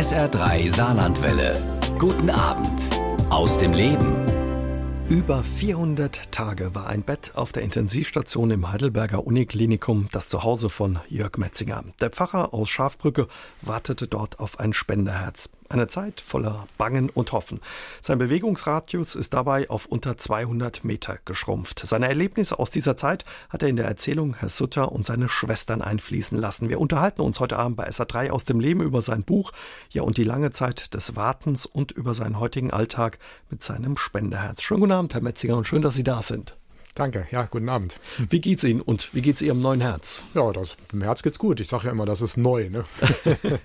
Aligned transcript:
SR3 0.00 0.74
Saarlandwelle. 0.74 1.52
Guten 1.98 2.30
Abend 2.30 2.80
aus 3.28 3.58
dem 3.58 3.74
Leben. 3.74 4.16
Über 5.10 5.44
400 5.44 6.32
Tage 6.32 6.74
war 6.74 6.86
ein 6.86 7.02
Bett 7.02 7.32
auf 7.34 7.52
der 7.52 7.64
Intensivstation 7.64 8.50
im 8.50 8.72
Heidelberger 8.72 9.26
Uniklinikum 9.26 10.08
das 10.10 10.30
Zuhause 10.30 10.70
von 10.70 11.00
Jörg 11.10 11.36
Metzinger. 11.36 11.84
Der 12.00 12.08
Pfarrer 12.08 12.54
aus 12.54 12.70
Schafbrücke 12.70 13.28
wartete 13.60 14.08
dort 14.08 14.40
auf 14.40 14.58
ein 14.58 14.72
Spenderherz. 14.72 15.50
Eine 15.70 15.86
Zeit 15.86 16.20
voller 16.20 16.66
Bangen 16.78 17.10
und 17.10 17.30
Hoffen. 17.30 17.60
Sein 18.02 18.18
Bewegungsradius 18.18 19.14
ist 19.14 19.34
dabei 19.34 19.70
auf 19.70 19.86
unter 19.86 20.18
200 20.18 20.82
Meter 20.82 21.20
geschrumpft. 21.24 21.86
Seine 21.86 22.08
Erlebnisse 22.08 22.58
aus 22.58 22.70
dieser 22.70 22.96
Zeit 22.96 23.24
hat 23.50 23.62
er 23.62 23.68
in 23.68 23.76
der 23.76 23.86
Erzählung 23.86 24.34
Herr 24.34 24.48
Sutter 24.48 24.90
und 24.90 25.06
seine 25.06 25.28
Schwestern 25.28 25.80
einfließen 25.80 26.36
lassen. 26.36 26.70
Wir 26.70 26.80
unterhalten 26.80 27.20
uns 27.20 27.38
heute 27.38 27.56
Abend 27.56 27.76
bei 27.76 27.88
SA3 27.88 28.30
aus 28.30 28.44
dem 28.44 28.58
Leben 28.58 28.80
über 28.80 29.00
sein 29.00 29.22
Buch, 29.22 29.52
ja 29.90 30.02
und 30.02 30.16
die 30.16 30.24
lange 30.24 30.50
Zeit 30.50 30.92
des 30.92 31.14
Wartens 31.14 31.66
und 31.66 31.92
über 31.92 32.14
seinen 32.14 32.40
heutigen 32.40 32.72
Alltag 32.72 33.20
mit 33.48 33.62
seinem 33.62 33.96
Spenderherz. 33.96 34.62
Schönen 34.62 34.80
guten 34.80 34.92
Abend, 34.92 35.14
Herr 35.14 35.22
Metzinger, 35.22 35.56
und 35.56 35.68
schön, 35.68 35.82
dass 35.82 35.94
Sie 35.94 36.02
da 36.02 36.20
sind. 36.20 36.56
Danke, 36.94 37.26
ja, 37.30 37.44
guten 37.44 37.68
Abend. 37.68 37.98
Wie 38.18 38.40
geht's 38.40 38.64
Ihnen 38.64 38.80
und 38.80 39.14
wie 39.14 39.22
geht's 39.22 39.40
Ihrem 39.42 39.60
neuen 39.60 39.80
Herz? 39.80 40.24
Ja, 40.34 40.52
das, 40.52 40.76
dem 40.92 41.02
Herz 41.02 41.22
geht's 41.22 41.38
gut. 41.38 41.60
Ich 41.60 41.68
sage 41.68 41.86
ja 41.86 41.92
immer, 41.92 42.04
das 42.04 42.20
ist 42.20 42.36
neu. 42.36 42.68
Ne? 42.68 42.84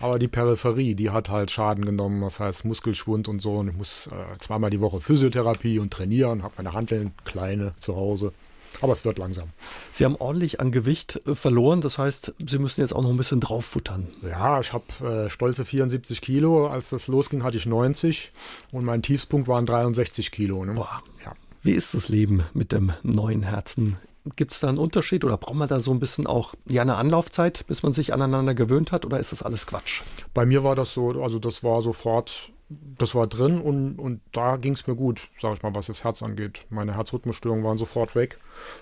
Aber 0.00 0.18
die 0.18 0.28
Peripherie, 0.28 0.94
die 0.94 1.10
hat 1.10 1.28
halt 1.28 1.52
Schaden 1.52 1.84
genommen, 1.84 2.20
das 2.20 2.40
heißt 2.40 2.64
Muskelschwund 2.64 3.28
und 3.28 3.40
so. 3.40 3.58
Und 3.58 3.68
ich 3.68 3.76
muss 3.76 4.08
äh, 4.08 4.38
zweimal 4.40 4.70
die 4.70 4.80
Woche 4.80 5.00
Physiotherapie 5.00 5.78
und 5.78 5.92
trainieren, 5.92 6.42
habe 6.42 6.54
meine 6.56 6.72
Handeln 6.72 7.12
kleine 7.24 7.74
zu 7.78 7.94
Hause. 7.94 8.32
Aber 8.80 8.92
es 8.92 9.04
wird 9.04 9.18
langsam. 9.18 9.50
Sie 9.92 10.04
haben 10.04 10.16
ordentlich 10.16 10.58
an 10.58 10.72
Gewicht 10.72 11.20
äh, 11.26 11.36
verloren, 11.36 11.80
das 11.80 11.96
heißt, 11.98 12.34
Sie 12.44 12.58
müssen 12.58 12.80
jetzt 12.80 12.92
auch 12.92 13.02
noch 13.02 13.10
ein 13.10 13.16
bisschen 13.16 13.38
drauffuttern. 13.38 14.08
Ja, 14.22 14.58
ich 14.58 14.72
habe 14.72 15.26
äh, 15.26 15.30
stolze 15.30 15.64
74 15.64 16.20
Kilo. 16.20 16.66
Als 16.66 16.90
das 16.90 17.06
losging, 17.06 17.44
hatte 17.44 17.56
ich 17.56 17.66
90 17.66 18.32
und 18.72 18.84
mein 18.84 19.02
Tiefspunkt 19.02 19.46
waren 19.46 19.64
63 19.64 20.32
Kilo. 20.32 20.64
Ne? 20.64 20.74
Boah. 20.74 21.00
Ja. 21.24 21.34
Wie 21.64 21.72
ist 21.72 21.94
das 21.94 22.10
Leben 22.10 22.44
mit 22.52 22.72
dem 22.72 22.92
neuen 23.02 23.42
Herzen? 23.42 23.96
Gibt 24.36 24.52
es 24.52 24.60
da 24.60 24.68
einen 24.68 24.76
Unterschied 24.76 25.24
oder 25.24 25.38
braucht 25.38 25.54
man 25.54 25.66
da 25.66 25.80
so 25.80 25.92
ein 25.92 25.98
bisschen 25.98 26.26
auch 26.26 26.54
ja, 26.68 26.82
eine 26.82 26.96
Anlaufzeit, 26.96 27.66
bis 27.66 27.82
man 27.82 27.94
sich 27.94 28.12
aneinander 28.12 28.52
gewöhnt 28.52 28.92
hat 28.92 29.06
oder 29.06 29.18
ist 29.18 29.32
das 29.32 29.42
alles 29.42 29.66
Quatsch? 29.66 30.02
Bei 30.34 30.44
mir 30.44 30.62
war 30.62 30.76
das 30.76 30.92
so, 30.92 31.22
also 31.22 31.38
das 31.38 31.64
war 31.64 31.80
sofort, 31.80 32.50
das 32.70 33.14
war 33.14 33.26
drin 33.26 33.60
und, 33.60 33.98
und 33.98 34.20
da 34.32 34.56
ging 34.56 34.72
es 34.72 34.86
mir 34.86 34.94
gut, 34.94 35.28
sage 35.40 35.56
ich 35.56 35.62
mal, 35.62 35.74
was 35.74 35.86
das 35.86 36.02
Herz 36.02 36.22
angeht. 36.22 36.64
Meine 36.70 36.94
Herzrhythmusstörungen 36.96 37.64
waren 37.64 37.76
sofort 37.76 38.14
weg 38.14 38.38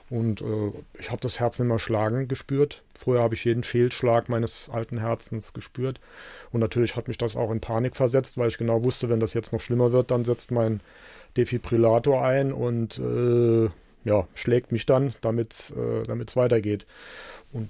und 0.09 0.41
äh, 0.41 0.73
ich 0.99 1.11
habe 1.11 1.21
das 1.21 1.41
Herz 1.41 1.59
nicht 1.59 1.69
mehr 1.69 1.81
schlagen 1.81 2.29
gespürt. 2.29 2.83
Früher 2.95 3.23
habe 3.23 3.35
ich 3.35 3.45
jeden 3.45 3.65
Fehlschlag 3.65 4.29
meines 4.29 4.71
alten 4.71 4.99
Herzens 4.99 5.53
gespürt 5.53 6.01
und 6.53 6.61
natürlich 6.61 6.95
hat 6.95 7.09
mich 7.09 7.19
das 7.19 7.35
auch 7.35 7.51
in 7.51 7.61
Panik 7.61 7.97
versetzt, 7.97 8.39
weil 8.39 8.49
ich 8.49 8.59
genau 8.59 8.85
wusste, 8.85 9.09
wenn 9.09 9.21
das 9.21 9.35
jetzt 9.35 9.53
noch 9.53 9.61
schlimmer 9.61 9.91
wird, 9.91 10.13
dann 10.13 10.25
setzt 10.25 10.53
mein 10.53 10.81
Defibrillator 11.37 12.25
ein 12.25 12.53
und 12.53 12.99
äh, 12.99 13.69
ja, 14.05 14.27
schlägt 14.35 14.73
mich 14.73 14.87
dann, 14.87 15.15
damit 15.21 15.53
es 15.53 15.71
äh, 15.71 16.37
weitergeht. 16.37 16.87
Und 17.53 17.69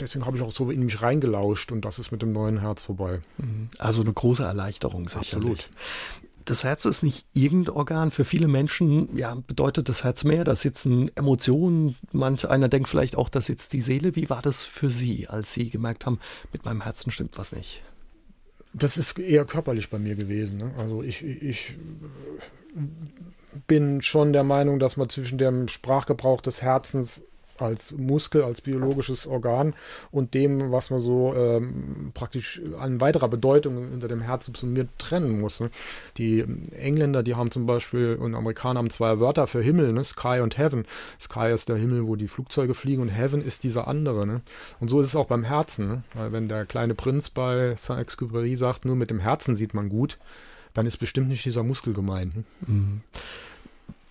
deswegen 0.00 0.26
habe 0.26 0.36
ich 0.36 0.42
auch 0.42 0.52
so 0.52 0.70
in 0.70 0.84
mich 0.84 1.02
reingelauscht 1.02 1.70
und 1.70 1.84
das 1.84 1.98
ist 1.98 2.10
mit 2.10 2.20
dem 2.20 2.32
neuen 2.32 2.60
Herz 2.60 2.82
vorbei. 2.82 3.20
Mhm. 3.38 3.68
Also 3.78 4.02
eine 4.02 4.12
große 4.12 4.42
Erleichterung, 4.42 5.08
sicherlich. 5.08 5.34
Absolut. 5.34 5.70
Das 6.46 6.64
Herz 6.64 6.84
ist 6.84 7.02
nicht 7.02 7.26
irgendein 7.32 7.76
Organ. 7.76 8.10
Für 8.10 8.24
viele 8.24 8.48
Menschen 8.48 9.16
ja, 9.16 9.36
bedeutet 9.46 9.88
das 9.88 10.02
Herz 10.02 10.24
mehr. 10.24 10.42
Da 10.42 10.56
sitzen 10.56 11.10
Emotionen. 11.14 11.94
Manch 12.12 12.48
einer 12.48 12.68
denkt 12.68 12.88
vielleicht 12.88 13.16
auch, 13.16 13.28
da 13.28 13.40
sitzt 13.40 13.72
die 13.72 13.80
Seele. 13.80 14.16
Wie 14.16 14.28
war 14.30 14.42
das 14.42 14.64
für 14.64 14.90
Sie, 14.90 15.28
als 15.28 15.52
Sie 15.52 15.70
gemerkt 15.70 16.06
haben, 16.06 16.18
mit 16.52 16.64
meinem 16.64 16.80
Herzen 16.80 17.12
stimmt 17.12 17.38
was 17.38 17.52
nicht? 17.52 17.82
Das 18.72 18.96
ist 18.96 19.18
eher 19.18 19.44
körperlich 19.44 19.90
bei 19.90 19.98
mir 19.98 20.16
gewesen. 20.16 20.58
Ne? 20.58 20.72
Also 20.76 21.02
ich, 21.02 21.22
ich 21.22 21.74
bin 23.66 24.02
schon 24.02 24.32
der 24.32 24.44
Meinung, 24.44 24.78
dass 24.78 24.96
man 24.96 25.08
zwischen 25.08 25.38
dem 25.38 25.68
Sprachgebrauch 25.68 26.40
des 26.40 26.62
Herzens 26.62 27.24
als 27.60 27.92
Muskel, 27.92 28.42
als 28.42 28.60
biologisches 28.60 29.26
Organ 29.26 29.74
und 30.10 30.34
dem, 30.34 30.72
was 30.72 30.90
man 30.90 31.00
so 31.00 31.34
ähm, 31.34 32.10
praktisch 32.14 32.60
an 32.78 33.00
weiterer 33.00 33.28
Bedeutung 33.28 33.92
unter 33.92 34.08
dem 34.08 34.20
Herz 34.20 34.46
subsumiert, 34.46 34.88
trennen 34.98 35.40
muss. 35.40 35.60
Ne? 35.60 35.70
Die 36.16 36.44
Engländer, 36.72 37.22
die 37.22 37.34
haben 37.34 37.50
zum 37.50 37.66
Beispiel 37.66 38.16
und 38.16 38.34
Amerikaner 38.34 38.78
haben 38.78 38.90
zwei 38.90 39.20
Wörter 39.20 39.46
für 39.46 39.62
Himmel, 39.62 39.92
ne? 39.92 40.04
Sky 40.04 40.40
und 40.40 40.58
Heaven. 40.58 40.84
Sky 41.20 41.52
ist 41.52 41.68
der 41.68 41.76
Himmel, 41.76 42.06
wo 42.06 42.16
die 42.16 42.28
Flugzeuge 42.28 42.74
fliegen 42.74 43.02
und 43.02 43.08
Heaven 43.08 43.42
ist 43.42 43.64
dieser 43.64 43.88
andere. 43.88 44.26
Ne? 44.26 44.40
Und 44.80 44.88
so 44.88 45.00
ist 45.00 45.08
es 45.08 45.16
auch 45.16 45.26
beim 45.26 45.44
Herzen. 45.44 45.88
Ne? 45.88 46.02
Weil 46.14 46.32
wenn 46.32 46.48
der 46.48 46.66
kleine 46.66 46.94
Prinz 46.94 47.30
bei 47.30 47.74
Saint-Exupéry 47.76 48.56
sagt, 48.56 48.84
nur 48.84 48.96
mit 48.96 49.10
dem 49.10 49.20
Herzen 49.20 49.56
sieht 49.56 49.74
man 49.74 49.88
gut, 49.88 50.18
dann 50.74 50.86
ist 50.86 50.98
bestimmt 50.98 51.28
nicht 51.28 51.44
dieser 51.44 51.62
Muskel 51.62 51.92
gemeint. 51.92 52.36
Ne? 52.36 52.44
Mhm. 52.66 53.00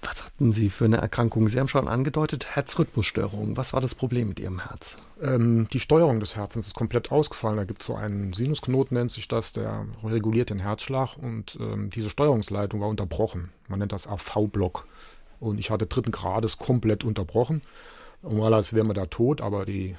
Was 0.01 0.23
hatten 0.23 0.53
Sie 0.53 0.69
für 0.69 0.85
eine 0.85 0.97
Erkrankung? 0.97 1.49
Sie 1.49 1.59
haben 1.59 1.67
schon 1.67 1.87
angedeutet, 1.87 2.55
Herzrhythmusstörung. 2.55 3.57
Was 3.57 3.73
war 3.73 3.81
das 3.81 3.95
Problem 3.95 4.29
mit 4.29 4.39
Ihrem 4.39 4.59
Herz? 4.59 4.95
Ähm, 5.21 5.67
die 5.73 5.79
Steuerung 5.81 6.21
des 6.21 6.37
Herzens 6.37 6.67
ist 6.67 6.73
komplett 6.73 7.11
ausgefallen. 7.11 7.57
Da 7.57 7.65
gibt 7.65 7.81
es 7.81 7.87
so 7.87 7.95
einen 7.95 8.31
Sinusknoten, 8.31 8.95
nennt 8.95 9.11
sich 9.11 9.27
das, 9.27 9.51
der 9.51 9.85
reguliert 10.03 10.51
den 10.51 10.59
Herzschlag 10.59 11.17
und 11.17 11.57
ähm, 11.59 11.89
diese 11.89 12.09
Steuerungsleitung 12.09 12.79
war 12.79 12.87
unterbrochen. 12.87 13.51
Man 13.67 13.79
nennt 13.79 13.91
das 13.91 14.07
AV-Block. 14.07 14.85
Und 15.41 15.59
ich 15.59 15.69
hatte 15.69 15.85
dritten 15.85 16.11
Grades 16.11 16.57
komplett 16.57 17.03
unterbrochen. 17.03 17.61
Normalerweise 18.21 18.75
wäre 18.75 18.85
man 18.85 18.95
da 18.95 19.05
tot, 19.05 19.41
aber 19.41 19.65
die, 19.65 19.97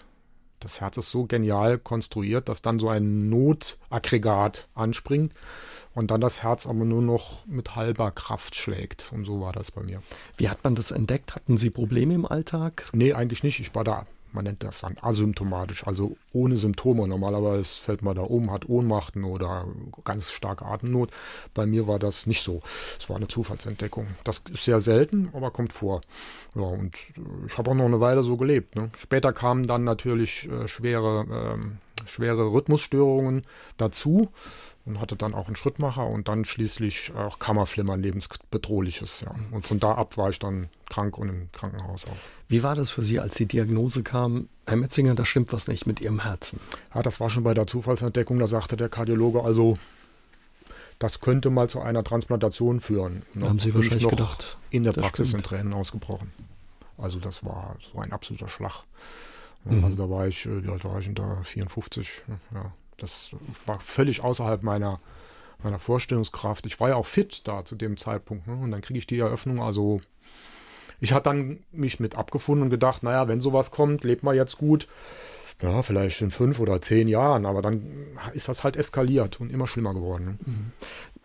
das 0.61 0.81
Herz 0.81 0.97
ist 0.97 1.11
so 1.11 1.25
genial 1.25 1.79
konstruiert, 1.79 2.49
dass 2.49 2.63
dann 2.63 2.79
so 2.79 2.89
ein 2.89 3.29
Notaggregat 3.29 4.69
anspringt 4.75 5.33
und 5.95 6.11
dann 6.11 6.21
das 6.21 6.43
Herz 6.43 6.67
aber 6.67 6.85
nur 6.85 7.03
noch 7.03 7.45
mit 7.47 7.75
halber 7.77 8.11
Kraft 8.11 8.55
schlägt. 8.55 9.11
Und 9.13 9.25
so 9.25 9.41
war 9.41 9.53
das 9.53 9.71
bei 9.71 9.83
mir. 9.83 10.03
Wie 10.37 10.49
hat 10.49 10.63
man 10.63 10.75
das 10.75 10.91
entdeckt? 10.91 11.35
Hatten 11.35 11.59
Sie 11.59 11.71
Probleme 11.71 12.15
im 12.15 12.27
Alltag? 12.27 12.89
Nee, 12.93 13.13
eigentlich 13.13 13.43
nicht. 13.43 13.61
Ich 13.61 13.75
war 13.75 13.85
da, 13.85 14.07
man 14.33 14.45
nennt 14.45 14.63
das 14.63 14.83
dann 14.83 14.97
asymptomatisch, 15.01 15.87
also 15.87 16.17
ohne 16.33 16.57
Symptome. 16.57 17.09
Normalerweise 17.09 17.69
fällt 17.81 18.03
man 18.03 18.15
da 18.15 18.23
um, 18.23 18.53
hat 18.53 18.69
Ohnmachten 18.69 19.25
oder 19.25 19.67
ganz 20.05 20.31
starke 20.31 20.65
Atemnot. 20.65 21.11
Bei 21.55 21.67
mir 21.67 21.89
war 21.89 21.99
das 21.99 22.27
nicht 22.27 22.45
so. 22.45 22.63
Es 22.99 23.09
war 23.09 23.17
eine 23.17 23.29
Zufallsentdeckung. 23.29 24.07
Das 24.23 24.43
ist 24.53 24.65
sehr 24.65 24.81
selten, 24.81 25.31
aber 25.33 25.51
kommt 25.51 25.73
vor. 25.73 26.03
Ja, 26.55 26.63
und 26.63 26.97
ich 27.47 27.59
habe 27.59 27.71
auch 27.71 27.75
noch 27.75 27.87
eine 27.87 28.01
Weile 28.01 28.23
so 28.23 28.37
gelebt. 28.37 28.77
Ne? 28.77 28.91
Später 28.97 29.33
kamen 29.33 29.67
dann 29.67 29.85
natürlich 29.85 30.49
äh, 30.49 30.69
schwere, 30.69 31.59
äh, 31.59 32.09
schwere 32.09 32.53
Rhythmusstörungen 32.53 33.43
dazu 33.77 34.29
und 34.91 35.01
hatte 35.01 35.17
dann 35.17 35.35
auch 35.35 35.47
einen 35.47 35.57
Schrittmacher 35.57 36.07
und 36.07 36.29
dann 36.29 36.45
schließlich 36.45 37.13
auch 37.15 37.39
Kammerflimmern, 37.39 38.03
lebensbedrohliches. 38.03 39.21
Ja. 39.21 39.35
Und 39.53 39.65
von 39.67 39.79
da 39.79 39.95
ab 39.95 40.17
war 40.17 40.31
ich 40.31 40.39
dann 40.39 40.69
krank 40.89 41.17
und 41.17 41.29
im 41.29 41.49
Krankenhaus 41.53 42.07
auch. 42.07 42.17
Wie 42.49 42.63
war 42.63 42.75
das 42.75 42.91
für 42.91 43.03
Sie, 43.03 43.21
als 43.21 43.37
die 43.37 43.47
Diagnose 43.47 44.03
kam, 44.03 44.49
Herr 44.67 44.77
Metzinger, 44.77 45.15
da 45.15 45.25
stimmt 45.25 45.53
was 45.53 45.69
nicht 45.69 45.87
mit 45.87 46.01
Ihrem 46.01 46.21
Herzen? 46.21 46.59
Ja, 46.95 47.03
das 47.03 47.21
war 47.21 47.31
schon 47.31 47.45
bei 47.45 47.55
der 47.55 47.67
Zufallsentdeckung, 47.67 48.39
da 48.41 48.49
sagte 48.49 48.77
der 48.77 48.89
Kardiologe, 48.89 49.43
also 49.45 49.79
das 50.99 51.21
könnte 51.21 51.51
mal 51.51 51.71
zu 51.71 51.81
einer 51.81 52.03
Transplantation 52.03 52.81
führen. 52.81 53.23
Und 53.35 53.45
Haben 53.45 53.59
Sie 53.61 53.75
wahrscheinlich 53.75 54.09
gedacht? 54.09 54.59
In 54.71 54.83
der 54.83 54.93
Praxis 54.93 55.29
stimmt. 55.29 55.45
in 55.45 55.49
Tränen 55.49 55.73
ausgebrochen. 55.73 56.31
Also 56.99 57.21
das 57.21 57.45
war 57.45 57.77
so 57.93 58.01
ein 58.01 58.13
absoluter 58.13 58.49
Schlag. 58.49 58.83
Mhm. 59.65 59.85
Also 59.85 59.97
da 59.97 60.11
war 60.11 60.27
ich, 60.27 60.47
äh, 60.47 60.65
wie 60.65 60.69
alt 60.69 60.85
war 60.85 60.99
ich 60.99 61.07
denn 61.07 61.15
da? 61.15 61.39
54, 61.43 62.23
ja. 62.53 62.73
Das 63.03 63.31
war 63.67 63.81
völlig 63.81 64.23
außerhalb 64.23 64.63
meiner, 64.63 65.01
meiner 65.63 65.79
Vorstellungskraft. 65.79 66.67
Ich 66.67 66.81
war 66.81 66.91
ja 66.91 66.97
auch 66.97 67.07
fit 67.07 67.43
da 67.47 67.65
zu 67.65 67.77
dem 67.77 67.97
Zeitpunkt. 67.97 68.47
Ne? 68.47 68.55
Und 68.55 68.71
dann 68.71 68.83
kriege 68.83 68.99
ich 68.99 69.07
die 69.07 69.19
Eröffnung. 69.19 69.63
Also 69.63 70.01
ich 71.01 71.13
hatte 71.13 71.31
dann 71.31 71.61
mich 71.73 71.99
mit 71.99 72.17
abgefunden 72.17 72.65
und 72.65 72.71
gedacht, 72.71 73.03
naja, 73.03 73.27
wenn 73.29 73.41
sowas 73.41 73.71
kommt, 73.71 74.05
lebt 74.05 74.23
man 74.23 74.37
jetzt 74.37 74.59
gut. 74.59 74.87
Ja, 75.63 75.83
vielleicht 75.83 76.23
in 76.23 76.31
fünf 76.31 76.59
oder 76.59 76.81
zehn 76.81 77.07
Jahren, 77.07 77.45
aber 77.45 77.61
dann 77.61 77.83
ist 78.33 78.49
das 78.49 78.65
halt 78.65 78.77
eskaliert 78.77 79.41
und 79.41 79.53
immer 79.53 79.67
schlimmer 79.67 79.93
geworden. 79.93 80.25
Ne? 80.25 80.39
Mhm. 80.47 80.73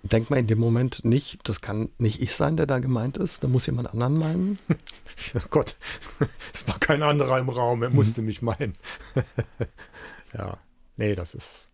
Denkt 0.04 0.30
man 0.30 0.40
in 0.40 0.48
dem 0.48 0.60
Moment 0.60 1.06
nicht, 1.06 1.40
das 1.48 1.62
kann 1.62 1.90
nicht 1.98 2.22
ich 2.22 2.36
sein, 2.36 2.58
der 2.58 2.66
da 2.66 2.80
gemeint 2.80 3.18
ist, 3.18 3.44
da 3.44 3.48
muss 3.48 3.66
jemand 3.66 3.90
anderen 3.90 4.18
meinen? 4.18 4.60
oh 5.36 5.40
Gott, 5.50 5.78
es 6.54 6.68
war 6.68 6.78
kein 6.80 7.02
anderer 7.02 7.40
im 7.40 7.50
Raum, 7.50 7.82
er 7.82 7.90
mhm. 7.90 7.96
musste 7.96 8.22
mich 8.22 8.42
meinen. 8.42 8.74
ja 10.34 10.58
nee, 10.98 11.16
das 11.16 11.34
ist, 11.34 11.70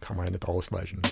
kann 0.00 0.16
man 0.16 0.26
ja 0.26 0.32
nicht 0.32 0.46
ausweichen. 0.46 1.02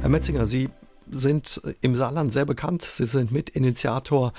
Herr 0.00 0.08
Metzinger, 0.08 0.46
Sie 0.46 0.68
sind 1.10 1.60
im 1.80 1.94
Saarland 1.94 2.32
sehr 2.32 2.44
bekannt. 2.44 2.82
Sie 2.82 3.06
sind 3.06 3.30
Mitinitiator 3.30 4.32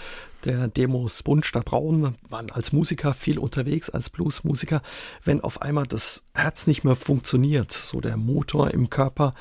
der 0.45 0.67
Demos 0.67 1.23
Bund 1.23 1.45
statt 1.45 1.65
Braun, 1.65 2.15
waren 2.29 2.51
als 2.51 2.71
Musiker 2.71 3.13
viel 3.13 3.39
unterwegs, 3.39 3.89
als 3.89 4.09
Bluesmusiker. 4.09 4.81
Wenn 5.23 5.41
auf 5.41 5.61
einmal 5.61 5.85
das 5.87 6.23
Herz 6.33 6.67
nicht 6.67 6.83
mehr 6.83 6.95
funktioniert, 6.95 7.71
so 7.71 8.01
der 8.01 8.17
Motor 8.17 8.71
im 8.71 8.89
Körper, 8.89 9.33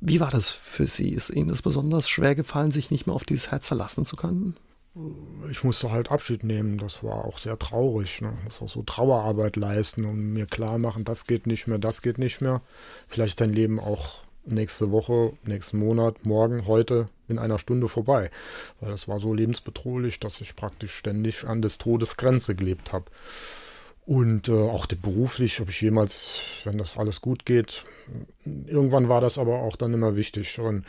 wie 0.00 0.20
war 0.20 0.30
das 0.30 0.50
für 0.50 0.86
Sie? 0.86 1.10
Ist 1.10 1.30
Ihnen 1.30 1.48
das 1.48 1.62
besonders 1.62 2.08
schwer 2.08 2.34
gefallen, 2.34 2.70
sich 2.70 2.90
nicht 2.90 3.06
mehr 3.06 3.14
auf 3.14 3.24
dieses 3.24 3.50
Herz 3.50 3.66
verlassen 3.66 4.04
zu 4.04 4.16
können? 4.16 4.56
Ich 5.50 5.64
musste 5.64 5.90
halt 5.90 6.10
Abschied 6.10 6.44
nehmen. 6.44 6.78
Das 6.78 7.02
war 7.02 7.24
auch 7.24 7.38
sehr 7.38 7.58
traurig. 7.58 8.20
Ne? 8.20 8.32
Ich 8.38 8.44
musste 8.44 8.64
auch 8.64 8.68
so 8.68 8.82
Trauerarbeit 8.82 9.56
leisten 9.56 10.04
und 10.04 10.32
mir 10.32 10.46
klar 10.46 10.78
machen, 10.78 11.04
das 11.04 11.26
geht 11.26 11.46
nicht 11.46 11.66
mehr, 11.66 11.78
das 11.78 12.02
geht 12.02 12.18
nicht 12.18 12.40
mehr. 12.40 12.62
Vielleicht 13.08 13.40
dein 13.40 13.52
Leben 13.52 13.80
auch 13.80 14.22
nächste 14.46 14.90
Woche, 14.90 15.32
nächsten 15.44 15.78
Monat, 15.78 16.24
morgen, 16.26 16.66
heute 16.66 17.06
in 17.28 17.38
einer 17.38 17.58
Stunde 17.58 17.88
vorbei. 17.88 18.30
Weil 18.80 18.90
das 18.90 19.08
war 19.08 19.18
so 19.18 19.34
lebensbedrohlich, 19.34 20.20
dass 20.20 20.40
ich 20.40 20.54
praktisch 20.54 20.94
ständig 20.94 21.44
an 21.44 21.62
des 21.62 21.78
Todes 21.78 22.16
Grenze 22.16 22.54
gelebt 22.54 22.92
habe. 22.92 23.06
Und 24.06 24.48
äh, 24.48 24.52
auch 24.52 24.86
beruflich, 24.86 25.60
ob 25.62 25.70
ich 25.70 25.80
jemals, 25.80 26.40
wenn 26.64 26.76
das 26.76 26.98
alles 26.98 27.22
gut 27.22 27.46
geht, 27.46 27.84
irgendwann 28.44 29.08
war 29.08 29.22
das 29.22 29.38
aber 29.38 29.60
auch 29.60 29.76
dann 29.76 29.94
immer 29.94 30.14
wichtig. 30.14 30.58
Und 30.58 30.84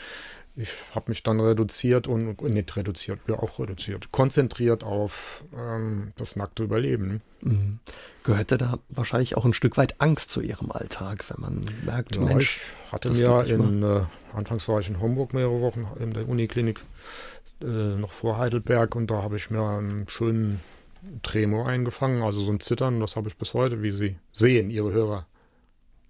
ich 0.57 0.69
habe 0.93 1.09
mich 1.09 1.21
dann 1.23 1.39
reduziert 1.39 2.07
und 2.07 2.41
nicht 2.41 2.75
reduziert, 2.75 3.19
ja 3.27 3.39
auch 3.39 3.59
reduziert, 3.59 4.11
konzentriert 4.11 4.83
auf 4.83 5.43
ähm, 5.55 6.13
das 6.17 6.35
nackte 6.35 6.63
Überleben. 6.63 7.21
Mhm. 7.41 7.79
Gehörte 8.23 8.57
da 8.57 8.79
wahrscheinlich 8.89 9.35
auch 9.35 9.45
ein 9.45 9.53
Stück 9.53 9.77
weit 9.77 9.99
Angst 9.99 10.31
zu 10.31 10.41
Ihrem 10.41 10.71
Alltag, 10.71 11.25
wenn 11.29 11.41
man 11.41 11.65
merkt, 11.85 12.15
ja, 12.15 12.21
Mensch, 12.21 12.61
ich 12.85 12.91
hatte 12.91 13.11
mir 13.11 13.45
in, 13.45 13.83
äh, 13.83 14.01
anfangs 14.33 14.67
war 14.67 14.79
ich 14.79 14.87
in 14.87 14.99
Homburg 14.99 15.33
mehrere 15.33 15.59
Wochen 15.61 15.87
in 15.99 16.13
der 16.13 16.27
Uniklinik, 16.27 16.81
äh, 17.61 17.65
noch 17.65 18.11
vor 18.11 18.37
Heidelberg 18.37 18.95
und 18.95 19.11
da 19.11 19.21
habe 19.23 19.35
ich 19.35 19.49
mir 19.49 19.61
einen 19.61 20.07
schönen 20.07 20.61
Tremor 21.21 21.67
eingefangen, 21.67 22.23
also 22.23 22.39
so 22.41 22.51
ein 22.51 22.61
Zittern, 22.61 22.99
das 22.99 23.15
habe 23.15 23.27
ich 23.27 23.37
bis 23.37 23.53
heute, 23.53 23.83
wie 23.83 23.91
Sie 23.91 24.17
sehen, 24.31 24.69
Ihre 24.69 24.91
Hörer 24.91 25.27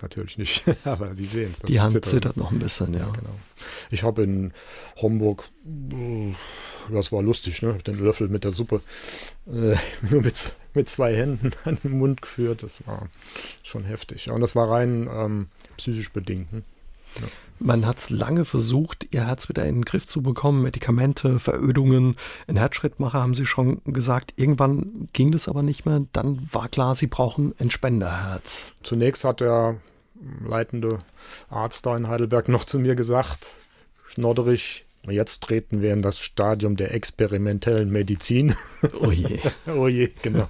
natürlich 0.01 0.37
nicht, 0.37 0.63
aber 0.83 1.13
Sie 1.13 1.25
sehen 1.25 1.51
es. 1.51 1.61
Die 1.61 1.79
Hand 1.79 1.91
zittert. 1.91 2.11
zittert 2.11 2.37
noch 2.37 2.51
ein 2.51 2.59
bisschen, 2.59 2.93
ja. 2.93 2.99
ja 2.99 3.11
genau. 3.11 3.35
Ich 3.91 4.03
habe 4.03 4.23
in 4.23 4.53
Homburg, 4.97 5.49
das 6.91 7.11
war 7.11 7.21
lustig, 7.21 7.61
ne? 7.61 7.77
den 7.85 8.03
Löffel 8.03 8.27
mit 8.27 8.43
der 8.43 8.51
Suppe 8.51 8.81
äh, 9.47 9.75
nur 10.09 10.21
mit, 10.21 10.55
mit 10.73 10.89
zwei 10.89 11.15
Händen 11.15 11.51
an 11.63 11.77
den 11.83 11.97
Mund 11.97 12.21
geführt. 12.21 12.63
Das 12.63 12.85
war 12.87 13.09
schon 13.63 13.83
heftig. 13.83 14.27
Ja. 14.27 14.33
Und 14.33 14.41
das 14.41 14.55
war 14.55 14.69
rein 14.69 15.09
ähm, 15.11 15.47
psychisch 15.77 16.11
bedingt. 16.11 16.51
Ne? 16.53 16.63
Ja. 17.21 17.27
Man 17.57 17.85
hat 17.85 17.99
es 17.99 18.09
lange 18.09 18.43
versucht, 18.43 19.07
ihr 19.11 19.27
Herz 19.27 19.47
wieder 19.47 19.65
in 19.65 19.75
den 19.75 19.85
Griff 19.85 20.05
zu 20.05 20.21
bekommen. 20.21 20.61
Medikamente, 20.61 21.39
Verödungen, 21.39 22.17
ein 22.47 22.57
Herzschrittmacher, 22.57 23.21
haben 23.21 23.33
Sie 23.33 23.45
schon 23.45 23.81
gesagt. 23.85 24.33
Irgendwann 24.35 25.07
ging 25.13 25.31
das 25.31 25.47
aber 25.47 25.63
nicht 25.63 25.85
mehr. 25.85 26.05
Dann 26.11 26.49
war 26.51 26.67
klar, 26.67 26.95
Sie 26.95 27.07
brauchen 27.07 27.55
ein 27.57 27.71
Spenderherz. 27.71 28.73
Zunächst 28.83 29.23
hat 29.23 29.39
der 29.39 29.77
leitende 30.45 30.99
Arzt 31.49 31.85
da 31.85 31.95
in 31.95 32.07
Heidelberg 32.07 32.49
noch 32.49 32.65
zu 32.65 32.77
mir 32.77 32.95
gesagt, 32.95 33.47
Schnodderich, 34.07 34.85
jetzt 35.07 35.43
treten 35.43 35.81
wir 35.81 35.93
in 35.93 36.01
das 36.01 36.19
Stadium 36.19 36.75
der 36.75 36.93
experimentellen 36.93 37.89
Medizin. 37.89 38.55
Oh 38.99 39.11
je. 39.11 39.39
oh 39.67 39.87
je, 39.87 40.11
genau. 40.21 40.47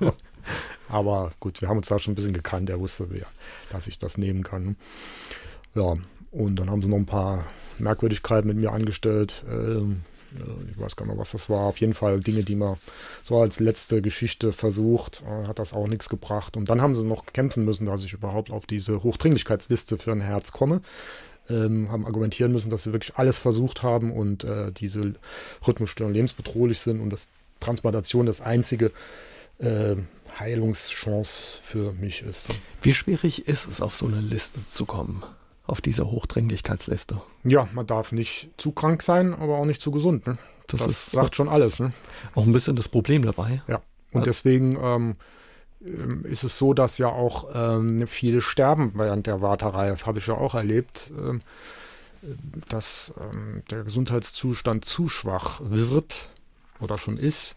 Aber 0.90 1.32
gut, 1.40 1.62
wir 1.62 1.70
haben 1.70 1.78
uns 1.78 1.88
da 1.88 2.00
schon 2.00 2.14
ein 2.14 2.16
bisschen 2.16 2.34
gekannt. 2.34 2.70
Er 2.70 2.80
wusste, 2.80 3.08
dass 3.72 3.88
ich 3.88 4.00
das 4.00 4.18
nehmen 4.18 4.44
kann. 4.44 4.76
Ja, 5.74 5.96
und 6.36 6.58
dann 6.58 6.70
haben 6.70 6.82
sie 6.82 6.90
noch 6.90 6.98
ein 6.98 7.06
paar 7.06 7.46
Merkwürdigkeiten 7.80 8.48
mit 8.48 8.58
mir 8.58 8.72
angestellt. 8.72 9.44
Ähm, 9.50 10.02
äh, 10.36 10.72
ich 10.72 10.80
weiß 10.80 10.96
gar 10.96 11.06
nicht, 11.06 11.18
was 11.18 11.32
das 11.32 11.50
war. 11.50 11.62
Auf 11.62 11.80
jeden 11.80 11.94
Fall 11.94 12.20
Dinge, 12.20 12.44
die 12.44 12.56
man 12.56 12.76
so 13.24 13.40
als 13.40 13.60
letzte 13.60 14.02
Geschichte 14.02 14.52
versucht, 14.52 15.24
äh, 15.26 15.48
hat 15.48 15.60
das 15.60 15.74
auch 15.74 15.88
nichts 15.88 16.10
gebracht. 16.10 16.58
Und 16.58 16.70
dann 16.70 16.82
haben 16.82 16.96
sie 16.96 17.04
noch 17.04 17.26
kämpfen 17.28 17.64
müssen, 17.64 17.86
dass 17.86 18.04
ich 18.04 18.14
überhaupt 18.14 18.52
auf 18.52 18.66
diese 18.66 19.04
Hochdringlichkeitsliste 19.04 19.98
für 19.98 20.12
ein 20.12 20.22
Herz 20.22 20.52
komme. 20.52 20.82
Ähm, 21.48 21.92
haben 21.92 22.06
argumentieren 22.06 22.52
müssen, 22.52 22.70
dass 22.70 22.84
sie 22.84 22.92
wirklich 22.92 23.16
alles 23.18 23.38
versucht 23.38 23.84
haben 23.84 24.12
und 24.12 24.44
äh, 24.44 24.72
diese 24.72 25.14
Rhythmusstörungen 25.66 26.16
lebensbedrohlich 26.16 26.80
sind 26.80 27.00
und 27.00 27.12
dass 27.12 27.30
Transplantation 27.60 28.26
das 28.26 28.42
einzige 28.42 28.92
äh, 29.60 29.96
Heilungschance 30.40 31.60
für 31.62 31.94
mich 31.94 32.24
ist. 32.24 32.50
Wie 32.82 32.94
schwierig 32.94 33.48
ist 33.48 33.68
es, 33.70 33.80
auf 33.80 33.96
so 33.96 34.08
eine 34.08 34.22
Liste 34.22 34.60
zu 34.68 34.86
kommen? 34.86 35.24
Auf 35.68 35.82
dieser 35.82 36.10
Hochdringlichkeitsliste. 36.10 37.22
Ja, 37.44 37.68
man 37.74 37.88
darf 37.88 38.12
nicht 38.12 38.50
zu 38.58 38.72
krank 38.72 39.02
sein, 39.02 39.34
aber 39.34 39.58
auch 39.58 39.66
nicht 39.66 39.82
zu 39.82 39.92
gesund. 39.92 40.28
Ne? 40.28 40.38
Das, 40.68 40.82
das 40.82 40.90
ist, 40.90 41.12
sagt 41.12 41.36
schon 41.36 41.50
alles. 41.50 41.80
Ne? 41.80 41.94
Auch 42.36 42.46
ein 42.46 42.54
bisschen 42.54 42.76
das 42.76 42.90
Problem 42.90 43.26
dabei. 43.26 43.62
Ja, 43.68 43.82
und 44.12 44.26
deswegen 44.26 44.78
ähm, 44.82 45.16
ähm, 45.86 46.26
ist 46.26 46.44
es 46.44 46.58
so, 46.58 46.74
dass 46.74 46.98
ja 46.98 47.08
auch 47.08 47.50
ähm, 47.54 48.08
viele 48.08 48.42
sterben 48.42 48.94
während 48.96 49.28
der 49.28 49.42
Warterei. 49.42 49.90
Das 49.90 50.06
habe 50.06 50.20
ich 50.20 50.28
ja 50.28 50.36
auch 50.36 50.56
erlebt, 50.56 51.12
ähm, 51.18 51.42
dass 52.70 53.14
ähm, 53.20 53.64
der 53.70 53.84
Gesundheitszustand 53.84 54.86
zu 54.86 55.10
schwach 55.10 55.62
wird 55.64 56.30
oder 56.80 56.98
schon 56.98 57.18
ist 57.18 57.56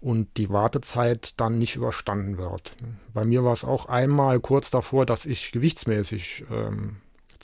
und 0.00 0.36
die 0.36 0.50
Wartezeit 0.50 1.40
dann 1.40 1.58
nicht 1.58 1.76
überstanden 1.76 2.38
wird. 2.38 2.72
Bei 3.12 3.24
mir 3.24 3.42
war 3.42 3.52
es 3.52 3.64
auch 3.64 3.86
einmal 3.86 4.38
kurz 4.40 4.70
davor, 4.70 5.06
dass 5.06 5.26
ich 5.26 5.52
gewichtsmäßig 5.52 6.44
ähm, 6.50 6.96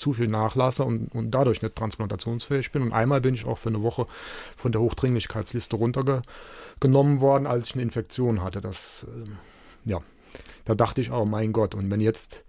zu 0.03 0.13
viel 0.13 0.27
nachlasse 0.27 0.85
und, 0.85 1.15
und 1.15 1.31
dadurch 1.31 1.63
nicht 1.63 1.77
transplantationsfähig 1.77 2.73
bin. 2.73 2.83
Und 2.83 2.93
einmal 2.93 3.21
bin 3.21 3.35
ich 3.35 3.47
auch 3.47 3.59
für 3.59 3.69
eine 3.69 3.83
Woche 3.83 4.07
von 4.57 4.73
der 4.73 4.81
Hochdringlichkeitsliste 4.81 5.77
runtergenommen 5.77 7.21
worden, 7.21 7.47
als 7.47 7.69
ich 7.69 7.75
eine 7.75 7.83
Infektion 7.83 8.43
hatte. 8.43 8.61
Das, 8.61 9.07
äh, 9.09 9.91
ja, 9.91 10.01
da 10.65 10.75
dachte 10.75 11.01
ich, 11.01 11.13
oh 11.13 11.25
mein 11.25 11.53
Gott, 11.53 11.75
und 11.75 11.91
wenn 11.91 12.01
jetzt 12.01 12.43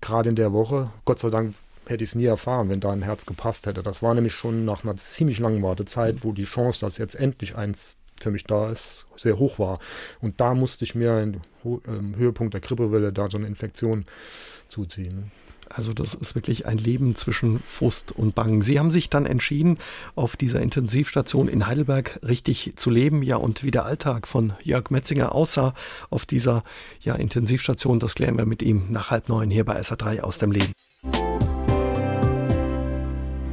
gerade 0.00 0.28
in 0.28 0.36
der 0.36 0.52
Woche, 0.52 0.90
Gott 1.04 1.18
sei 1.18 1.30
Dank 1.30 1.54
hätte 1.86 2.04
ich 2.04 2.10
es 2.10 2.14
nie 2.14 2.26
erfahren, 2.26 2.68
wenn 2.68 2.80
da 2.80 2.92
ein 2.92 3.02
Herz 3.02 3.26
gepasst 3.26 3.66
hätte. 3.66 3.82
Das 3.82 4.02
war 4.02 4.14
nämlich 4.14 4.34
schon 4.34 4.64
nach 4.64 4.84
einer 4.84 4.96
ziemlich 4.96 5.38
langen 5.38 5.62
Wartezeit, 5.62 6.24
wo 6.24 6.32
die 6.32 6.44
Chance, 6.44 6.80
dass 6.80 6.98
jetzt 6.98 7.14
endlich 7.14 7.56
eins 7.56 7.98
für 8.20 8.30
mich 8.30 8.44
da 8.44 8.70
ist, 8.70 9.06
sehr 9.16 9.38
hoch 9.38 9.58
war. 9.58 9.78
Und 10.20 10.40
da 10.40 10.54
musste 10.54 10.84
ich 10.84 10.94
mir 10.94 11.20
im 11.20 11.40
ähm, 11.64 12.16
Höhepunkt 12.16 12.54
der 12.54 12.60
Grippewelle 12.60 13.12
da 13.12 13.28
so 13.28 13.38
eine 13.38 13.46
Infektion 13.46 14.04
zuziehen. 14.68 15.32
Also 15.68 15.92
das 15.92 16.14
ist 16.14 16.34
wirklich 16.34 16.66
ein 16.66 16.78
Leben 16.78 17.14
zwischen 17.16 17.60
Frust 17.60 18.12
und 18.12 18.34
Bangen. 18.34 18.62
Sie 18.62 18.78
haben 18.78 18.90
sich 18.90 19.10
dann 19.10 19.26
entschieden, 19.26 19.78
auf 20.14 20.36
dieser 20.36 20.60
Intensivstation 20.60 21.48
in 21.48 21.66
Heidelberg 21.66 22.20
richtig 22.26 22.74
zu 22.76 22.90
leben. 22.90 23.22
Ja, 23.22 23.36
und 23.36 23.62
wie 23.62 23.70
der 23.70 23.84
Alltag 23.84 24.28
von 24.28 24.52
Jörg 24.62 24.90
Metzinger 24.90 25.32
aussah 25.32 25.74
auf 26.10 26.26
dieser 26.26 26.64
ja, 27.00 27.14
Intensivstation, 27.14 27.98
das 27.98 28.14
klären 28.14 28.38
wir 28.38 28.46
mit 28.46 28.62
ihm 28.62 28.84
nach 28.90 29.10
halb 29.10 29.28
neun 29.28 29.50
hier 29.50 29.64
bei 29.64 29.80
SA3 29.80 30.20
aus 30.20 30.38
dem 30.38 30.52
Leben. 30.52 30.72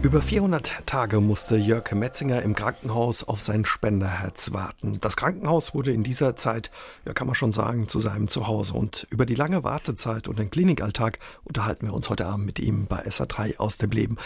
Über 0.03 0.21
400 0.21 0.85
Tage 0.85 1.21
musste 1.21 1.55
Jörg 1.55 1.89
Metzinger 1.93 2.41
im 2.41 2.55
Krankenhaus 2.55 3.23
auf 3.23 3.39
sein 3.39 3.63
Spenderherz 3.63 4.51
warten. 4.51 4.97
Das 4.99 5.15
Krankenhaus 5.15 5.73
wurde 5.73 5.93
in 5.93 6.03
dieser 6.03 6.35
Zeit, 6.35 6.71
ja 7.07 7.13
kann 7.13 7.25
man 7.25 7.35
schon 7.35 7.53
sagen, 7.53 7.87
zu 7.87 7.99
seinem 7.99 8.27
Zuhause. 8.27 8.73
Und 8.73 9.07
über 9.11 9.25
die 9.25 9.33
lange 9.33 9.63
Wartezeit 9.63 10.27
und 10.27 10.39
den 10.39 10.51
Klinikalltag 10.51 11.19
unterhalten 11.45 11.87
wir 11.87 11.93
uns 11.93 12.09
heute 12.09 12.25
Abend 12.25 12.45
mit 12.45 12.59
ihm 12.59 12.85
bei 12.85 13.07
SA3 13.07 13.59
aus 13.59 13.77
dem 13.77 13.91
Leben. 13.91 14.17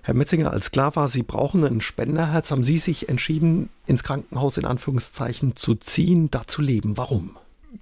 Herr 0.00 0.14
Metzinger, 0.14 0.54
als 0.54 0.70
klar 0.70 0.96
war, 0.96 1.06
Sie 1.06 1.22
brauchen 1.22 1.62
ein 1.64 1.82
Spenderherz, 1.82 2.50
haben 2.50 2.64
Sie 2.64 2.78
sich 2.78 3.10
entschieden, 3.10 3.68
ins 3.86 4.02
Krankenhaus 4.02 4.56
in 4.56 4.64
Anführungszeichen 4.64 5.54
zu 5.54 5.74
ziehen, 5.74 6.30
da 6.30 6.46
zu 6.46 6.62
leben. 6.62 6.96
Warum? 6.96 7.36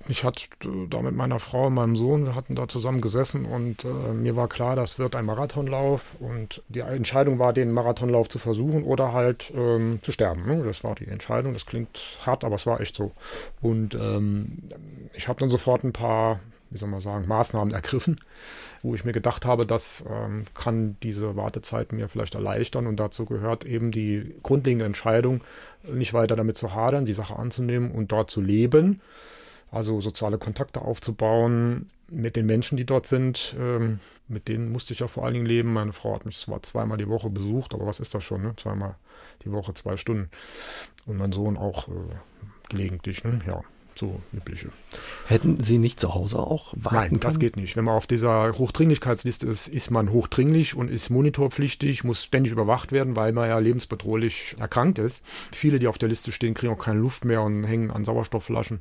Ich 0.06 0.24
hatte 0.24 0.44
da 0.90 1.00
mit 1.00 1.14
meiner 1.14 1.38
Frau 1.38 1.66
und 1.66 1.74
meinem 1.74 1.96
Sohn, 1.96 2.26
wir 2.26 2.34
hatten 2.34 2.54
da 2.54 2.68
zusammen 2.68 3.00
gesessen 3.00 3.46
und 3.46 3.84
äh, 3.84 4.12
mir 4.12 4.36
war 4.36 4.48
klar, 4.48 4.76
das 4.76 4.98
wird 4.98 5.16
ein 5.16 5.24
Marathonlauf 5.24 6.16
und 6.20 6.62
die 6.68 6.80
Entscheidung 6.80 7.38
war, 7.38 7.52
den 7.52 7.72
Marathonlauf 7.72 8.28
zu 8.28 8.38
versuchen 8.38 8.84
oder 8.84 9.12
halt 9.12 9.50
ähm, 9.54 10.00
zu 10.02 10.12
sterben. 10.12 10.46
Ne? 10.46 10.62
Das 10.64 10.84
war 10.84 10.94
die 10.94 11.08
Entscheidung. 11.08 11.54
Das 11.54 11.64
klingt 11.64 12.18
hart, 12.24 12.44
aber 12.44 12.56
es 12.56 12.66
war 12.66 12.80
echt 12.80 12.96
so. 12.96 13.12
Und 13.62 13.94
ähm, 13.94 14.58
ich 15.14 15.28
habe 15.28 15.40
dann 15.40 15.48
sofort 15.48 15.84
ein 15.84 15.92
paar, 15.92 16.40
wie 16.70 16.78
soll 16.78 16.90
man 16.90 17.00
sagen, 17.00 17.26
Maßnahmen 17.26 17.72
ergriffen, 17.72 18.20
wo 18.82 18.94
ich 18.94 19.04
mir 19.04 19.12
gedacht 19.12 19.46
habe, 19.46 19.64
das 19.64 20.04
ähm, 20.08 20.44
kann 20.54 20.96
diese 21.02 21.34
Wartezeit 21.34 21.92
mir 21.92 22.08
vielleicht 22.08 22.34
erleichtern 22.34 22.86
und 22.86 22.96
dazu 22.96 23.24
gehört 23.24 23.64
eben 23.64 23.90
die 23.90 24.34
grundlegende 24.42 24.84
Entscheidung, 24.84 25.40
nicht 25.82 26.12
weiter 26.12 26.36
damit 26.36 26.58
zu 26.58 26.74
hadern, 26.74 27.06
die 27.06 27.14
Sache 27.14 27.36
anzunehmen 27.36 27.90
und 27.90 28.12
dort 28.12 28.30
zu 28.30 28.42
leben 28.42 29.00
also 29.70 30.00
soziale 30.00 30.38
Kontakte 30.38 30.82
aufzubauen 30.82 31.86
mit 32.08 32.36
den 32.36 32.46
Menschen, 32.46 32.76
die 32.76 32.86
dort 32.86 33.06
sind. 33.06 33.54
Ähm, 33.58 34.00
mit 34.26 34.48
denen 34.48 34.70
musste 34.70 34.92
ich 34.92 35.00
ja 35.00 35.08
vor 35.08 35.24
allen 35.24 35.34
Dingen 35.34 35.46
leben. 35.46 35.72
Meine 35.72 35.92
Frau 35.92 36.14
hat 36.14 36.26
mich 36.26 36.38
zwar 36.38 36.62
zweimal 36.62 36.98
die 36.98 37.08
Woche 37.08 37.30
besucht, 37.30 37.74
aber 37.74 37.86
was 37.86 38.00
ist 38.00 38.14
das 38.14 38.24
schon, 38.24 38.42
ne? 38.42 38.54
Zweimal 38.56 38.96
die 39.44 39.52
Woche, 39.52 39.74
zwei 39.74 39.96
Stunden. 39.96 40.30
Und 41.06 41.16
mein 41.16 41.32
Sohn 41.32 41.56
auch 41.56 41.88
äh, 41.88 41.92
gelegentlich, 42.68 43.24
ne? 43.24 43.40
Ja 43.46 43.62
so 43.98 44.20
übliche. 44.32 44.70
Hätten 45.26 45.58
Sie 45.58 45.78
nicht 45.78 46.00
zu 46.00 46.14
Hause 46.14 46.38
auch 46.38 46.72
warten 46.76 46.96
Nein, 46.96 47.08
können? 47.08 47.20
das 47.20 47.38
geht 47.38 47.56
nicht. 47.56 47.76
Wenn 47.76 47.84
man 47.84 47.94
auf 47.94 48.06
dieser 48.06 48.56
Hochdringlichkeitsliste 48.56 49.46
ist, 49.46 49.68
ist 49.68 49.90
man 49.90 50.10
hochdringlich 50.10 50.74
und 50.74 50.90
ist 50.90 51.10
monitorpflichtig, 51.10 52.04
muss 52.04 52.24
ständig 52.24 52.52
überwacht 52.52 52.92
werden, 52.92 53.16
weil 53.16 53.32
man 53.32 53.48
ja 53.48 53.58
lebensbedrohlich 53.58 54.56
erkrankt 54.58 54.98
ist. 54.98 55.24
Viele, 55.52 55.78
die 55.78 55.88
auf 55.88 55.98
der 55.98 56.08
Liste 56.08 56.32
stehen, 56.32 56.54
kriegen 56.54 56.72
auch 56.72 56.78
keine 56.78 57.00
Luft 57.00 57.24
mehr 57.24 57.42
und 57.42 57.64
hängen 57.64 57.90
an 57.90 58.04
Sauerstoffflaschen. 58.04 58.80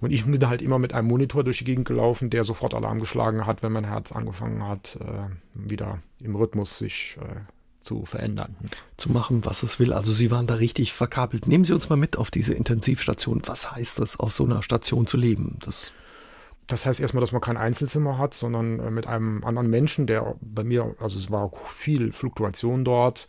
Und 0.00 0.12
ich 0.12 0.24
bin 0.24 0.48
halt 0.48 0.62
immer 0.62 0.78
mit 0.78 0.92
einem 0.92 1.08
Monitor 1.08 1.42
durch 1.42 1.58
die 1.58 1.64
Gegend 1.64 1.88
gelaufen, 1.88 2.30
der 2.30 2.44
sofort 2.44 2.74
Alarm 2.74 3.00
geschlagen 3.00 3.46
hat, 3.46 3.62
wenn 3.62 3.72
mein 3.72 3.84
Herz 3.84 4.12
angefangen 4.12 4.66
hat, 4.66 4.98
äh, 5.00 5.68
wieder 5.70 5.98
im 6.22 6.36
Rhythmus 6.36 6.78
sich 6.78 7.16
äh, 7.20 7.40
zu 7.80 8.04
verändern. 8.04 8.56
Zu 8.96 9.10
machen, 9.10 9.44
was 9.44 9.62
es 9.62 9.78
will. 9.78 9.92
Also 9.92 10.12
Sie 10.12 10.30
waren 10.30 10.46
da 10.46 10.54
richtig 10.54 10.92
verkabelt. 10.92 11.46
Nehmen 11.46 11.64
Sie 11.64 11.72
uns 11.72 11.88
mal 11.88 11.96
mit 11.96 12.16
auf 12.16 12.30
diese 12.30 12.54
Intensivstation. 12.54 13.42
Was 13.46 13.72
heißt 13.72 14.00
es, 14.00 14.18
auf 14.18 14.32
so 14.32 14.44
einer 14.44 14.62
Station 14.62 15.06
zu 15.06 15.16
leben? 15.16 15.58
Das 15.64 15.92
das 16.70 16.86
heißt 16.86 17.00
erstmal, 17.00 17.20
dass 17.20 17.32
man 17.32 17.40
kein 17.40 17.56
Einzelzimmer 17.56 18.16
hat, 18.16 18.32
sondern 18.32 18.78
äh, 18.78 18.90
mit 18.90 19.06
einem 19.06 19.44
anderen 19.44 19.68
Menschen, 19.68 20.06
der 20.06 20.36
bei 20.40 20.62
mir, 20.62 20.94
also 21.00 21.18
es 21.18 21.30
war 21.30 21.50
viel 21.64 22.12
Fluktuation 22.12 22.84
dort. 22.84 23.28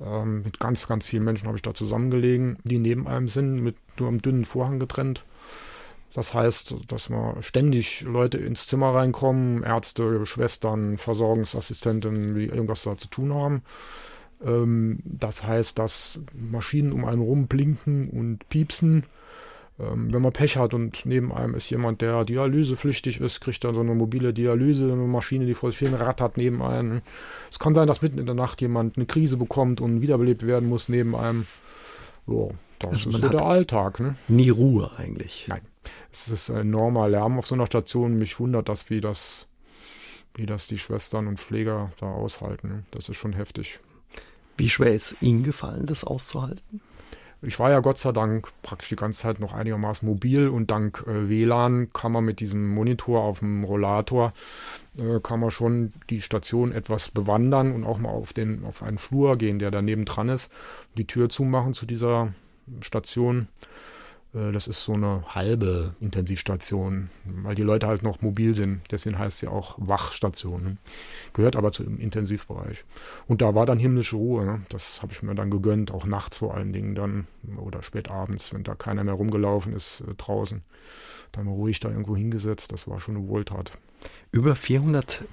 Ähm, 0.00 0.42
mit 0.42 0.60
ganz, 0.60 0.86
ganz 0.86 1.08
vielen 1.08 1.24
Menschen 1.24 1.48
habe 1.48 1.56
ich 1.56 1.62
da 1.62 1.74
zusammengelegen, 1.74 2.58
die 2.64 2.78
neben 2.78 3.08
einem 3.08 3.28
sind, 3.28 3.60
mit 3.60 3.76
nur 3.98 4.08
einem 4.08 4.22
dünnen 4.22 4.44
Vorhang 4.44 4.78
getrennt. 4.78 5.24
Das 6.16 6.32
heißt, 6.32 6.76
dass 6.88 7.10
man 7.10 7.42
ständig 7.42 8.00
Leute 8.00 8.38
ins 8.38 8.66
Zimmer 8.66 8.94
reinkommen, 8.94 9.62
Ärzte, 9.62 10.24
Schwestern, 10.24 10.96
Versorgungsassistenten, 10.96 12.34
die 12.34 12.46
irgendwas 12.46 12.84
da 12.84 12.96
zu 12.96 13.08
tun 13.08 13.34
haben. 13.34 13.62
Ähm, 14.42 15.00
das 15.04 15.44
heißt, 15.44 15.78
dass 15.78 16.18
Maschinen 16.32 16.92
um 16.92 17.04
einen 17.04 17.20
rum 17.20 17.48
blinken 17.48 18.08
und 18.08 18.48
piepsen. 18.48 19.04
Ähm, 19.78 20.10
wenn 20.10 20.22
man 20.22 20.32
Pech 20.32 20.56
hat 20.56 20.72
und 20.72 21.04
neben 21.04 21.34
einem 21.34 21.54
ist 21.54 21.68
jemand, 21.68 22.00
der 22.00 22.24
dialysepflichtig 22.24 23.20
ist, 23.20 23.42
kriegt 23.42 23.62
er 23.64 23.74
so 23.74 23.80
eine 23.80 23.94
mobile 23.94 24.32
Dialysemaschine, 24.32 25.44
die 25.44 25.52
vor 25.52 25.70
sich 25.70 25.80
hin 25.80 25.92
rattert 25.92 26.38
neben 26.38 26.62
einem. 26.62 27.02
Es 27.50 27.58
kann 27.58 27.74
sein, 27.74 27.88
dass 27.88 28.00
mitten 28.00 28.18
in 28.18 28.24
der 28.24 28.34
Nacht 28.34 28.62
jemand 28.62 28.96
eine 28.96 29.04
Krise 29.04 29.36
bekommt 29.36 29.82
und 29.82 30.00
wiederbelebt 30.00 30.46
werden 30.46 30.70
muss 30.70 30.88
neben 30.88 31.14
einem. 31.14 31.46
So, 32.26 32.54
das 32.78 32.90
also 33.06 33.10
ist 33.10 33.20
so 33.20 33.28
der 33.28 33.42
Alltag. 33.42 34.00
Ne? 34.00 34.16
Nie 34.28 34.48
Ruhe 34.48 34.92
eigentlich. 34.96 35.44
Nein 35.48 35.60
es 36.12 36.28
ist 36.28 36.50
ein 36.50 36.56
enormer 36.56 37.08
Lärm 37.08 37.38
auf 37.38 37.46
so 37.46 37.54
einer 37.54 37.66
Station. 37.66 38.18
Mich 38.18 38.38
wundert 38.40 38.68
das, 38.68 38.90
wie 38.90 39.00
das, 39.00 39.46
wie 40.34 40.46
das 40.46 40.66
die 40.66 40.78
Schwestern 40.78 41.26
und 41.26 41.38
Pfleger 41.38 41.92
da 42.00 42.06
aushalten. 42.06 42.86
Das 42.90 43.08
ist 43.08 43.16
schon 43.16 43.32
heftig. 43.32 43.80
Wie 44.56 44.70
schwer 44.70 44.94
ist 44.94 45.16
Ihnen 45.20 45.42
gefallen, 45.42 45.86
das 45.86 46.04
auszuhalten? 46.04 46.80
Ich 47.42 47.58
war 47.58 47.70
ja 47.70 47.80
Gott 47.80 47.98
sei 47.98 48.12
Dank 48.12 48.48
praktisch 48.62 48.88
die 48.88 48.96
ganze 48.96 49.20
Zeit 49.20 49.40
noch 49.40 49.52
einigermaßen 49.52 50.08
mobil 50.08 50.48
und 50.48 50.70
dank 50.70 51.04
äh, 51.06 51.28
WLAN 51.28 51.92
kann 51.92 52.10
man 52.10 52.24
mit 52.24 52.40
diesem 52.40 52.74
Monitor 52.74 53.20
auf 53.20 53.40
dem 53.40 53.62
Rollator 53.62 54.32
äh, 54.96 55.20
kann 55.20 55.40
man 55.40 55.50
schon 55.50 55.92
die 56.08 56.22
Station 56.22 56.72
etwas 56.72 57.10
bewandern 57.10 57.72
und 57.72 57.84
auch 57.84 57.98
mal 57.98 58.08
auf 58.08 58.32
den 58.32 58.64
auf 58.64 58.82
einen 58.82 58.96
Flur 58.96 59.36
gehen, 59.36 59.58
der 59.58 59.70
daneben 59.70 60.06
dran 60.06 60.30
ist, 60.30 60.50
die 60.96 61.06
Tür 61.06 61.28
zumachen 61.28 61.74
zu 61.74 61.84
dieser 61.84 62.32
Station 62.80 63.48
das 64.36 64.66
ist 64.66 64.84
so 64.84 64.92
eine 64.92 65.24
halbe 65.34 65.94
Intensivstation, 65.98 67.08
weil 67.24 67.54
die 67.54 67.62
Leute 67.62 67.86
halt 67.86 68.02
noch 68.02 68.20
mobil 68.20 68.54
sind. 68.54 68.82
Deswegen 68.90 69.18
heißt 69.18 69.38
sie 69.38 69.48
auch 69.48 69.76
Wachstation. 69.78 70.62
Ne? 70.62 70.76
Gehört 71.32 71.56
aber 71.56 71.72
zum 71.72 71.98
Intensivbereich. 71.98 72.84
Und 73.28 73.40
da 73.40 73.54
war 73.54 73.64
dann 73.64 73.78
himmlische 73.78 74.16
Ruhe. 74.16 74.44
Ne? 74.44 74.62
Das 74.68 75.00
habe 75.00 75.12
ich 75.12 75.22
mir 75.22 75.34
dann 75.34 75.50
gegönnt, 75.50 75.90
auch 75.90 76.04
nachts 76.04 76.38
vor 76.38 76.54
allen 76.54 76.74
Dingen 76.74 76.94
dann 76.94 77.26
oder 77.56 77.82
spät 77.82 78.10
abends, 78.10 78.52
wenn 78.52 78.62
da 78.62 78.74
keiner 78.74 79.04
mehr 79.04 79.14
rumgelaufen 79.14 79.72
ist 79.72 80.02
äh, 80.02 80.14
draußen. 80.14 80.62
Dann 81.32 81.46
ruhig 81.46 81.80
da 81.80 81.88
irgendwo 81.88 82.14
hingesetzt. 82.14 82.72
Das 82.72 82.86
war 82.88 83.00
schon 83.00 83.16
eine 83.16 83.28
Wohltat. 83.28 83.72
Über 84.32 84.54
400 84.54 85.24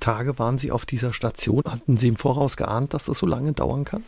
Tage 0.00 0.38
waren 0.38 0.56
Sie 0.56 0.72
auf 0.72 0.86
dieser 0.86 1.12
Station. 1.12 1.62
Hatten 1.66 1.98
Sie 1.98 2.08
im 2.08 2.16
Voraus 2.16 2.56
geahnt, 2.56 2.94
dass 2.94 3.04
das 3.04 3.18
so 3.18 3.26
lange 3.26 3.52
dauern 3.52 3.84
kann? 3.84 4.02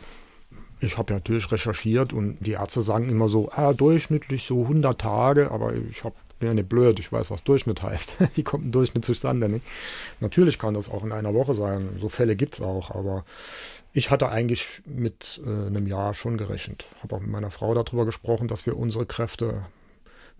Ich 0.83 0.97
habe 0.97 1.13
natürlich 1.13 1.49
recherchiert 1.49 2.11
und 2.11 2.37
die 2.41 2.51
Ärzte 2.51 2.81
sagen 2.81 3.07
immer 3.07 3.29
so, 3.29 3.49
ah, 3.53 3.71
durchschnittlich 3.71 4.45
so 4.45 4.63
100 4.63 4.99
Tage, 4.99 5.49
aber 5.49 5.73
ich 5.73 6.03
hab, 6.03 6.13
bin 6.39 6.49
ja 6.49 6.53
nicht 6.55 6.67
blöd, 6.67 6.99
ich 6.99 7.09
weiß, 7.09 7.31
was 7.31 7.45
Durchschnitt 7.45 7.81
heißt. 7.81 8.17
Wie 8.35 8.43
kommt 8.43 8.65
ein 8.65 8.71
Durchschnitt 8.73 9.05
zustande? 9.05 9.47
Nicht? 9.47 9.65
Natürlich 10.19 10.59
kann 10.59 10.73
das 10.73 10.89
auch 10.89 11.05
in 11.05 11.13
einer 11.13 11.33
Woche 11.33 11.53
sein, 11.53 11.87
so 12.01 12.09
Fälle 12.09 12.35
gibt 12.35 12.55
es 12.55 12.61
auch, 12.61 12.91
aber 12.91 13.23
ich 13.93 14.11
hatte 14.11 14.27
eigentlich 14.27 14.81
mit 14.85 15.41
äh, 15.45 15.67
einem 15.67 15.87
Jahr 15.87 16.13
schon 16.13 16.37
gerechnet. 16.37 16.85
Habe 17.01 17.15
auch 17.15 17.21
mit 17.21 17.29
meiner 17.29 17.51
Frau 17.51 17.73
darüber 17.73 18.05
gesprochen, 18.05 18.49
dass 18.49 18.65
wir 18.65 18.75
unsere 18.75 19.05
Kräfte 19.05 19.63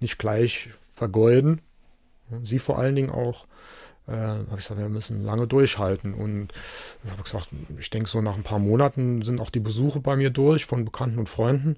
nicht 0.02 0.18
gleich 0.18 0.72
vergeuden. 0.94 1.62
Sie 2.44 2.60
vor 2.60 2.80
allen 2.80 2.96
Dingen 2.96 3.12
auch 3.12 3.46
äh, 4.08 4.12
habe 4.12 4.48
ich 4.52 4.64
gesagt, 4.68 4.80
wir 4.80 4.90
müssen 4.90 5.24
lange 5.24 5.48
durchhalten. 5.48 6.14
Und 6.14 6.50
ich 7.04 7.12
habe 7.12 7.24
gesagt, 7.24 7.50
ich 7.80 7.90
denke, 7.90 8.10
so 8.10 8.22
nach 8.22 8.36
ein 8.36 8.44
paar 8.44 8.60
Monaten 8.60 9.22
sind 9.22 9.40
auch 9.40 9.50
die 9.50 9.60
Besuche 9.60 10.00
bei 10.00 10.16
mir 10.16 10.30
durch 10.30 10.66
von 10.66 10.84
Bekannten 10.86 11.20
und 11.20 11.30
Freunden. 11.30 11.78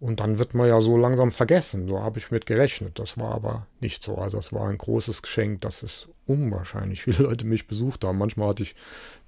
Und 0.00 0.20
dann 0.20 0.38
wird 0.38 0.54
man 0.54 0.68
ja 0.68 0.80
so 0.80 0.96
langsam 0.96 1.30
vergessen. 1.30 1.88
So 1.88 2.00
habe 2.00 2.18
ich 2.18 2.30
mit 2.30 2.44
gerechnet. 2.44 2.98
Das 2.98 3.16
war 3.16 3.32
aber 3.34 3.66
nicht 3.80 4.02
so. 4.02 4.16
Also 4.16 4.38
es 4.38 4.52
war 4.52 4.68
ein 4.68 4.78
großes 4.78 5.22
Geschenk, 5.22 5.60
dass 5.62 5.82
es 5.82 6.08
unwahrscheinlich 6.26 7.02
viele 7.02 7.22
Leute 7.24 7.46
mich 7.46 7.66
besucht 7.66 8.04
haben. 8.04 8.18
Manchmal 8.18 8.48
hatte 8.48 8.64
ich 8.64 8.74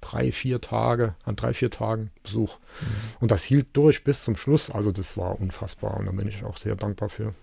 drei, 0.01 0.31
vier 0.31 0.61
Tage, 0.61 1.15
an 1.23 1.35
drei, 1.35 1.53
vier 1.53 1.71
Tagen 1.71 2.11
Besuch. 2.23 2.57
Mhm. 2.57 2.85
Und 3.21 3.31
das 3.31 3.43
hielt 3.43 3.67
durch 3.73 4.03
bis 4.03 4.23
zum 4.23 4.35
Schluss. 4.35 4.69
Also 4.69 4.91
das 4.91 5.17
war 5.17 5.39
unfassbar. 5.39 5.97
Und 5.97 6.05
da 6.05 6.11
bin 6.11 6.27
ich 6.27 6.43
auch 6.43 6.57
sehr 6.57 6.75
dankbar 6.75 7.09
für. 7.09 7.33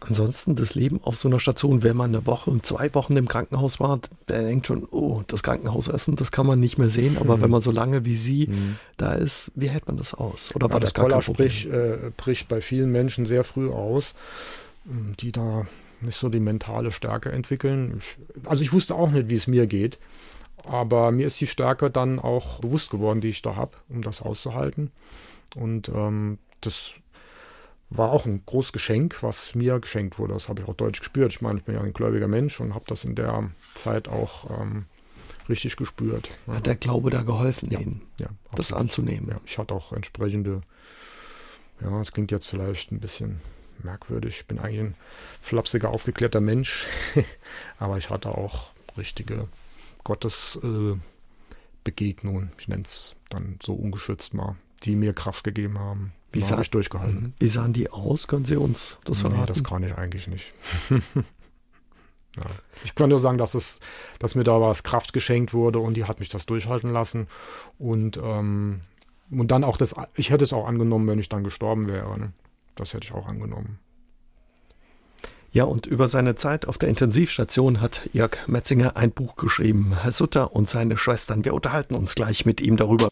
Ansonsten 0.00 0.54
das 0.54 0.74
Leben 0.74 1.00
auf 1.02 1.16
so 1.16 1.28
einer 1.28 1.40
Station, 1.40 1.82
wenn 1.82 1.96
man 1.96 2.14
eine 2.14 2.26
Woche 2.26 2.50
und 2.50 2.64
zwei 2.64 2.92
Wochen 2.94 3.16
im 3.16 3.28
Krankenhaus 3.28 3.80
war, 3.80 4.00
der 4.28 4.42
denkt 4.42 4.66
schon, 4.66 4.88
oh, 4.90 5.22
das 5.26 5.42
Krankenhausessen, 5.42 6.16
das 6.16 6.32
kann 6.32 6.46
man 6.46 6.58
nicht 6.58 6.78
mehr 6.78 6.88
sehen. 6.88 7.18
Aber 7.18 7.36
mhm. 7.36 7.42
wenn 7.42 7.50
man 7.50 7.60
so 7.60 7.70
lange 7.70 8.06
wie 8.06 8.14
Sie 8.14 8.46
mhm. 8.46 8.76
da 8.96 9.12
ist, 9.12 9.52
wie 9.54 9.68
hält 9.68 9.86
man 9.86 9.98
das 9.98 10.14
aus? 10.14 10.54
Oder 10.54 10.68
ja, 10.68 10.72
war 10.72 10.80
das, 10.80 10.94
das 10.94 11.06
gar 11.06 11.22
sprich, 11.22 11.70
äh, 11.70 12.10
bricht 12.16 12.48
bei 12.48 12.62
vielen 12.62 12.90
Menschen 12.90 13.26
sehr 13.26 13.44
früh 13.44 13.70
aus, 13.70 14.14
ähm, 14.90 15.14
die 15.20 15.32
da 15.32 15.66
nicht 16.00 16.16
so 16.18 16.30
die 16.30 16.40
mentale 16.40 16.92
Stärke 16.92 17.30
entwickeln. 17.30 17.98
Ich, 17.98 18.16
also 18.48 18.62
ich 18.62 18.72
wusste 18.72 18.94
auch 18.94 19.10
nicht, 19.10 19.28
wie 19.28 19.34
es 19.34 19.46
mir 19.46 19.66
geht. 19.66 19.98
Aber 20.64 21.10
mir 21.10 21.26
ist 21.26 21.40
die 21.40 21.46
Stärke 21.46 21.90
dann 21.90 22.18
auch 22.18 22.60
bewusst 22.60 22.90
geworden, 22.90 23.20
die 23.20 23.28
ich 23.28 23.42
da 23.42 23.56
habe, 23.56 23.72
um 23.88 24.02
das 24.02 24.22
auszuhalten. 24.22 24.90
Und 25.56 25.88
ähm, 25.90 26.38
das 26.60 26.92
war 27.90 28.12
auch 28.12 28.24
ein 28.24 28.42
großes 28.46 28.72
Geschenk, 28.72 29.22
was 29.22 29.54
mir 29.54 29.80
geschenkt 29.80 30.18
wurde. 30.18 30.34
Das 30.34 30.48
habe 30.48 30.62
ich 30.62 30.68
auch 30.68 30.74
deutlich 30.74 31.00
gespürt. 31.00 31.32
Ich 31.32 31.40
meine, 31.40 31.58
ich 31.58 31.64
bin 31.64 31.74
ja 31.74 31.82
ein 31.82 31.92
gläubiger 31.92 32.28
Mensch 32.28 32.60
und 32.60 32.74
habe 32.74 32.84
das 32.86 33.04
in 33.04 33.16
der 33.16 33.50
Zeit 33.74 34.08
auch 34.08 34.60
ähm, 34.60 34.86
richtig 35.48 35.76
gespürt. 35.76 36.30
Hat 36.46 36.66
der 36.66 36.76
Glaube 36.76 37.10
da 37.10 37.22
geholfen, 37.22 37.70
ja, 37.70 37.80
Ihnen, 37.80 38.02
ja, 38.18 38.28
das 38.54 38.72
anzunehmen? 38.72 39.28
Ja, 39.28 39.40
ich 39.44 39.58
hatte 39.58 39.74
auch 39.74 39.92
entsprechende, 39.92 40.62
ja, 41.80 42.00
es 42.00 42.12
klingt 42.12 42.30
jetzt 42.30 42.46
vielleicht 42.46 42.92
ein 42.92 43.00
bisschen 43.00 43.40
merkwürdig. 43.82 44.36
Ich 44.36 44.46
bin 44.46 44.60
eigentlich 44.60 44.80
ein 44.80 44.94
flapsiger, 45.40 45.90
aufgeklärter 45.90 46.40
Mensch, 46.40 46.86
aber 47.78 47.98
ich 47.98 48.08
hatte 48.08 48.30
auch 48.30 48.70
richtige 48.96 49.48
Gottesbegegnungen. 50.04 52.48
Äh, 52.48 52.58
ich 52.58 52.68
nenne 52.68 52.84
es 52.84 53.16
dann 53.28 53.58
so 53.60 53.74
ungeschützt 53.74 54.32
mal, 54.32 54.56
die 54.82 54.96
mir 54.96 55.12
Kraft 55.12 55.44
gegeben 55.44 55.78
haben. 55.78 56.12
Wie 56.32 56.40
sah, 56.40 56.60
ich 56.60 56.70
durchgehalten. 56.70 57.22
Mhm. 57.22 57.32
Wie 57.38 57.48
sahen 57.48 57.72
die 57.72 57.90
aus? 57.90 58.28
Können 58.28 58.44
Sie 58.44 58.56
uns 58.56 58.98
das 59.04 59.20
verraten? 59.20 59.40
Nee, 59.40 59.46
das 59.46 59.64
kann 59.64 59.82
ich 59.82 59.96
eigentlich 59.96 60.28
nicht. 60.28 60.52
ja. 60.90 62.42
Ich 62.84 62.94
kann 62.94 63.08
nur 63.08 63.18
sagen, 63.18 63.36
dass, 63.36 63.54
es, 63.54 63.80
dass 64.20 64.36
mir 64.36 64.44
da 64.44 64.60
was 64.60 64.84
Kraft 64.84 65.12
geschenkt 65.12 65.52
wurde 65.54 65.80
und 65.80 65.94
die 65.94 66.04
hat 66.04 66.20
mich 66.20 66.28
das 66.28 66.46
durchhalten 66.46 66.92
lassen. 66.92 67.26
Und, 67.78 68.16
ähm, 68.22 68.80
und 69.30 69.50
dann 69.50 69.64
auch 69.64 69.76
das, 69.76 69.94
ich 70.14 70.30
hätte 70.30 70.44
es 70.44 70.52
auch 70.52 70.66
angenommen, 70.66 71.08
wenn 71.08 71.18
ich 71.18 71.28
dann 71.28 71.42
gestorben 71.42 71.88
wäre. 71.88 72.18
Ne? 72.18 72.32
Das 72.76 72.94
hätte 72.94 73.04
ich 73.04 73.12
auch 73.12 73.26
angenommen. 73.26 73.80
Ja, 75.52 75.64
und 75.64 75.86
über 75.86 76.06
seine 76.06 76.36
Zeit 76.36 76.68
auf 76.68 76.78
der 76.78 76.88
Intensivstation 76.88 77.80
hat 77.80 78.08
Jörg 78.12 78.46
Metzinger 78.46 78.96
ein 78.96 79.10
Buch 79.10 79.34
geschrieben. 79.34 79.96
Herr 80.00 80.12
Sutter 80.12 80.54
und 80.54 80.68
seine 80.68 80.96
Schwestern. 80.96 81.44
Wir 81.44 81.54
unterhalten 81.54 81.96
uns 81.96 82.14
gleich 82.14 82.46
mit 82.46 82.60
ihm 82.60 82.76
darüber. 82.76 83.08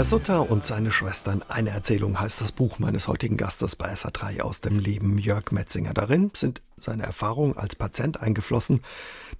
Herr 0.00 0.04
Sutter 0.04 0.50
und 0.50 0.64
seine 0.64 0.90
Schwestern, 0.92 1.42
eine 1.46 1.68
Erzählung 1.68 2.18
heißt 2.18 2.40
das 2.40 2.52
Buch 2.52 2.78
meines 2.78 3.06
heutigen 3.06 3.36
Gastes 3.36 3.76
bei 3.76 3.92
SA3 3.92 4.40
aus 4.40 4.62
dem 4.62 4.78
Leben 4.78 5.18
Jörg 5.18 5.52
Metzinger. 5.52 5.92
Darin 5.92 6.30
sind 6.32 6.62
seine 6.78 7.02
Erfahrungen 7.02 7.58
als 7.58 7.76
Patient 7.76 8.18
eingeflossen, 8.18 8.80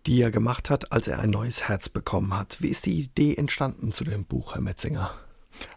die 0.06 0.20
er 0.20 0.30
gemacht 0.30 0.68
hat, 0.68 0.92
als 0.92 1.08
er 1.08 1.18
ein 1.18 1.30
neues 1.30 1.66
Herz 1.66 1.88
bekommen 1.88 2.36
hat. 2.36 2.60
Wie 2.60 2.68
ist 2.68 2.84
die 2.84 2.98
Idee 2.98 3.36
entstanden 3.36 3.90
zu 3.90 4.04
dem 4.04 4.26
Buch, 4.26 4.52
Herr 4.52 4.60
Metzinger? 4.60 5.14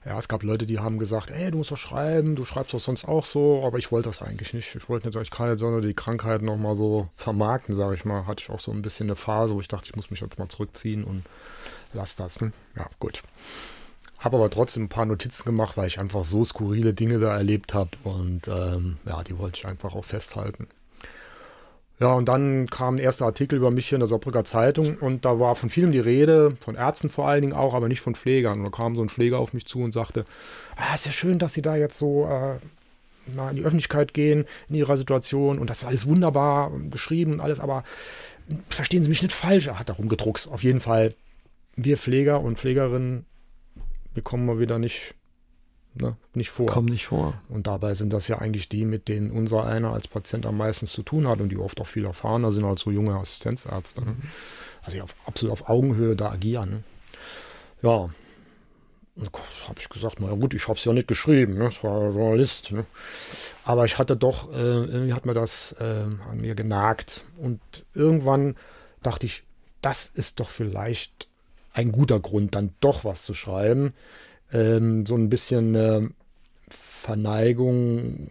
Ja, 0.06 0.20
es 0.20 0.28
gab 0.28 0.44
Leute, 0.44 0.66
die 0.66 0.80
haben 0.80 1.00
gesagt, 1.00 1.32
ey, 1.32 1.50
du 1.50 1.60
musst 1.60 1.72
doch 1.72 1.78
schreiben, 1.78 2.36
du 2.36 2.44
schreibst 2.44 2.74
doch 2.74 2.82
sonst 2.82 3.06
auch 3.06 3.24
so, 3.24 3.64
aber 3.66 3.78
ich 3.78 3.90
wollte 3.90 4.10
das 4.10 4.22
eigentlich 4.22 4.54
nicht. 4.54 4.76
Ich 4.76 4.90
wollte 4.90 5.08
nicht, 5.08 5.18
ich 5.18 5.32
kann 5.32 5.48
jetzt 5.48 5.62
sondern 5.62 5.82
die 5.82 5.94
Krankheit 5.94 6.42
nochmal 6.42 6.76
so 6.76 7.08
vermarkten, 7.16 7.74
sage 7.74 7.96
ich 7.96 8.04
mal. 8.04 8.28
Hatte 8.28 8.44
ich 8.44 8.50
auch 8.50 8.60
so 8.60 8.74
ein 8.74 8.82
bisschen 8.82 9.08
eine 9.08 9.16
Phase, 9.16 9.56
wo 9.56 9.62
ich 9.62 9.70
dachte, 9.70 9.88
ich 9.90 9.96
muss 9.96 10.12
mich 10.12 10.20
jetzt 10.20 10.40
mal 10.40 10.50
zurückziehen 10.50 11.06
und 11.06 11.24
lass 11.94 12.18
das. 12.18 12.42
Ne? 12.42 12.52
Ja, 12.76 12.90
gut. 13.00 13.24
Habe 14.24 14.38
aber 14.38 14.50
trotzdem 14.50 14.84
ein 14.84 14.90
paar 14.90 15.06
Notizen 15.06 15.44
gemacht, 15.44 15.76
weil 15.76 15.88
ich 15.88 16.00
einfach 16.00 16.24
so 16.24 16.46
skurrile 16.46 16.94
Dinge 16.94 17.20
da 17.20 17.36
erlebt 17.36 17.74
habe. 17.74 17.90
Und 18.06 18.48
ähm, 18.48 18.98
ja, 19.06 19.22
die 19.22 19.38
wollte 19.38 19.60
ich 19.60 19.66
einfach 19.68 19.96
auch 19.96 20.06
festhalten. 20.06 20.68
Ja, 22.00 22.14
und 22.14 22.26
dann 22.26 22.68
kam 22.68 22.96
ein 22.96 23.00
erster 23.00 23.26
Artikel 23.26 23.58
über 23.58 23.70
mich 23.70 23.88
hier 23.88 23.98
in 23.98 24.00
der 24.02 24.08
Saarbrücker 24.08 24.44
Zeitung 24.44 24.98
und 24.98 25.26
da 25.26 25.40
war 25.40 25.56
von 25.56 25.70
vielem 25.70 25.92
die 25.92 26.00
Rede, 26.00 26.58
von 26.60 26.76
Ärzten 26.76 27.10
vor 27.10 27.28
allen 27.28 27.42
Dingen 27.42 27.54
auch, 27.54 27.74
aber 27.74 27.88
nicht 27.88 28.02
von 28.02 28.16
Pflegern. 28.16 28.60
Und 28.60 28.64
da 28.64 28.70
kam 28.72 28.96
so 28.96 29.02
ein 29.02 29.10
Pfleger 29.10 29.40
auf 29.40 29.54
mich 29.54 29.68
zu 29.68 29.80
und 29.80 29.94
sagte, 29.94 30.26
ah, 30.76 30.96
ist 30.96 31.06
ja 31.06 31.12
schön, 31.12 31.38
dass 31.38 31.54
Sie 31.54 31.62
da 31.62 31.76
jetzt 31.76 31.98
so 31.98 32.26
äh, 32.26 32.56
na, 33.28 33.50
in 33.50 33.58
die 33.58 33.64
Öffentlichkeit 33.64 34.14
gehen, 34.14 34.46
in 34.70 34.76
Ihrer 34.76 34.98
Situation 34.98 35.60
und 35.60 35.70
das 35.70 35.80
ist 35.80 35.86
alles 35.86 36.08
wunderbar 36.08 36.72
geschrieben 36.90 37.34
und 37.34 37.40
alles, 37.42 37.60
aber 37.60 37.84
verstehen 38.70 39.04
Sie 39.04 39.10
mich 39.10 39.22
nicht 39.22 39.34
falsch, 39.34 39.68
er 39.68 39.80
hat 39.80 39.90
da 39.90 39.94
rumgedruckt. 39.94 40.48
Auf 40.52 40.64
jeden 40.64 40.80
Fall 40.80 41.14
wir 41.76 41.98
Pfleger 41.98 42.42
und 42.42 42.58
Pflegerinnen, 42.58 43.26
wir 44.14 44.24
kommen 44.24 44.46
mal 44.46 44.60
wieder 44.60 44.80
nicht, 44.80 45.16
ne, 45.96 46.16
nicht 46.34 46.50
vor. 46.50 46.68
Kommen 46.68 46.90
nicht 46.90 47.08
vor. 47.08 47.42
Und 47.50 47.68
dabei 47.68 47.94
sind 47.94 48.14
das 48.14 48.28
ja 48.28 48.40
eigentlich 48.40 48.70
die, 48.70 48.86
mit 48.86 49.08
denen 49.08 49.32
unser 49.32 49.66
einer 49.66 49.94
als 49.94 50.08
Patient 50.08 50.46
am 50.46 50.58
meisten 50.58 50.88
zu 50.88 51.04
tun 51.04 51.28
hat 51.28 51.40
und 51.40 51.50
die 51.50 51.58
oft 51.58 51.80
auch 51.82 51.88
viel 51.88 52.06
erfahrener 52.06 52.52
sind 52.52 52.66
als 52.66 52.82
so 52.82 52.92
junge 52.92 53.16
Assistenzärzte. 53.16 54.02
Ne? 54.02 54.16
Also 54.84 55.02
auf, 55.02 55.16
absolut 55.26 55.54
auf 55.54 55.70
Augenhöhe 55.70 56.16
da 56.16 56.32
agieren. 56.32 56.70
Ne? 56.70 56.84
Ja, 57.82 58.10
habe 59.68 59.80
ich 59.80 59.90
gesagt, 59.90 60.18
na 60.20 60.34
gut, 60.34 60.54
ich 60.54 60.68
habe 60.68 60.78
es 60.78 60.86
ja 60.86 60.94
nicht 60.94 61.08
geschrieben, 61.08 61.58
ne? 61.58 61.68
ich 61.70 61.84
war 61.84 62.10
Journalist. 62.10 62.72
Ne? 62.72 62.86
Aber 63.64 63.86
ich 63.86 63.98
hatte 63.98 64.18
doch, 64.18 64.52
äh, 64.52 64.56
irgendwie 64.56 65.14
hat 65.14 65.26
mir 65.26 65.36
das 65.36 65.74
äh, 65.80 65.84
an 65.84 66.42
mir 66.42 66.56
genagt. 66.56 67.24
Und 67.38 67.60
irgendwann 67.94 68.56
dachte 69.04 69.26
ich, 69.26 69.44
das 69.82 70.08
ist 70.08 70.40
doch 70.40 70.50
vielleicht 70.50 71.30
ein 71.74 71.92
guter 71.92 72.20
Grund, 72.20 72.56
dann 72.56 72.72
doch 72.80 73.04
was 73.04 73.24
zu 73.24 73.34
schreiben. 73.34 73.94
Ähm, 74.52 75.06
so 75.06 75.16
ein 75.16 75.30
bisschen 75.30 75.76
äh, 75.76 76.02
Verneigung, 77.04 78.30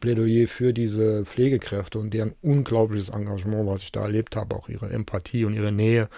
Plädoyer 0.00 0.48
für 0.48 0.72
diese 0.72 1.24
Pflegekräfte 1.24 2.00
und 2.00 2.12
deren 2.12 2.34
unglaubliches 2.42 3.10
Engagement, 3.10 3.68
was 3.68 3.82
ich 3.82 3.92
da 3.92 4.02
erlebt 4.02 4.34
habe, 4.34 4.56
auch 4.56 4.68
ihre 4.68 4.90
Empathie 4.90 5.44
und 5.44 5.54
ihre 5.54 5.70
Nähe, 5.70 6.08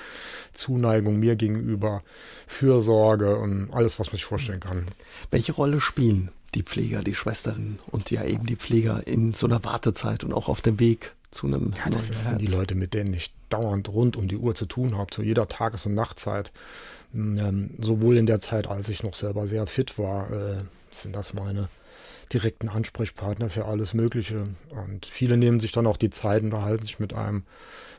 Zuneigung 0.55 1.19
mir 1.19 1.37
gegenüber, 1.37 2.03
Fürsorge 2.47 3.37
und 3.37 3.71
alles, 3.71 4.01
was 4.01 4.07
man 4.07 4.15
sich 4.15 4.25
vorstellen 4.25 4.61
kann. 4.61 4.87
Welche 5.31 5.53
Rolle 5.53 5.79
spielen 5.79 6.31
die 6.55 6.63
Pfleger, 6.63 7.03
die 7.03 7.15
Schwestern 7.15 7.79
und 7.91 8.11
ja 8.11 8.25
eben 8.25 8.47
die 8.47 8.57
Pfleger 8.57 9.07
in 9.07 9.35
so 9.35 9.47
einer 9.47 9.63
Wartezeit 9.65 10.25
und 10.25 10.33
auch 10.33 10.49
auf 10.49 10.63
dem 10.63 10.81
Weg 10.81 11.13
zu 11.35 11.47
einem 11.47 11.73
ja, 11.85 11.91
das 11.91 12.09
sind 12.09 12.41
die 12.41 12.47
Leute, 12.47 12.75
mit 12.75 12.95
denen 12.95 13.12
ich 13.12 13.33
dauernd 13.49 13.88
rund 13.88 14.17
um 14.17 14.29
die 14.29 14.37
Uhr 14.37 14.55
zu 14.55 14.67
tun 14.67 14.97
habe, 14.97 15.11
zu 15.11 15.23
jeder 15.23 15.49
Tages- 15.49 15.87
und 15.87 15.95
Nachtzeit. 15.95 16.53
Ähm, 17.14 17.71
sowohl 17.79 18.17
in 18.17 18.26
der 18.26 18.41
Zeit, 18.41 18.67
als 18.67 18.88
ich 18.88 19.03
noch 19.03 19.14
selber 19.14 19.47
sehr 19.47 19.67
fit 19.67 19.99
war, 19.99 20.31
äh, 20.33 20.64
sind 20.91 21.14
das 21.14 21.35
meine 21.35 21.69
direkten 22.33 22.69
Ansprechpartner 22.69 23.50
für 23.50 23.67
alles 23.67 23.95
Mögliche. 23.95 24.49
Und 24.71 25.07
viele 25.07 25.37
nehmen 25.37 25.61
sich 25.61 25.73
dann 25.73 25.87
auch 25.87 25.97
die 25.97 26.11
Zeit 26.11 26.43
und 26.43 26.53
unterhalten 26.53 26.85
sich 26.85 26.99
mit 26.99 27.12
einem 27.12 27.45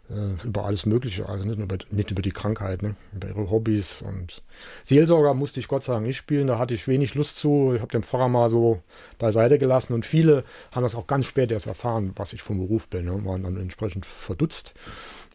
äh, 0.10 0.46
über 0.46 0.66
alles 0.66 0.86
Mögliche, 0.86 1.28
also 1.28 1.46
nicht 1.46 1.60
über, 1.60 1.78
nicht 1.92 2.12
über 2.12 2.22
die 2.22 2.32
Krankheit, 2.32 2.82
ne? 2.82 2.96
über 3.14 3.28
ihre 3.30 3.50
Hobbys. 3.50 4.02
Und 4.02 4.44
Seelsorger 4.84 5.34
musste 5.34 5.60
ich 5.60 5.68
Gott 5.68 5.84
sei 5.84 5.94
Dank 5.94 6.06
nicht 6.06 6.18
spielen, 6.18 6.48
da 6.48 6.60
hatte 6.60 6.74
ich 6.74 6.88
wenig 6.88 7.16
Lust 7.16 7.38
zu. 7.38 7.74
Ich 7.76 7.82
habe 7.82 7.92
den 7.92 8.04
Pfarrer 8.04 8.30
mal 8.30 8.50
so 8.50 8.82
beiseite 9.18 9.58
gelassen 9.58 9.94
und 9.94 10.06
viele 10.06 10.44
haben 10.72 10.84
das 10.84 10.96
auch 10.96 11.08
ganz 11.08 11.26
spät 11.26 11.52
erst 11.52 11.68
erfahren, 11.68 12.12
was 12.16 12.34
ich 12.34 12.42
vom 12.42 12.60
Beruf 12.60 12.88
bin, 12.90 13.06
ne? 13.06 13.26
waren 13.26 13.44
dann 13.44 13.58
entsprechend 13.58 14.06
verdutzt. 14.06 14.74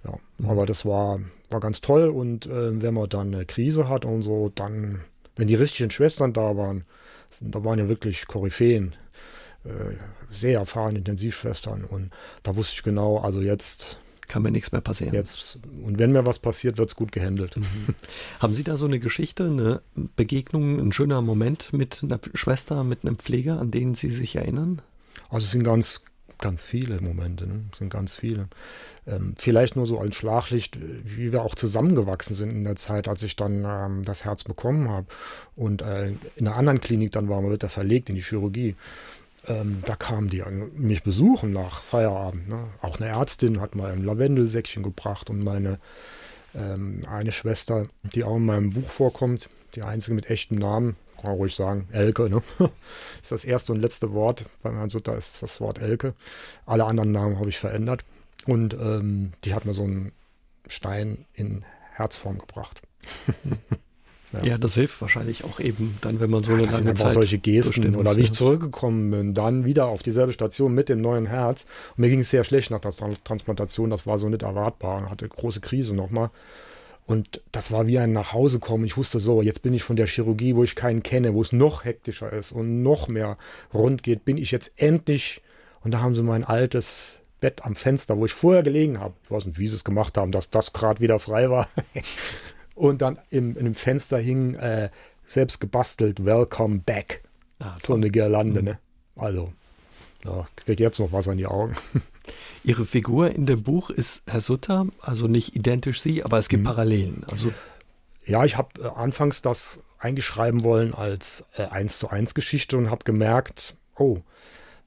Ja, 0.05 0.15
mhm. 0.39 0.50
aber 0.50 0.67
das 0.67 0.87
war, 0.87 1.21
war 1.50 1.61
ganz 1.61 1.81
toll 1.81 2.09
und 2.09 2.47
äh, 2.47 2.81
wenn 2.81 2.95
man 2.95 3.09
dann 3.09 3.35
eine 3.35 3.45
Krise 3.45 3.89
hat 3.89 4.05
und 4.05 4.23
so, 4.23 4.50
dann, 4.55 5.00
wenn 5.37 5.49
die 5.49 5.57
richtigen 5.57 5.91
Schwestern 5.91 6.33
da 6.33 6.57
waren, 6.57 6.85
da 7.41 7.65
waren 7.65 7.79
ja 7.79 7.89
wirklich 7.89 8.27
Koryphäen, 8.27 8.95
äh, 9.65 9.97
sehr 10.31 10.59
erfahrene 10.59 10.99
Intensivschwestern. 10.99 11.85
Und 11.85 12.11
da 12.43 12.57
wusste 12.57 12.75
ich 12.75 12.83
genau, 12.83 13.19
also 13.19 13.41
jetzt 13.41 13.99
kann 14.30 14.42
mir 14.42 14.50
nichts 14.50 14.72
mehr 14.72 14.80
passieren. 14.80 15.12
Jetzt, 15.12 15.58
und 15.84 15.99
wenn 15.99 16.12
mir 16.12 16.25
was 16.25 16.38
passiert, 16.38 16.78
wird 16.78 16.88
es 16.88 16.96
gut 16.96 17.12
gehandelt. 17.12 17.56
Mhm. 17.56 17.94
Haben 18.40 18.54
Sie 18.54 18.64
da 18.64 18.76
so 18.76 18.87
eine 18.87 19.00
Geschichte, 19.00 19.44
eine 19.44 19.82
Begegnung, 20.16 20.78
ein 20.78 20.92
schöner 20.92 21.20
Moment 21.20 21.72
mit 21.72 22.02
einer 22.02 22.20
Schwester, 22.34 22.84
mit 22.84 23.04
einem 23.04 23.18
Pfleger, 23.18 23.58
an 23.58 23.70
den 23.70 23.94
Sie 23.94 24.08
sich 24.08 24.37
erinnern? 24.37 24.80
Also 25.28 25.44
es 25.44 25.50
sind 25.50 25.64
ganz, 25.64 26.00
ganz 26.38 26.62
viele 26.62 27.00
Momente, 27.00 27.46
ne? 27.46 27.64
es 27.72 27.78
sind 27.78 27.90
ganz 27.90 28.14
viele. 28.14 28.49
Ähm, 29.06 29.34
vielleicht 29.37 29.75
nur 29.75 29.84
so 29.84 29.99
als 29.99 30.14
Schlaglicht, 30.14 30.78
wie 30.80 31.32
wir 31.32 31.42
auch 31.42 31.56
zusammengewachsen 31.56 32.37
sind 32.37 32.50
in 32.50 32.64
der 32.64 32.76
Zeit, 32.76 33.08
als 33.08 33.25
ich 33.25 33.34
dann 33.34 33.64
ähm, 33.66 34.04
das 34.04 34.25
Herz 34.25 34.44
bekommen 34.44 34.88
habe. 34.88 35.06
Und 35.56 35.82
äh, 35.82 36.10
in 36.37 36.46
einer 36.46 36.56
anderen 36.56 36.80
Klinik 36.80 37.10
dann 37.12 37.28
war, 37.28 37.40
man 37.40 37.50
wird 37.50 37.64
da 37.64 37.68
verlegt 37.68 38.08
in 38.08 38.14
die 38.14 38.22
Chirurgie. 38.22 38.76
Ähm, 39.47 39.82
da 39.87 39.97
kamen 39.97 40.28
die 40.28 40.42
an 40.42 40.70
mich 40.75 41.02
besuchen 41.02 41.52
nach 41.52 41.80
Feierabend. 41.82 42.49
Ne? 42.49 42.64
Auch 42.82 43.00
eine 43.00 43.09
Ärztin 43.09 43.61
hat 43.61 43.75
mal 43.75 43.90
ein 43.90 44.04
Lavendelsäckchen 44.04 44.82
gebracht 44.82 45.30
und 45.30 45.42
meine 45.42 45.78
ähm, 46.54 47.02
eine 47.09 47.32
Schwester, 47.32 47.87
die 48.02 48.25
auch 48.25 48.37
in 48.37 48.47
meinem 48.47 48.70
Buch 48.70 48.90
vorkommt, 48.90 49.49
die 49.75 49.82
einzige 49.82 50.15
mit 50.15 50.28
echtem 50.28 50.58
Namen, 50.58 50.97
kann 51.17 51.30
man 51.30 51.38
ruhig 51.38 51.54
sagen, 51.54 51.88
Elke, 51.93 52.30
ne? 52.30 52.43
ist 53.23 53.32
das 53.32 53.45
erste 53.45 53.73
und 53.73 53.80
letzte 53.80 54.12
Wort. 54.12 54.47
Bei 54.62 54.73
Herrn 54.73 54.88
Sutter 54.88 55.17
ist 55.17 55.43
das 55.43 55.60
Wort 55.60 55.78
Elke. 55.78 56.15
Alle 56.67 56.84
anderen 56.84 57.12
Namen 57.12 57.38
habe 57.38 57.49
ich 57.49 57.58
verändert. 57.58 58.04
Und 58.47 58.75
ähm, 58.75 59.32
die 59.45 59.54
hat 59.54 59.67
mir 59.67 59.75
so 59.75 59.84
einen 59.84 60.12
Stein 60.67 61.26
in 61.34 61.65
Herzform 61.93 62.38
gebracht. 62.38 62.80
ja. 64.32 64.43
ja. 64.52 64.58
das 64.58 64.75
hilft 64.75 65.00
wahrscheinlich 65.00 65.45
auch 65.45 65.60
eben 65.60 65.99
dann, 66.00 66.21
wenn 66.21 66.30
man 66.30 66.43
so 66.43 66.52
ja, 66.52 66.58
eine 66.58 66.66
das 66.66 66.75
lange 66.75 66.86
sind 66.86 66.99
Zeit 66.99 67.12
solche 67.12 67.38
Gesten 67.38 67.97
oder 67.97 68.16
wie 68.16 68.23
ich 68.23 68.32
zurückgekommen 68.32 69.10
bin, 69.10 69.34
dann 69.34 69.64
wieder 69.64 69.86
auf 69.86 70.02
dieselbe 70.02 70.32
Station 70.32 70.75
mit 70.75 70.88
dem 70.88 71.00
neuen 71.00 71.26
Herz. 71.26 71.66
Und 71.97 72.02
mir 72.02 72.10
ging 72.10 72.21
es 72.21 72.30
sehr 72.30 72.45
schlecht 72.45 72.71
nach 72.71 72.80
der 72.80 72.93
Transplantation, 73.25 73.90
das 73.90 74.06
war 74.06 74.19
so 74.19 74.28
nicht 74.28 74.43
erwartbar. 74.43 75.04
Ich 75.04 75.10
hatte 75.10 75.28
große 75.28 75.60
Krise 75.60 75.95
nochmal. 75.95 76.30
Und 77.06 77.43
das 77.50 77.73
war 77.73 77.88
wie 77.88 77.99
ein 77.99 78.12
Nachhausekommen. 78.12 78.86
Ich 78.86 78.97
wusste 78.97 79.19
so, 79.19 79.43
jetzt 79.43 79.62
bin 79.62 79.75
ich 79.75 79.82
von 79.82 79.97
der 79.97 80.06
Chirurgie, 80.06 80.54
wo 80.54 80.62
ich 80.62 80.76
keinen 80.76 81.02
kenne, 81.02 81.34
wo 81.34 81.43
es 81.43 81.50
noch 81.50 81.84
hektischer 81.84 82.32
ist 82.32 82.52
und 82.52 82.84
noch 82.84 83.08
mehr 83.08 83.36
rund 83.75 84.04
geht, 84.04 84.25
bin 84.25 84.36
ich 84.36 84.52
jetzt 84.52 84.80
endlich. 84.80 85.43
Und 85.82 85.90
da 85.90 86.00
haben 86.00 86.14
sie 86.14 86.23
mein 86.23 86.45
altes 86.45 87.21
Bett 87.40 87.64
am 87.64 87.75
Fenster, 87.75 88.16
wo 88.16 88.26
ich 88.26 88.32
vorher 88.32 88.62
gelegen 88.62 89.00
habe. 89.00 89.14
Ich 89.25 89.30
weiß 89.30 89.47
nicht, 89.47 89.58
wie 89.58 89.66
sie 89.66 89.75
es 89.75 89.82
gemacht 89.82 90.16
haben, 90.16 90.30
dass 90.30 90.50
das 90.50 90.73
gerade 90.73 91.00
wieder 91.00 91.19
frei 91.19 91.50
war. 91.50 91.69
und 92.80 93.02
dann 93.02 93.19
im, 93.28 93.56
in 93.56 93.64
dem 93.64 93.75
Fenster 93.75 94.19
hing 94.19 94.54
äh, 94.54 94.88
selbst 95.26 95.60
gebastelt 95.60 96.25
Welcome 96.25 96.78
Back. 96.78 97.23
Ah, 97.58 97.76
so 97.82 97.93
eine 97.93 98.10
Girlande, 98.10 98.60
mhm. 98.60 98.69
ne? 98.69 98.78
Also, 99.16 99.52
ja, 100.25 100.49
kriege 100.56 100.82
jetzt 100.82 100.99
noch 100.99 101.12
was 101.12 101.28
an 101.28 101.36
die 101.36 101.47
Augen. 101.47 101.76
Ihre 102.64 102.86
Figur 102.86 103.30
in 103.30 103.45
dem 103.45 103.62
Buch 103.62 103.90
ist 103.90 104.23
Herr 104.26 104.40
Sutter, 104.40 104.86
also 105.00 105.26
nicht 105.26 105.54
identisch 105.54 106.00
Sie, 106.00 106.25
aber 106.25 106.38
es 106.38 106.49
gibt 106.49 106.62
mhm. 106.62 106.69
Parallelen. 106.69 107.25
Also 107.30 107.52
ja, 108.25 108.45
ich 108.47 108.56
habe 108.56 108.82
äh, 108.82 108.86
anfangs 108.86 109.43
das 109.43 109.80
eingeschreiben 109.99 110.64
wollen 110.64 110.95
als 110.95 111.45
äh, 111.58 111.64
1 111.64 111.99
zu 111.99 112.08
1 112.08 112.32
Geschichte 112.32 112.78
und 112.78 112.90
habe 112.90 113.04
gemerkt, 113.04 113.76
oh, 113.99 114.21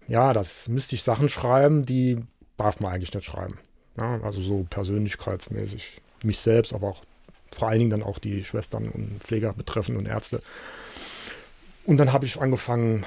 ja, 0.08 0.34
das 0.34 0.68
müsste 0.68 0.96
ich 0.96 1.04
Sachen 1.04 1.30
schreiben, 1.30 1.86
die 1.86 2.18
darf 2.58 2.80
man 2.80 2.92
eigentlich 2.92 3.14
nicht 3.14 3.26
schreiben. 3.26 3.60
Ja, 4.00 4.20
also 4.24 4.42
so 4.42 4.66
persönlichkeitsmäßig. 4.68 6.02
Mich 6.24 6.40
selbst, 6.40 6.74
aber 6.74 6.88
auch 6.88 7.04
vor 7.56 7.70
allen 7.70 7.80
Dingen 7.80 7.92
dann 7.92 8.04
auch 8.04 8.20
die 8.20 8.44
Schwestern 8.44 8.90
und 8.90 9.24
Pfleger 9.24 9.54
betreffen 9.54 9.96
und 9.98 10.08
Ärzte. 10.08 10.42
Und 11.86 11.98
dann 11.98 12.14
habe 12.14 12.26
ich 12.26 12.40
angefangen, 12.40 13.06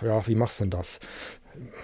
ja, 0.00 0.26
wie 0.26 0.34
machst 0.34 0.60
du 0.60 0.64
denn 0.64 0.70
das? 0.70 1.00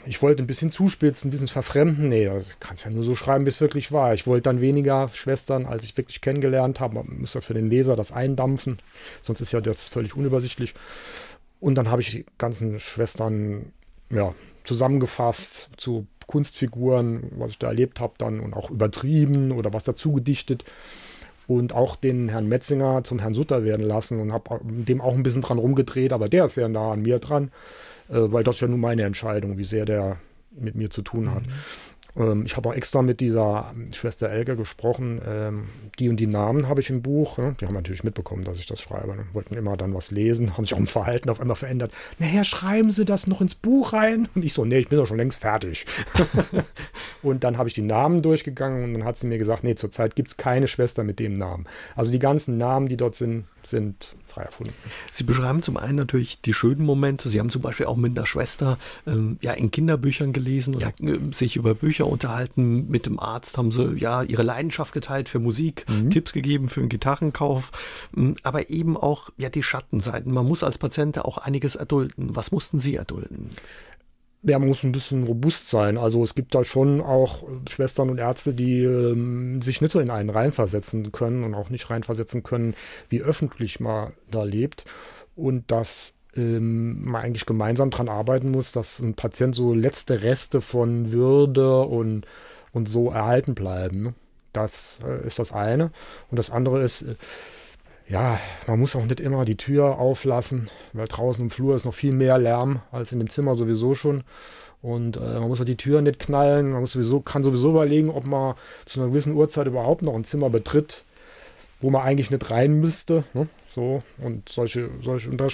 Ich 0.07 0.23
wollte 0.23 0.43
ein 0.43 0.47
bisschen 0.47 0.71
zuspitzen, 0.71 1.29
ein 1.29 1.33
bisschen 1.33 1.49
verfremden. 1.49 2.09
Nee, 2.09 2.27
das 2.27 2.61
kannst 2.61 2.85
ja 2.85 2.91
nur 2.91 3.03
so 3.03 3.17
schreiben, 3.17 3.45
wie 3.45 3.49
es 3.49 3.61
wirklich 3.61 3.91
war. 3.91 4.15
Ich 4.15 4.27
wollte 4.27 4.43
dann 4.43 4.61
weniger 4.61 5.09
Schwestern, 5.13 5.67
als 5.67 5.85
ich 5.85 5.97
wirklich 5.97 6.21
kennengelernt 6.21 6.79
habe. 6.79 6.95
Man 6.95 7.21
muss 7.21 7.35
ja 7.35 7.41
für 7.41 7.55
den 7.55 7.69
Leser 7.69 7.97
das 7.97 8.13
eindampfen, 8.13 8.79
sonst 9.23 9.41
ist 9.41 9.53
ja 9.53 9.61
das 9.61 9.89
völlig 9.89 10.17
unübersichtlich. 10.17 10.75
Und 11.61 11.77
dann 11.77 11.91
habe 11.91 12.03
ich 12.03 12.11
die 12.11 12.27
ganzen 12.39 12.79
Schwestern 12.79 13.73
ja, 14.11 14.35
zusammengefasst 14.65 15.71
zu 15.77 16.07
Kunstfiguren, 16.27 17.33
was 17.37 17.53
ich 17.53 17.59
da 17.59 17.69
erlebt 17.69 18.01
habe, 18.01 18.15
dann 18.19 18.41
und 18.41 18.55
auch 18.55 18.71
übertrieben 18.71 19.53
oder 19.53 19.73
was 19.73 19.85
dazu 19.85 20.13
gedichtet 20.13 20.65
und 21.47 21.73
auch 21.75 21.97
den 21.97 22.29
Herrn 22.29 22.49
Metzinger 22.49 23.05
zum 23.05 23.19
Herrn 23.19 23.35
Sutter 23.35 23.65
werden 23.65 23.85
lassen 23.85 24.21
und 24.21 24.33
habe 24.33 24.61
dem 24.65 25.01
auch 25.01 25.15
ein 25.15 25.23
bisschen 25.23 25.43
dran 25.43 25.59
rumgedreht, 25.59 26.13
aber 26.13 26.29
der 26.29 26.47
ist 26.47 26.55
sehr 26.55 26.69
nah 26.69 26.93
an 26.93 27.03
mir 27.03 27.19
dran, 27.19 27.51
äh, 28.09 28.15
weil 28.19 28.45
das 28.45 28.61
ja 28.61 28.69
nun 28.69 28.81
meine 28.81 29.03
Entscheidung, 29.03 29.59
wie 29.59 29.65
sehr 29.65 29.85
der 29.85 30.19
mit 30.57 30.75
mir 30.75 30.91
zu 30.91 31.03
tun 31.03 31.35
hat. 31.35 31.47
Mhm. 31.47 31.53
Ähm, 32.17 32.45
ich 32.47 32.57
habe 32.57 32.69
auch 32.69 32.75
extra 32.75 33.03
mit 33.03 33.21
dieser 33.21 33.75
Schwester 33.93 34.29
Elke 34.29 34.57
gesprochen. 34.57 35.21
Ähm, 35.27 35.65
die 35.99 36.09
und 36.09 36.19
die 36.19 36.27
Namen 36.27 36.69
habe 36.69 36.81
ich 36.81 36.91
im 36.91 37.03
Buch. 37.03 37.39
Ne? 37.39 37.57
Die 37.61 37.67
haben 37.67 37.75
natürlich 37.75 38.05
mitbekommen, 38.05 38.45
dass 38.45 38.59
ich 38.59 38.67
das 38.67 38.81
schreibe. 38.81 39.17
Ne? 39.17 39.27
Wollten 39.33 39.55
immer 39.55 39.77
dann 39.77 39.95
was 39.95 40.11
lesen, 40.11 40.57
haben 40.57 40.65
sich 40.65 40.75
auch 40.75 40.79
im 40.79 40.87
Verhalten 40.87 41.31
auf 41.31 41.41
einmal 41.41 41.57
verändert. 41.57 41.93
Naja, 42.19 42.45
schreiben 42.45 42.91
Sie 42.91 43.05
das 43.05 43.27
noch 43.27 43.41
ins 43.41 43.55
Buch 43.55 43.93
rein? 43.93 44.29
Und 44.35 44.45
ich 44.45 44.53
so, 44.53 44.65
nee, 44.65 44.79
ich 44.79 44.89
bin 44.89 44.99
doch 44.99 45.07
schon 45.07 45.19
längst 45.19 45.41
fertig. 45.41 45.87
und 47.23 47.45
dann 47.45 47.59
habe 47.59 47.69
ich 47.69 47.75
die 47.75 47.83
Namen 47.83 48.23
durchgegangen 48.23 48.85
und 48.85 48.95
dann 48.95 49.05
hat 49.05 49.17
sie 49.17 49.27
mir 49.27 49.39
gesagt, 49.39 49.65
nee, 49.65 49.75
zurzeit 49.75 50.17
gibt 50.17 50.29
es 50.29 50.37
keine 50.37 50.69
Schwester 50.69 51.05
mit 51.05 51.19
dem 51.19 51.39
Namen. 51.39 51.67
Also 51.97 52.11
die 52.11 52.19
ganzen 52.19 52.59
Namen, 52.59 52.89
die 52.89 52.97
dort 52.97 53.17
sind, 53.17 53.45
sind 53.65 54.15
frei 54.35 54.43
erfunden. 54.43 54.75
Sie 55.13 55.25
beschreiben 55.25 55.63
zum 55.63 55.77
einen 55.77 55.97
natürlich 55.97 56.41
die 56.41 56.53
schönen 56.53 56.85
Momente. 56.85 57.29
Sie 57.29 57.39
haben 57.39 57.51
zum 57.51 57.63
Beispiel 57.63 57.87
auch 57.87 57.97
mit 57.97 58.17
einer 58.17 58.27
Schwester 58.27 58.79
ähm, 59.07 59.39
ja 59.43 59.53
in 59.53 59.71
Kinderbüchern 59.71 60.33
gelesen 60.33 60.79
ja. 60.79 60.93
oder 61.01 61.15
äh, 61.15 61.33
sich 61.33 61.57
über 61.57 61.75
Bücher 61.75 62.07
unterhalten. 62.07 62.89
Mit 62.89 63.07
dem 63.07 63.21
Arzt 63.21 63.57
haben 63.59 63.71
sie 63.71 63.95
ja 63.97 64.23
ihre 64.23 64.43
Leidenschaft 64.43 64.93
geteilt 64.93 65.29
für 65.29 65.39
Musik, 65.39 65.87
mhm. 65.89 66.11
Tipps 66.11 66.33
gegeben 66.33 66.69
für 66.69 66.81
einen 66.81 66.89
Gitarrenkauf, 66.89 67.71
ähm, 68.17 68.37
aber 68.43 68.71
eben 68.71 68.97
auch 68.97 69.31
ja 69.37 69.49
die 69.49 69.63
Schattenseiten. 69.63 70.33
Man 70.33 70.47
muss 70.47 70.63
als 70.63 70.79
Patient 70.79 71.19
auch 71.19 71.39
einiges 71.39 71.77
erdulden. 71.77 72.35
Was 72.35 72.51
mussten 72.51 72.79
Sie 72.79 72.97
erdulden? 72.97 73.51
Ja, 74.47 74.59
man 74.59 74.69
muss 74.69 74.83
ein 74.85 74.93
bisschen 74.93 75.25
robust 75.25 75.69
sein. 75.69 75.97
Also 75.97 76.23
es 76.23 76.35
gibt 76.35 76.55
da 76.55 76.65
schon 76.65 77.01
auch 77.01 77.43
Schwestern 77.69 78.11
und 78.11 78.19
Ärzte, 78.19 78.53
die 78.53 78.83
ähm, 78.83 79.63
sich 79.63 79.81
nicht 79.81 79.93
so 79.93 80.01
in 80.01 80.11
einen 80.11 80.31
reinversetzen 80.31 81.13
können 81.13 81.45
und 81.45 81.55
auch 81.55 81.71
nicht 81.71 81.89
reinversetzen 81.89 82.43
können, 82.43 82.75
wie 83.09 83.23
öffentlich 83.23 83.81
man 83.81 84.13
da 84.31 84.45
lebt. 84.45 84.85
Und 85.35 85.71
dass 85.71 86.13
ähm, 86.37 87.05
man 87.05 87.23
eigentlich 87.23 87.47
gemeinsam 87.47 87.91
daran 87.91 88.09
arbeiten 88.09 88.51
muss, 88.51 88.73
dass 88.73 89.01
ein 89.01 89.15
Patient 89.15 89.55
so 89.55 89.73
letzte 89.73 90.23
Reste 90.23 90.61
von 90.61 91.11
Würde 91.11 91.81
und, 91.81 92.27
und 92.73 92.89
so 92.89 93.11
erhalten 93.11 93.55
bleiben. 93.55 94.03
Ne? 94.03 94.15
Das 94.53 95.01
äh, 95.07 95.27
ist 95.27 95.39
das 95.39 95.53
eine. 95.53 95.91
Und 96.31 96.39
das 96.39 96.51
andere 96.51 96.83
ist, 96.83 97.03
äh, 97.03 97.17
ja, 98.09 98.39
man 98.67 98.79
muss 98.79 98.97
auch 98.97 99.05
nicht 99.05 99.21
immer 99.21 99.45
die 99.45 99.57
Tür 99.57 99.99
auflassen, 99.99 100.69
weil 100.93 101.09
draußen 101.09 101.45
im 101.45 101.51
Flur 101.51 101.75
ist 101.75 101.85
noch 101.85 101.95
viel 101.95 102.13
mehr 102.13 102.39
Lärm 102.39 102.81
als 102.93 103.13
in 103.13 103.19
dem 103.19 103.31
Zimmer 103.31 103.55
sowieso 103.55 103.95
schon. 103.95 104.25
Und 104.83 105.17
äh, 105.17 105.21
man 105.21 105.49
muss 105.49 105.63
auch 105.63 105.65
die 105.65 105.79
Tür 105.79 106.03
nicht 106.03 106.19
knallen. 106.19 106.73
Man 106.73 106.83
muss 106.83 106.93
sowieso, 106.93 107.21
kann 107.21 107.43
sowieso 107.43 107.71
überlegen, 107.71 108.11
ob 108.11 108.27
man 108.27 108.55
zu 108.85 109.01
einer 109.01 109.09
gewissen 109.09 109.35
Uhrzeit 109.35 109.67
überhaupt 109.67 110.03
noch 110.03 110.15
ein 110.15 110.25
Zimmer 110.25 110.51
betritt, 110.51 111.05
wo 111.81 111.89
man 111.89 112.03
eigentlich 112.03 112.31
nicht 112.31 112.51
rein 112.51 112.81
müsste. 112.81 113.25
Ne? 113.33 113.49
So, 113.75 114.03
und 114.19 114.49
solche, 114.51 114.91
solche, 115.01 115.31
und 115.31 115.39
da 115.41 115.49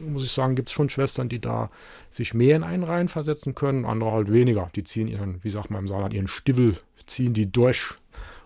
muss 0.00 0.24
ich 0.24 0.32
sagen, 0.32 0.54
gibt 0.54 0.68
es 0.68 0.72
schon 0.72 0.88
Schwestern, 0.88 1.28
die 1.28 1.40
da 1.40 1.70
sich 2.10 2.32
mehr 2.32 2.56
in 2.56 2.62
einen 2.62 2.84
Reihen 2.84 3.08
versetzen 3.08 3.56
können, 3.56 3.84
andere 3.84 4.12
halt 4.12 4.32
weniger. 4.32 4.70
Die 4.76 4.84
ziehen 4.84 5.08
ihren, 5.08 5.42
wie 5.42 5.50
sagt 5.50 5.70
man 5.70 5.80
im 5.80 5.88
Saarland, 5.88 6.14
ihren 6.14 6.28
Stiefel, 6.28 6.76
ziehen 7.06 7.34
die 7.34 7.50
durch 7.50 7.96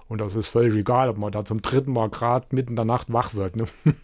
und 0.07 0.21
das 0.21 0.35
ist 0.35 0.49
völlig 0.49 0.75
egal, 0.75 1.09
ob 1.09 1.17
man 1.17 1.33
da 1.33 1.45
zum 1.45 1.63
dritten 1.63 1.93
Mal 1.93 2.11
gerade 2.11 2.47
mitten 2.51 2.71
in 2.71 2.77
der 2.77 2.85
Nacht 2.85 3.11
wach 3.13 3.35
wird. 3.35 3.57
Ne? 3.57 3.65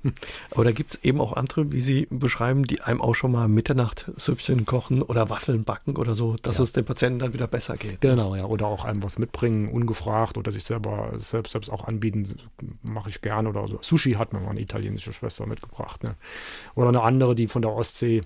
Aber 0.50 0.64
da 0.64 0.72
gibt 0.72 0.92
es 0.94 1.04
eben 1.04 1.20
auch 1.20 1.34
andere, 1.34 1.72
wie 1.72 1.82
Sie 1.82 2.06
beschreiben, 2.10 2.64
die 2.64 2.80
einem 2.80 3.02
auch 3.02 3.14
schon 3.14 3.32
mal 3.32 3.48
Mitternacht-Süppchen 3.48 4.64
kochen 4.64 5.02
oder 5.02 5.28
Waffeln 5.28 5.64
backen 5.64 5.96
oder 5.96 6.14
so, 6.14 6.36
dass 6.42 6.56
ja. 6.56 6.64
es 6.64 6.72
dem 6.72 6.86
Patienten 6.86 7.18
dann 7.18 7.34
wieder 7.34 7.46
besser 7.46 7.76
geht. 7.76 8.00
Genau, 8.00 8.34
ja. 8.34 8.46
Oder 8.46 8.66
auch 8.66 8.86
einem 8.86 9.02
was 9.02 9.18
mitbringen, 9.18 9.68
ungefragt 9.68 10.38
oder 10.38 10.52
sich 10.52 10.64
selber 10.64 11.12
selbst, 11.18 11.52
selbst 11.52 11.70
auch 11.70 11.84
anbieten, 11.84 12.26
mache 12.82 13.10
ich 13.10 13.20
gerne. 13.20 13.50
Oder 13.50 13.68
so. 13.68 13.78
Sushi 13.82 14.12
hat 14.12 14.32
mir 14.32 14.40
mal 14.40 14.50
eine 14.50 14.60
italienische 14.60 15.12
Schwester 15.12 15.46
mitgebracht. 15.46 16.02
Ne? 16.02 16.14
Oder 16.74 16.88
eine 16.88 17.02
andere, 17.02 17.34
die 17.34 17.46
von 17.46 17.60
der 17.60 17.72
Ostsee 17.72 18.22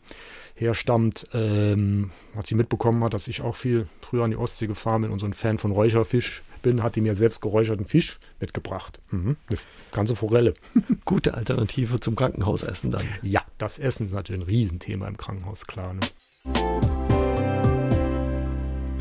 herstammt, 0.54 1.28
ähm, 1.32 2.12
hat 2.36 2.46
sie 2.46 2.54
mitbekommen 2.54 3.02
hat, 3.02 3.14
dass 3.14 3.26
ich 3.26 3.42
auch 3.42 3.56
viel 3.56 3.88
früher 4.00 4.22
an 4.22 4.30
die 4.30 4.36
Ostsee 4.36 4.68
gefahren 4.68 5.02
bin 5.02 5.10
und 5.10 5.18
so 5.18 5.26
ein 5.26 5.32
Fan 5.32 5.58
von 5.58 5.72
Räucherfisch 5.72 6.42
bin, 6.64 6.82
hat 6.82 6.96
die 6.96 7.00
mir 7.00 7.14
selbst 7.14 7.40
geräucherten 7.40 7.86
Fisch 7.86 8.18
mitgebracht. 8.40 8.98
Mhm. 9.12 9.36
Eine 9.48 9.58
ganze 9.92 10.16
Forelle. 10.16 10.54
Gute 11.04 11.34
Alternative 11.34 12.00
zum 12.00 12.16
Krankenhausessen 12.16 12.90
dann. 12.90 13.06
Ja, 13.22 13.42
das 13.58 13.78
Essen 13.78 14.06
ist 14.06 14.12
natürlich 14.14 14.42
ein 14.42 14.46
Riesenthema 14.46 15.06
im 15.06 15.16
Krankenhaus, 15.16 15.66
klar. 15.68 15.94
Ne? 15.94 16.00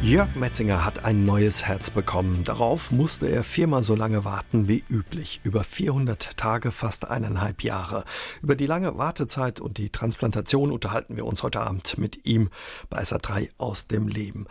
Jörg 0.04 0.36
Metzinger 0.36 0.84
hat 0.84 1.06
ein 1.06 1.26
neues 1.26 1.66
Herz 1.66 1.90
bekommen. 1.90 2.44
Darauf 2.44 2.92
musste 2.92 3.28
er 3.28 3.42
viermal 3.42 3.84
so 3.86 3.96
lange 3.96 4.26
warten 4.26 4.68
wie 4.68 4.84
üblich. 4.90 5.40
Über 5.46 5.64
400 5.64 6.36
Tage, 6.36 6.74
fast 6.74 7.08
eineinhalb 7.08 7.64
Jahre. 7.64 8.04
Über 8.42 8.58
die 8.58 8.66
lange 8.66 8.98
Wartezeit 8.98 9.62
und 9.62 9.78
die 9.78 9.92
Transplantation 9.92 10.74
unterhalten 10.74 11.16
wir 11.16 11.26
uns 11.26 11.42
heute 11.42 11.62
Abend 11.62 11.98
mit 11.98 12.26
ihm 12.26 12.50
bei 12.90 13.02
SA3 13.02 13.52
aus 13.58 13.88
dem 13.88 14.10
Leben. 14.10 14.46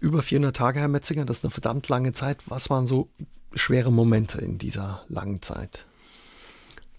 Über 0.00 0.22
400 0.22 0.54
Tage, 0.54 0.80
Herr 0.80 0.88
Metzinger, 0.88 1.24
das 1.24 1.38
ist 1.38 1.44
eine 1.44 1.50
verdammt 1.50 1.88
lange 1.88 2.12
Zeit. 2.12 2.38
Was 2.46 2.70
waren 2.70 2.86
so 2.86 3.08
schwere 3.54 3.90
Momente 3.90 4.38
in 4.38 4.56
dieser 4.56 5.04
langen 5.08 5.42
Zeit? 5.42 5.86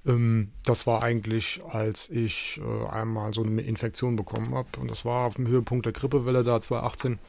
Ähm, 0.05 0.51
das 0.65 0.85
war 0.85 1.01
eigentlich, 1.01 1.61
als 1.69 2.09
ich 2.09 2.59
äh, 2.61 2.87
einmal 2.89 3.33
so 3.33 3.43
eine 3.43 3.61
Infektion 3.61 4.17
bekommen 4.17 4.53
habe. 4.53 4.67
Und 4.79 4.91
das 4.91 5.05
war 5.05 5.27
auf 5.27 5.35
dem 5.35 5.47
Höhepunkt 5.47 5.85
der 5.85 5.93
Grippewelle 5.93 6.43
da 6.43 6.59
2018. 6.59 7.19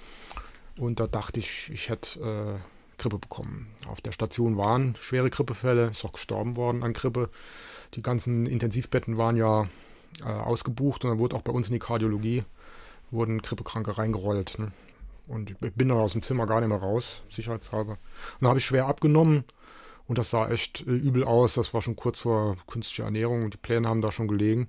Und 0.77 0.99
da 0.99 1.07
dachte 1.07 1.39
ich, 1.39 1.71
ich 1.73 1.89
hätte 1.89 2.21
äh, 2.59 3.01
Grippe 3.01 3.19
bekommen. 3.19 3.69
Auf 3.87 4.01
der 4.01 4.13
Station 4.13 4.57
waren 4.57 4.97
schwere 5.01 5.31
Grippefälle, 5.31 5.91
ist 5.91 6.05
auch 6.05 6.13
gestorben 6.13 6.57
worden 6.57 6.83
an 6.83 6.95
Grippe. 6.95 7.31
Die 7.95 8.03
ganzen 8.03 8.47
Intensivbetten 8.47 9.19
waren 9.19 9.37
ja 9.37 9.69
äh, 10.25 10.27
ausgebucht 10.27 11.05
und 11.05 11.11
dann 11.11 11.19
wurde 11.21 11.37
auch 11.37 11.43
bei 11.43 11.53
uns 11.53 11.69
in 11.69 11.75
die 11.75 11.79
Kardiologie 11.79 12.43
wurden 13.13 13.43
Grippekranke 13.43 13.99
reingerollt. 13.99 14.59
Ne? 14.59 14.73
Und 15.31 15.51
ich 15.51 15.57
bin 15.59 15.89
dann 15.89 15.99
aus 15.99 16.13
dem 16.13 16.23
Zimmer 16.23 16.47
gar 16.47 16.61
nicht 16.61 16.69
mehr 16.69 16.79
raus, 16.79 17.23
sicherheitshalber. 17.31 17.93
Und 17.93 17.99
dann 18.41 18.49
habe 18.49 18.59
ich 18.59 18.65
schwer 18.65 18.87
abgenommen 18.87 19.45
und 20.09 20.19
das 20.19 20.31
sah 20.31 20.51
echt 20.51 20.81
äh, 20.89 20.91
übel 20.91 21.23
aus. 21.23 21.55
Das 21.55 21.73
war 21.73 21.83
schon 21.83 21.95
kurz 21.95 22.19
vor 22.19 22.57
künstlicher 22.67 23.05
Ernährung 23.05 23.45
und 23.45 23.55
die 23.55 23.59
Pläne 23.59 23.89
haben 23.89 24.03
da 24.03 24.11
schon 24.11 24.27
gelegen. 24.27 24.69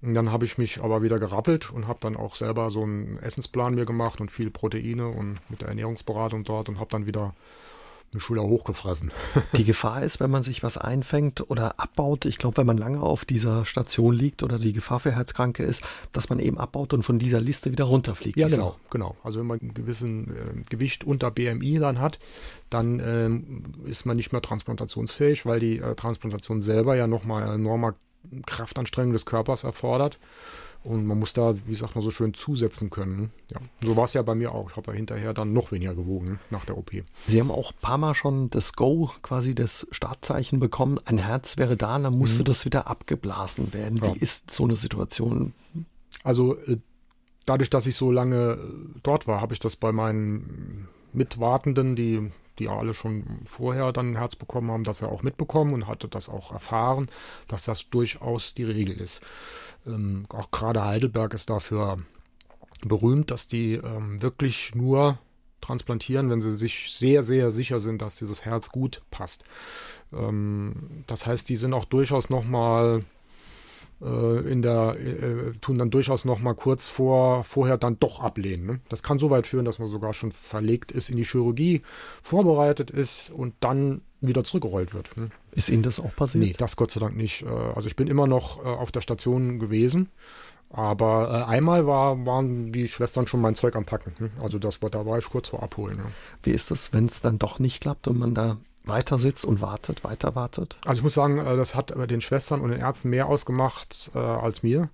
Und 0.00 0.14
dann 0.14 0.30
habe 0.30 0.44
ich 0.44 0.56
mich 0.56 0.80
aber 0.80 1.02
wieder 1.02 1.18
gerappelt 1.18 1.72
und 1.72 1.88
habe 1.88 1.98
dann 2.00 2.16
auch 2.16 2.36
selber 2.36 2.70
so 2.70 2.84
einen 2.84 3.18
Essensplan 3.18 3.74
mir 3.74 3.86
gemacht 3.86 4.20
und 4.20 4.30
viel 4.30 4.50
Proteine 4.50 5.08
und 5.08 5.40
mit 5.48 5.62
der 5.62 5.68
Ernährungsberatung 5.68 6.44
dort 6.44 6.68
und 6.68 6.78
habe 6.78 6.90
dann 6.90 7.06
wieder 7.06 7.34
eine 8.12 8.20
Schulter 8.20 8.42
hochgefressen. 8.42 9.10
Die 9.56 9.64
Gefahr 9.64 10.02
ist, 10.02 10.20
wenn 10.20 10.30
man 10.30 10.42
sich 10.42 10.62
was 10.62 10.78
einfängt 10.78 11.50
oder 11.50 11.78
abbaut, 11.78 12.24
ich 12.24 12.38
glaube, 12.38 12.56
wenn 12.58 12.66
man 12.66 12.78
lange 12.78 13.00
auf 13.00 13.24
dieser 13.24 13.64
Station 13.64 14.14
liegt 14.14 14.42
oder 14.42 14.58
die 14.58 14.72
Gefahr 14.72 15.00
für 15.00 15.12
Herzkranke 15.12 15.62
ist, 15.62 15.82
dass 16.12 16.30
man 16.30 16.38
eben 16.38 16.58
abbaut 16.58 16.94
und 16.94 17.02
von 17.02 17.18
dieser 17.18 17.40
Liste 17.40 17.70
wieder 17.70 17.84
runterfliegt. 17.84 18.38
Ja, 18.38 18.48
genau, 18.48 18.76
genau. 18.90 19.16
Also 19.22 19.40
wenn 19.40 19.46
man 19.46 19.60
ein 19.60 19.74
gewissen 19.74 20.30
äh, 20.30 20.62
Gewicht 20.70 21.04
unter 21.04 21.30
BMI 21.30 21.78
dann 21.78 22.00
hat, 22.00 22.18
dann 22.70 23.00
ähm, 23.00 23.62
ist 23.84 24.06
man 24.06 24.16
nicht 24.16 24.32
mehr 24.32 24.42
transplantationsfähig, 24.42 25.44
weil 25.44 25.60
die 25.60 25.78
äh, 25.78 25.94
Transplantation 25.94 26.60
selber 26.60 26.96
ja 26.96 27.06
nochmal 27.06 27.54
enormer 27.54 27.94
Kraftanstrengung 28.46 29.12
des 29.12 29.26
Körpers 29.26 29.64
erfordert. 29.64 30.18
Und 30.88 31.04
man 31.04 31.18
muss 31.18 31.34
da, 31.34 31.54
wie 31.66 31.74
sagt 31.74 31.96
man 31.96 32.02
so 32.02 32.10
schön, 32.10 32.32
zusetzen 32.32 32.88
können. 32.88 33.30
Ja, 33.52 33.60
so 33.84 33.94
war 33.94 34.04
es 34.04 34.14
ja 34.14 34.22
bei 34.22 34.34
mir 34.34 34.52
auch. 34.52 34.70
Ich 34.70 34.76
habe 34.78 34.90
ja 34.90 34.96
hinterher 34.96 35.34
dann 35.34 35.52
noch 35.52 35.70
weniger 35.70 35.94
gewogen 35.94 36.40
nach 36.48 36.64
der 36.64 36.78
OP. 36.78 36.92
Sie 37.26 37.40
haben 37.40 37.50
auch 37.50 37.72
ein 37.72 37.78
paar 37.82 37.98
Mal 37.98 38.14
schon 38.14 38.48
das 38.48 38.72
Go, 38.72 39.10
quasi 39.20 39.54
das 39.54 39.86
Startzeichen 39.90 40.60
bekommen. 40.60 40.98
Ein 41.04 41.18
Herz 41.18 41.58
wäre 41.58 41.76
da, 41.76 41.98
dann 41.98 42.16
musste 42.16 42.40
mhm. 42.40 42.44
das 42.46 42.64
wieder 42.64 42.86
abgeblasen 42.86 43.74
werden. 43.74 44.00
Wie 44.00 44.06
ja. 44.06 44.14
ist 44.14 44.50
so 44.50 44.64
eine 44.64 44.78
Situation? 44.78 45.52
Also 46.24 46.56
äh, 46.56 46.78
dadurch, 47.44 47.68
dass 47.68 47.86
ich 47.86 47.94
so 47.94 48.10
lange 48.10 48.52
äh, 48.52 48.98
dort 49.02 49.26
war, 49.26 49.42
habe 49.42 49.52
ich 49.52 49.60
das 49.60 49.76
bei 49.76 49.92
meinen 49.92 50.88
Mitwartenden, 51.12 51.96
die 51.96 52.30
die 52.58 52.68
alle 52.68 52.94
schon 52.94 53.24
vorher 53.44 53.92
dann 53.92 54.12
ein 54.12 54.16
Herz 54.16 54.36
bekommen 54.36 54.70
haben, 54.70 54.84
das 54.84 55.00
er 55.00 55.10
auch 55.10 55.22
mitbekommen 55.22 55.72
und 55.74 55.86
hatte 55.86 56.08
das 56.08 56.28
auch 56.28 56.52
erfahren, 56.52 57.08
dass 57.46 57.64
das 57.64 57.90
durchaus 57.90 58.54
die 58.54 58.64
Regel 58.64 59.00
ist. 59.00 59.20
Ähm, 59.86 60.26
auch 60.28 60.50
gerade 60.50 60.84
Heidelberg 60.84 61.34
ist 61.34 61.50
dafür 61.50 61.98
berühmt, 62.84 63.30
dass 63.30 63.48
die 63.48 63.74
ähm, 63.74 64.22
wirklich 64.22 64.74
nur 64.74 65.18
transplantieren, 65.60 66.30
wenn 66.30 66.40
sie 66.40 66.52
sich 66.52 66.88
sehr, 66.90 67.22
sehr 67.22 67.50
sicher 67.50 67.80
sind, 67.80 68.00
dass 68.02 68.16
dieses 68.16 68.44
Herz 68.44 68.70
gut 68.70 69.02
passt. 69.10 69.44
Ähm, 70.12 71.04
das 71.06 71.26
heißt, 71.26 71.48
die 71.48 71.56
sind 71.56 71.72
auch 71.74 71.84
durchaus 71.84 72.30
nochmal 72.30 73.04
in 74.00 74.62
der, 74.62 74.96
äh, 75.00 75.52
tun 75.60 75.76
dann 75.76 75.90
durchaus 75.90 76.24
nochmal 76.24 76.54
kurz 76.54 76.86
vor, 76.86 77.42
vorher 77.42 77.78
dann 77.78 77.98
doch 77.98 78.20
ablehnen. 78.20 78.66
Ne? 78.66 78.80
Das 78.88 79.02
kann 79.02 79.18
so 79.18 79.30
weit 79.30 79.48
führen, 79.48 79.64
dass 79.64 79.80
man 79.80 79.88
sogar 79.88 80.14
schon 80.14 80.30
verlegt 80.30 80.92
ist 80.92 81.10
in 81.10 81.16
die 81.16 81.24
Chirurgie, 81.24 81.82
vorbereitet 82.22 82.90
ist 82.90 83.30
und 83.30 83.54
dann 83.58 84.02
wieder 84.20 84.44
zurückgerollt 84.44 84.94
wird. 84.94 85.16
Ne? 85.16 85.30
Ist 85.52 85.68
Ihnen 85.68 85.82
das 85.82 85.98
auch 85.98 86.14
passiert? 86.14 86.44
Nee, 86.44 86.54
das 86.56 86.76
Gott 86.76 86.92
sei 86.92 87.00
Dank 87.00 87.16
nicht. 87.16 87.42
Äh, 87.42 87.48
also 87.48 87.88
ich 87.88 87.96
bin 87.96 88.06
immer 88.06 88.28
noch 88.28 88.64
äh, 88.64 88.68
auf 88.68 88.92
der 88.92 89.00
Station 89.00 89.58
gewesen. 89.58 90.10
Aber 90.70 91.30
äh, 91.30 91.50
einmal 91.50 91.86
war, 91.86 92.26
waren 92.26 92.72
die 92.72 92.88
Schwestern 92.88 93.26
schon 93.26 93.40
mein 93.40 93.54
Zeug 93.54 93.74
am 93.74 93.84
Packen. 93.84 94.12
Ne? 94.18 94.30
Also 94.40 94.58
das 94.58 94.82
war, 94.82 94.90
da 94.90 95.06
war 95.06 95.18
ich 95.18 95.24
kurz 95.24 95.48
vor 95.48 95.62
Abholen. 95.62 96.00
Wie 96.42 96.50
ist 96.50 96.70
das, 96.70 96.92
wenn 96.92 97.06
es 97.06 97.20
dann 97.20 97.38
doch 97.38 97.58
nicht 97.58 97.80
klappt 97.80 98.06
und 98.06 98.18
man 98.18 98.34
da 98.34 98.58
weiter 98.88 99.18
sitzt 99.18 99.44
und 99.44 99.60
wartet, 99.60 100.04
weiter 100.04 100.34
wartet? 100.34 100.78
Also 100.84 101.00
ich 101.00 101.04
muss 101.04 101.14
sagen, 101.14 101.36
das 101.36 101.74
hat 101.74 101.94
den 102.10 102.20
Schwestern 102.20 102.60
und 102.60 102.70
den 102.70 102.80
Ärzten 102.80 103.10
mehr 103.10 103.26
ausgemacht 103.26 104.10
äh, 104.14 104.18
als 104.18 104.62
mir. 104.62 104.90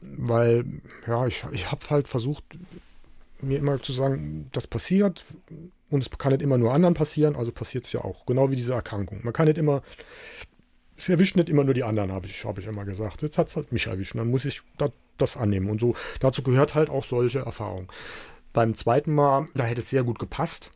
Weil, 0.00 0.64
ja, 1.06 1.26
ich, 1.26 1.44
ich 1.52 1.70
habe 1.70 1.80
halt 1.88 2.08
versucht, 2.08 2.44
mir 3.40 3.58
immer 3.58 3.80
zu 3.80 3.92
sagen, 3.92 4.48
das 4.52 4.66
passiert, 4.66 5.24
und 5.90 6.02
es 6.02 6.10
kann 6.10 6.32
nicht 6.32 6.42
immer 6.42 6.58
nur 6.58 6.74
anderen 6.74 6.94
passieren, 6.94 7.36
also 7.36 7.52
passiert 7.52 7.84
es 7.84 7.92
ja 7.92 8.00
auch. 8.00 8.26
Genau 8.26 8.50
wie 8.50 8.56
diese 8.56 8.74
Erkrankung. 8.74 9.20
Man 9.22 9.32
kann 9.32 9.46
nicht 9.46 9.58
immer, 9.58 9.82
es 10.96 11.08
erwischt 11.08 11.36
nicht 11.36 11.48
immer 11.48 11.64
nur 11.64 11.74
die 11.74 11.84
anderen, 11.84 12.12
habe 12.12 12.26
ich, 12.26 12.44
hab 12.44 12.58
ich 12.58 12.66
immer 12.66 12.84
gesagt. 12.84 13.22
Jetzt 13.22 13.38
hat 13.38 13.48
es 13.48 13.56
halt 13.56 13.72
mich 13.72 13.86
erwischt. 13.86 14.14
Und 14.14 14.18
dann 14.18 14.30
muss 14.30 14.44
ich 14.44 14.62
das, 14.78 14.90
das 15.18 15.36
annehmen. 15.36 15.70
Und 15.70 15.80
so, 15.80 15.94
dazu 16.20 16.42
gehört 16.42 16.74
halt 16.74 16.90
auch 16.90 17.04
solche 17.04 17.40
Erfahrungen. 17.40 17.88
Beim 18.52 18.74
zweiten 18.74 19.14
Mal, 19.14 19.48
da 19.54 19.64
hätte 19.64 19.80
es 19.80 19.90
sehr 19.90 20.04
gut 20.04 20.18
gepasst. 20.18 20.70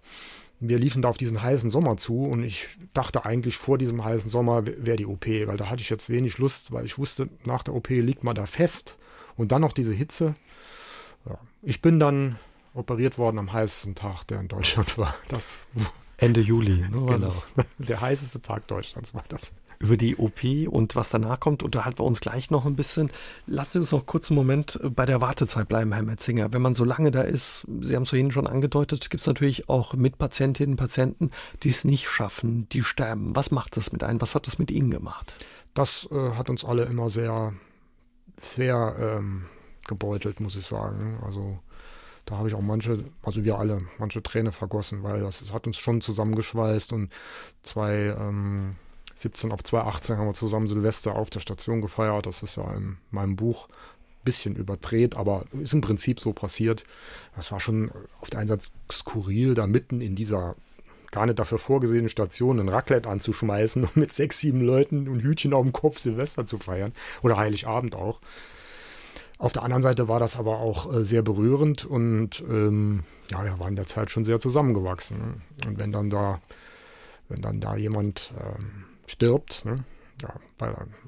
Wir 0.61 0.79
liefen 0.79 1.03
da 1.03 1.09
auf 1.09 1.19
diesen 1.19 1.41
heißen 1.41 1.71
Sommer 1.71 1.97
zu 1.97 2.25
und 2.25 2.43
ich 2.43 2.69
dachte 2.93 3.25
eigentlich 3.25 3.57
vor 3.57 3.79
diesem 3.79 4.05
heißen 4.05 4.29
Sommer 4.29 4.67
wäre 4.67 4.97
die 4.97 5.07
OP, 5.07 5.27
weil 5.27 5.57
da 5.57 5.71
hatte 5.71 5.83
ich 5.83 5.91
jetzt 5.91 6.11
wenig 6.11 6.39
Lust, 6.39 6.73
weil 6.73 6.85
ich 6.85 6.99
wusste, 6.99 7.29
nach 7.45 7.63
der 7.63 7.75
OP 7.75 7.89
liegt 7.91 8.25
man 8.25 8.35
da 8.35 8.47
fest 8.47 8.99
und 9.37 9.53
dann 9.53 9.61
noch 9.61 9.73
diese 9.73 9.93
Hitze. 9.93 10.35
Ja. 11.27 11.39
Ich 11.63 11.81
bin 11.81 12.01
dann 12.01 12.39
operiert 12.75 13.19
worden 13.19 13.39
am 13.39 13.53
heißesten 13.53 13.95
Tag, 13.95 14.25
der 14.25 14.41
in 14.41 14.49
Deutschland 14.49 14.99
war. 14.99 15.15
Das 15.29 15.69
Ende 16.17 16.41
Juli, 16.41 16.77
ne, 16.91 17.07
genau. 17.07 17.33
Der 17.79 18.01
heißeste 18.01 18.43
Tag 18.43 18.67
Deutschlands 18.67 19.15
war 19.15 19.25
das. 19.29 19.53
Über 19.81 19.97
die 19.97 20.17
OP 20.17 20.43
und 20.69 20.97
was 20.97 21.11
danach 21.11 21.39
kommt, 21.39 21.63
unterhalten 21.63 22.01
wir 22.01 22.05
uns 22.05 22.21
gleich 22.21 22.51
noch 22.51 22.67
ein 22.67 22.75
bisschen. 22.75 23.11
Lassen 23.47 23.73
Sie 23.73 23.79
uns 23.79 23.93
noch 23.93 24.07
kurz 24.07 24.31
einen 24.31 24.37
Moment 24.37 24.81
bei 24.83 25.07
der 25.07 25.21
Wartezeit 25.21 25.69
bleiben, 25.69 25.93
Herr 25.93 26.03
Metzinger. 26.03 26.53
Wenn 26.53 26.63
man 26.63 26.75
so 26.75 26.85
lange 26.85 27.13
da 27.13 27.23
ist, 27.23 27.67
Sie 27.81 27.95
haben 27.95 28.03
es 28.03 28.09
vorhin 28.09 28.33
schon 28.33 28.49
angedeutet, 28.49 29.09
gibt 29.09 29.21
es 29.21 29.27
natürlich 29.27 29.69
auch 29.69 29.95
Mitpatientinnen 29.95 30.73
und 30.73 30.79
Patienten, 30.79 31.31
die 31.63 31.69
es 31.69 31.85
nicht 31.85 32.09
schaffen, 32.09 32.69
die 32.71 32.83
sterben. 32.83 33.37
Was 33.37 33.51
macht 33.53 33.77
das 33.77 33.93
mit 33.93 34.03
einem? 34.03 34.21
Was 34.21 34.35
hat 34.35 34.49
das 34.49 34.59
mit 34.59 34.71
Ihnen 34.73 34.91
gemacht? 34.91 35.33
Das 35.75 36.09
äh, 36.11 36.31
hat 36.33 36.51
uns 36.51 36.65
alle 36.65 36.85
immer 36.85 37.09
sehr, 37.09 37.53
sehr 38.37 38.97
ähm, 38.99 39.47
gebeutelt, 39.87 40.41
muss 40.41 40.57
ich 40.57 40.67
sagen. 40.67 41.21
Also 41.25 41.61
da 42.29 42.37
habe 42.37 42.49
ich 42.49 42.55
auch 42.55 42.63
manche, 42.63 43.05
also 43.23 43.45
wir 43.45 43.59
alle, 43.59 43.83
manche 43.99 44.23
Träne 44.23 44.53
vergossen, 44.53 45.03
weil 45.03 45.21
das, 45.21 45.39
das 45.41 45.53
hat 45.53 45.67
uns 45.67 45.79
schon 45.79 46.01
zusammengeschweißt 46.01 46.93
und 46.93 47.11
2017 49.19 49.53
auf 49.53 49.63
2018 49.65 50.17
haben 50.17 50.27
wir 50.27 50.35
zusammen 50.35 50.67
Silvester 50.69 51.17
auf 51.17 51.31
der 51.31 51.41
Station 51.41 51.81
gefeiert. 51.81 52.27
Das 52.27 52.43
ist 52.43 52.57
ja 52.57 52.73
in 52.75 52.99
meinem 53.11 53.37
Buch 53.37 53.69
ein 53.69 54.25
bisschen 54.25 54.55
überdreht, 54.55 55.17
aber 55.17 55.45
ist 55.61 55.73
im 55.73 55.81
Prinzip 55.81 56.21
so 56.21 56.33
passiert. 56.33 56.85
Das 57.35 57.51
war 57.51 57.59
schon 57.59 57.91
auf 58.21 58.31
der 58.31 58.41
einen 58.41 58.49
Seite 58.49 58.67
skurril, 58.91 59.55
da 59.55 59.67
mitten 59.67 60.01
in 60.01 60.15
dieser 60.15 60.55
gar 61.11 61.27
nicht 61.27 61.39
dafür 61.39 61.59
vorgesehenen 61.59 62.11
Station 62.11 62.61
ein 62.61 62.69
Raclette 62.69 63.09
anzuschmeißen 63.09 63.83
und 63.83 63.97
mit 63.97 64.13
sechs, 64.13 64.39
sieben 64.39 64.61
Leuten 64.61 65.09
und 65.09 65.21
Hütchen 65.21 65.53
auf 65.53 65.65
dem 65.65 65.73
Kopf 65.73 65.99
Silvester 65.99 66.45
zu 66.45 66.59
feiern. 66.59 66.93
Oder 67.23 67.37
Heiligabend 67.37 67.97
auch. 67.97 68.21
Auf 69.39 69.53
der 69.53 69.63
anderen 69.63 69.83
Seite 69.83 70.09
war 70.09 70.19
das 70.19 70.37
aber 70.37 70.59
auch 70.59 70.93
äh, 70.93 71.05
sehr 71.05 71.23
berührend 71.23 71.85
und 71.85 72.45
ähm, 72.49 73.05
ja, 73.31 73.45
wir 73.45 73.59
waren 73.59 73.71
in 73.71 73.77
der 73.77 73.87
Zeit 73.87 74.11
schon 74.11 74.25
sehr 74.25 74.41
zusammengewachsen. 74.41 75.43
Und 75.65 75.79
wenn 75.79 75.93
dann 75.93 76.11
da, 76.11 76.41
wenn 77.29 77.41
dann 77.41 77.61
da 77.61 77.77
jemand 77.77 78.33
ähm, 78.37 78.88
stirbt, 79.09 79.65
ne? 79.65 79.83
ja, 80.23 80.35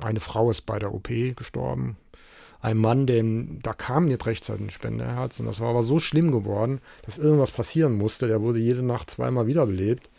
eine 0.02 0.20
Frau 0.20 0.50
ist 0.50 0.62
bei 0.62 0.80
der 0.80 0.92
OP 0.92 1.08
gestorben, 1.36 1.96
ein 2.62 2.76
Mann, 2.76 3.06
dem, 3.06 3.60
da 3.62 3.72
kam 3.72 4.06
nicht 4.06 4.26
rechtzeitig 4.26 4.66
ein 4.66 4.70
Spenderherz 4.70 5.40
und 5.40 5.46
das 5.46 5.60
war 5.60 5.70
aber 5.70 5.82
so 5.82 5.98
schlimm 5.98 6.30
geworden, 6.30 6.80
dass 7.06 7.18
irgendwas 7.18 7.52
passieren 7.52 7.96
musste. 7.96 8.28
Der 8.28 8.42
wurde 8.42 8.58
jede 8.58 8.82
Nacht 8.82 9.10
zweimal 9.10 9.46
wiederbelebt. 9.46 10.10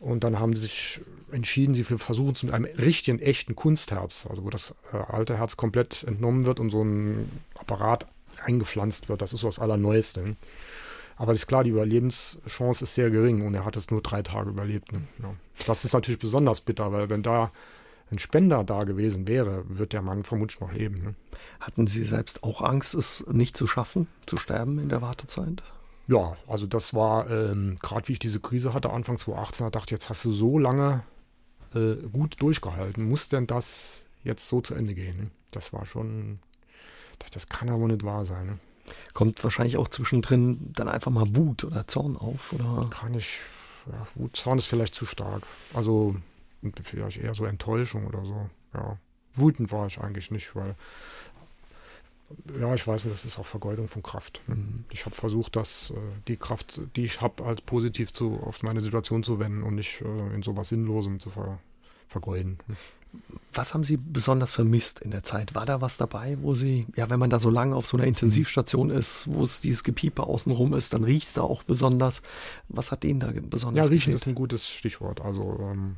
Und 0.00 0.24
dann 0.24 0.38
haben 0.38 0.54
sie 0.54 0.62
sich 0.62 1.00
entschieden, 1.32 1.74
sie 1.74 1.84
versuchen 1.84 2.32
es 2.32 2.42
mit 2.42 2.52
einem 2.52 2.64
richtigen, 2.64 3.18
echten 3.20 3.56
Kunstherz, 3.56 4.26
also 4.28 4.44
wo 4.44 4.50
das 4.50 4.74
äh, 4.92 4.96
alte 4.96 5.38
Herz 5.38 5.56
komplett 5.56 6.02
entnommen 6.04 6.44
wird 6.44 6.60
und 6.60 6.70
so 6.70 6.82
ein 6.82 7.30
Apparat 7.54 8.06
eingepflanzt 8.42 9.08
wird. 9.08 9.22
Das 9.22 9.32
ist 9.32 9.40
so 9.40 9.48
das 9.48 9.58
Allerneueste. 9.58 10.36
Aber 11.16 11.32
es 11.32 11.38
ist 11.38 11.46
klar, 11.46 11.64
die 11.64 11.70
Überlebenschance 11.70 12.84
ist 12.84 12.94
sehr 12.94 13.10
gering 13.10 13.46
und 13.46 13.54
er 13.54 13.64
hat 13.64 13.76
es 13.76 13.90
nur 13.90 14.02
drei 14.02 14.22
Tage 14.22 14.50
überlebt. 14.50 14.92
Ne? 14.92 15.02
Ja. 15.22 15.34
Das 15.66 15.84
ist 15.84 15.92
natürlich 15.92 16.18
besonders 16.18 16.60
bitter, 16.60 16.92
weil 16.92 17.08
wenn 17.10 17.22
da 17.22 17.50
ein 18.10 18.18
Spender 18.18 18.64
da 18.64 18.84
gewesen 18.84 19.26
wäre, 19.26 19.64
wird 19.68 19.92
der 19.92 20.02
Mann 20.02 20.24
vermutlich 20.24 20.60
noch 20.60 20.72
leben. 20.72 21.02
Ne? 21.02 21.14
Hatten 21.60 21.86
Sie 21.86 22.04
selbst 22.04 22.42
auch 22.42 22.60
Angst, 22.60 22.94
es 22.94 23.24
nicht 23.30 23.56
zu 23.56 23.66
schaffen, 23.66 24.08
zu 24.26 24.36
sterben 24.36 24.78
in 24.78 24.88
der 24.88 25.02
Wartezeit? 25.02 25.62
Ja, 26.06 26.36
also 26.46 26.66
das 26.66 26.92
war, 26.92 27.30
ähm, 27.30 27.76
gerade 27.80 28.08
wie 28.08 28.12
ich 28.12 28.18
diese 28.18 28.40
Krise 28.40 28.74
hatte, 28.74 28.90
Anfang 28.90 29.16
2018, 29.16 29.66
da 29.66 29.70
dachte 29.70 29.86
ich, 29.86 29.90
jetzt 29.92 30.10
hast 30.10 30.24
du 30.24 30.32
so 30.32 30.58
lange 30.58 31.02
äh, 31.74 31.96
gut 32.12 32.42
durchgehalten. 32.42 33.08
Muss 33.08 33.28
denn 33.28 33.46
das 33.46 34.04
jetzt 34.22 34.48
so 34.48 34.60
zu 34.60 34.74
Ende 34.74 34.94
gehen? 34.94 35.16
Ne? 35.16 35.30
Das 35.50 35.72
war 35.72 35.86
schon, 35.86 36.40
das, 37.20 37.30
das 37.30 37.46
kann 37.48 37.70
aber 37.70 37.86
nicht 37.86 38.04
wahr 38.04 38.26
sein. 38.26 38.46
Ne? 38.46 38.58
Kommt 39.12 39.42
wahrscheinlich 39.42 39.76
auch 39.76 39.88
zwischendrin 39.88 40.72
dann 40.74 40.88
einfach 40.88 41.10
mal 41.10 41.36
Wut 41.36 41.64
oder 41.64 41.86
Zorn 41.86 42.16
auf, 42.16 42.52
oder? 42.52 42.88
Kann 42.90 43.14
ich, 43.14 43.40
ja, 43.86 44.06
Wut, 44.14 44.36
Zorn 44.36 44.58
ist 44.58 44.66
vielleicht 44.66 44.94
zu 44.94 45.06
stark. 45.06 45.44
Also 45.72 46.16
vielleicht 46.82 47.18
eher 47.18 47.34
so 47.34 47.44
Enttäuschung 47.44 48.06
oder 48.06 48.24
so, 48.24 48.48
ja. 48.74 48.98
Wütend 49.36 49.72
war 49.72 49.86
ich 49.86 49.98
eigentlich 50.00 50.30
nicht, 50.30 50.54
weil 50.54 50.76
ja, 52.58 52.74
ich 52.74 52.86
weiß 52.86 53.04
nicht, 53.04 53.12
das 53.12 53.24
ist 53.24 53.38
auch 53.38 53.46
Vergeudung 53.46 53.88
von 53.88 54.02
Kraft. 54.02 54.40
Mhm. 54.46 54.84
Ich 54.90 55.04
habe 55.04 55.14
versucht, 55.14 55.56
dass 55.56 55.90
äh, 55.90 55.94
die 56.26 56.36
Kraft, 56.36 56.80
die 56.96 57.04
ich 57.04 57.20
habe, 57.20 57.44
als 57.44 57.60
positiv 57.60 58.12
zu, 58.12 58.40
auf 58.42 58.62
meine 58.62 58.80
Situation 58.80 59.22
zu 59.22 59.38
wenden 59.38 59.62
und 59.62 59.74
nicht 59.74 60.00
äh, 60.00 60.34
in 60.34 60.42
sowas 60.42 60.68
Sinnlosem 60.70 61.20
zu 61.20 61.30
ver, 61.30 61.58
vergeuden. 62.08 62.58
Was 63.52 63.72
haben 63.72 63.84
Sie 63.84 63.96
besonders 63.96 64.52
vermisst 64.52 64.98
in 65.00 65.10
der 65.12 65.22
Zeit? 65.22 65.54
War 65.54 65.64
da 65.64 65.80
was 65.80 65.96
dabei, 65.96 66.36
wo 66.40 66.54
Sie, 66.54 66.86
ja, 66.96 67.08
wenn 67.08 67.20
man 67.20 67.30
da 67.30 67.38
so 67.38 67.50
lange 67.50 67.76
auf 67.76 67.86
so 67.86 67.96
einer 67.96 68.06
Intensivstation 68.06 68.90
ist, 68.90 69.28
wo 69.28 69.42
es 69.44 69.60
dieses 69.60 69.84
Gepiepe 69.84 70.24
außenrum 70.24 70.74
ist, 70.74 70.92
dann 70.92 71.04
riecht 71.04 71.28
es 71.28 71.32
da 71.34 71.42
auch 71.42 71.62
besonders. 71.62 72.20
Was 72.68 72.90
hat 72.90 73.04
Ihnen 73.04 73.20
da 73.20 73.32
besonders 73.32 73.86
Ja, 73.86 73.90
riechen 73.90 74.12
gefällt? 74.12 74.22
ist 74.22 74.26
ein 74.26 74.34
gutes 74.34 74.68
Stichwort. 74.68 75.20
Also 75.20 75.58
ähm, 75.62 75.96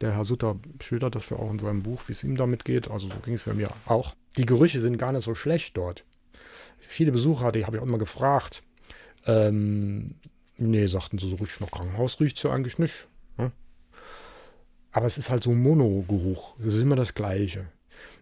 der 0.00 0.12
Herr 0.12 0.24
Sutter 0.24 0.56
schildert 0.80 1.14
das 1.14 1.30
ja 1.30 1.36
auch 1.36 1.50
in 1.50 1.58
seinem 1.60 1.82
Buch, 1.82 2.02
wie 2.06 2.12
es 2.12 2.24
ihm 2.24 2.36
damit 2.36 2.64
geht. 2.64 2.90
Also 2.90 3.08
so 3.08 3.16
ging 3.24 3.34
es 3.34 3.44
ja 3.44 3.54
mir 3.54 3.70
auch 3.86 4.14
die 4.36 4.46
Gerüche 4.46 4.80
sind 4.80 4.98
gar 4.98 5.12
nicht 5.12 5.24
so 5.24 5.34
schlecht 5.34 5.76
dort. 5.76 6.04
Viele 6.78 7.12
Besucher, 7.12 7.52
die 7.52 7.64
habe 7.66 7.76
ich 7.76 7.82
auch 7.82 7.86
immer 7.86 7.98
gefragt. 7.98 8.62
Ähm, 9.26 10.14
nee, 10.56 10.86
sagten 10.86 11.18
sie, 11.18 11.28
so 11.28 11.36
richtig 11.36 11.60
noch 11.60 11.70
Krankenhaus 11.70 12.18
riecht 12.20 12.36
es 12.38 12.42
ja 12.44 12.50
eigentlich 12.52 12.78
nicht. 12.78 13.08
Ne? 13.36 13.50
Aber 14.92 15.06
es 15.06 15.18
ist 15.18 15.30
halt 15.30 15.42
so 15.42 15.50
ein 15.50 15.62
Monogeruch. 15.62 16.54
Das 16.58 16.74
ist 16.74 16.82
immer 16.82 16.96
das 16.96 17.14
Gleiche. 17.14 17.66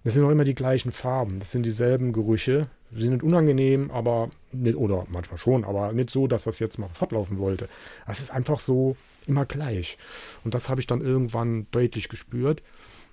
Das 0.04 0.14
sind 0.14 0.24
auch 0.24 0.30
immer 0.30 0.44
die 0.44 0.54
gleichen 0.54 0.92
Farben. 0.92 1.38
Das 1.38 1.52
sind 1.52 1.64
dieselben 1.64 2.12
Gerüche. 2.12 2.68
Sie 2.92 3.02
sind 3.02 3.22
unangenehm, 3.22 3.90
aber 3.90 4.30
nicht, 4.52 4.76
oder 4.76 5.06
manchmal 5.08 5.38
schon, 5.38 5.64
aber 5.64 5.92
nicht 5.92 6.10
so, 6.10 6.26
dass 6.26 6.44
das 6.44 6.58
jetzt 6.58 6.78
mal 6.78 6.88
fortlaufen 6.92 7.38
wollte. 7.38 7.68
Es 8.06 8.20
ist 8.20 8.30
einfach 8.30 8.60
so 8.60 8.96
immer 9.26 9.44
gleich. 9.44 9.98
Und 10.44 10.54
das 10.54 10.68
habe 10.68 10.80
ich 10.80 10.86
dann 10.86 11.00
irgendwann 11.00 11.66
deutlich 11.72 12.08
gespürt. 12.08 12.62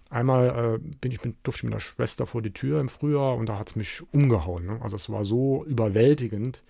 Einmal 0.09 0.75
äh, 0.75 0.97
bin 1.01 1.11
ich 1.11 1.23
mit, 1.23 1.35
durfte 1.41 1.61
ich 1.61 1.63
mit 1.63 1.73
einer 1.73 1.79
Schwester 1.79 2.27
vor 2.27 2.43
die 2.43 2.53
Tür 2.53 2.79
im 2.79 2.87
Frühjahr 2.87 3.35
und 3.35 3.49
da 3.49 3.57
hat 3.57 3.69
es 3.69 3.75
mich 3.75 4.03
umgehauen. 4.11 4.67
Ne? 4.67 4.79
Also 4.83 4.95
es 4.95 5.09
war 5.09 5.25
so 5.25 5.65
überwältigend, 5.65 6.61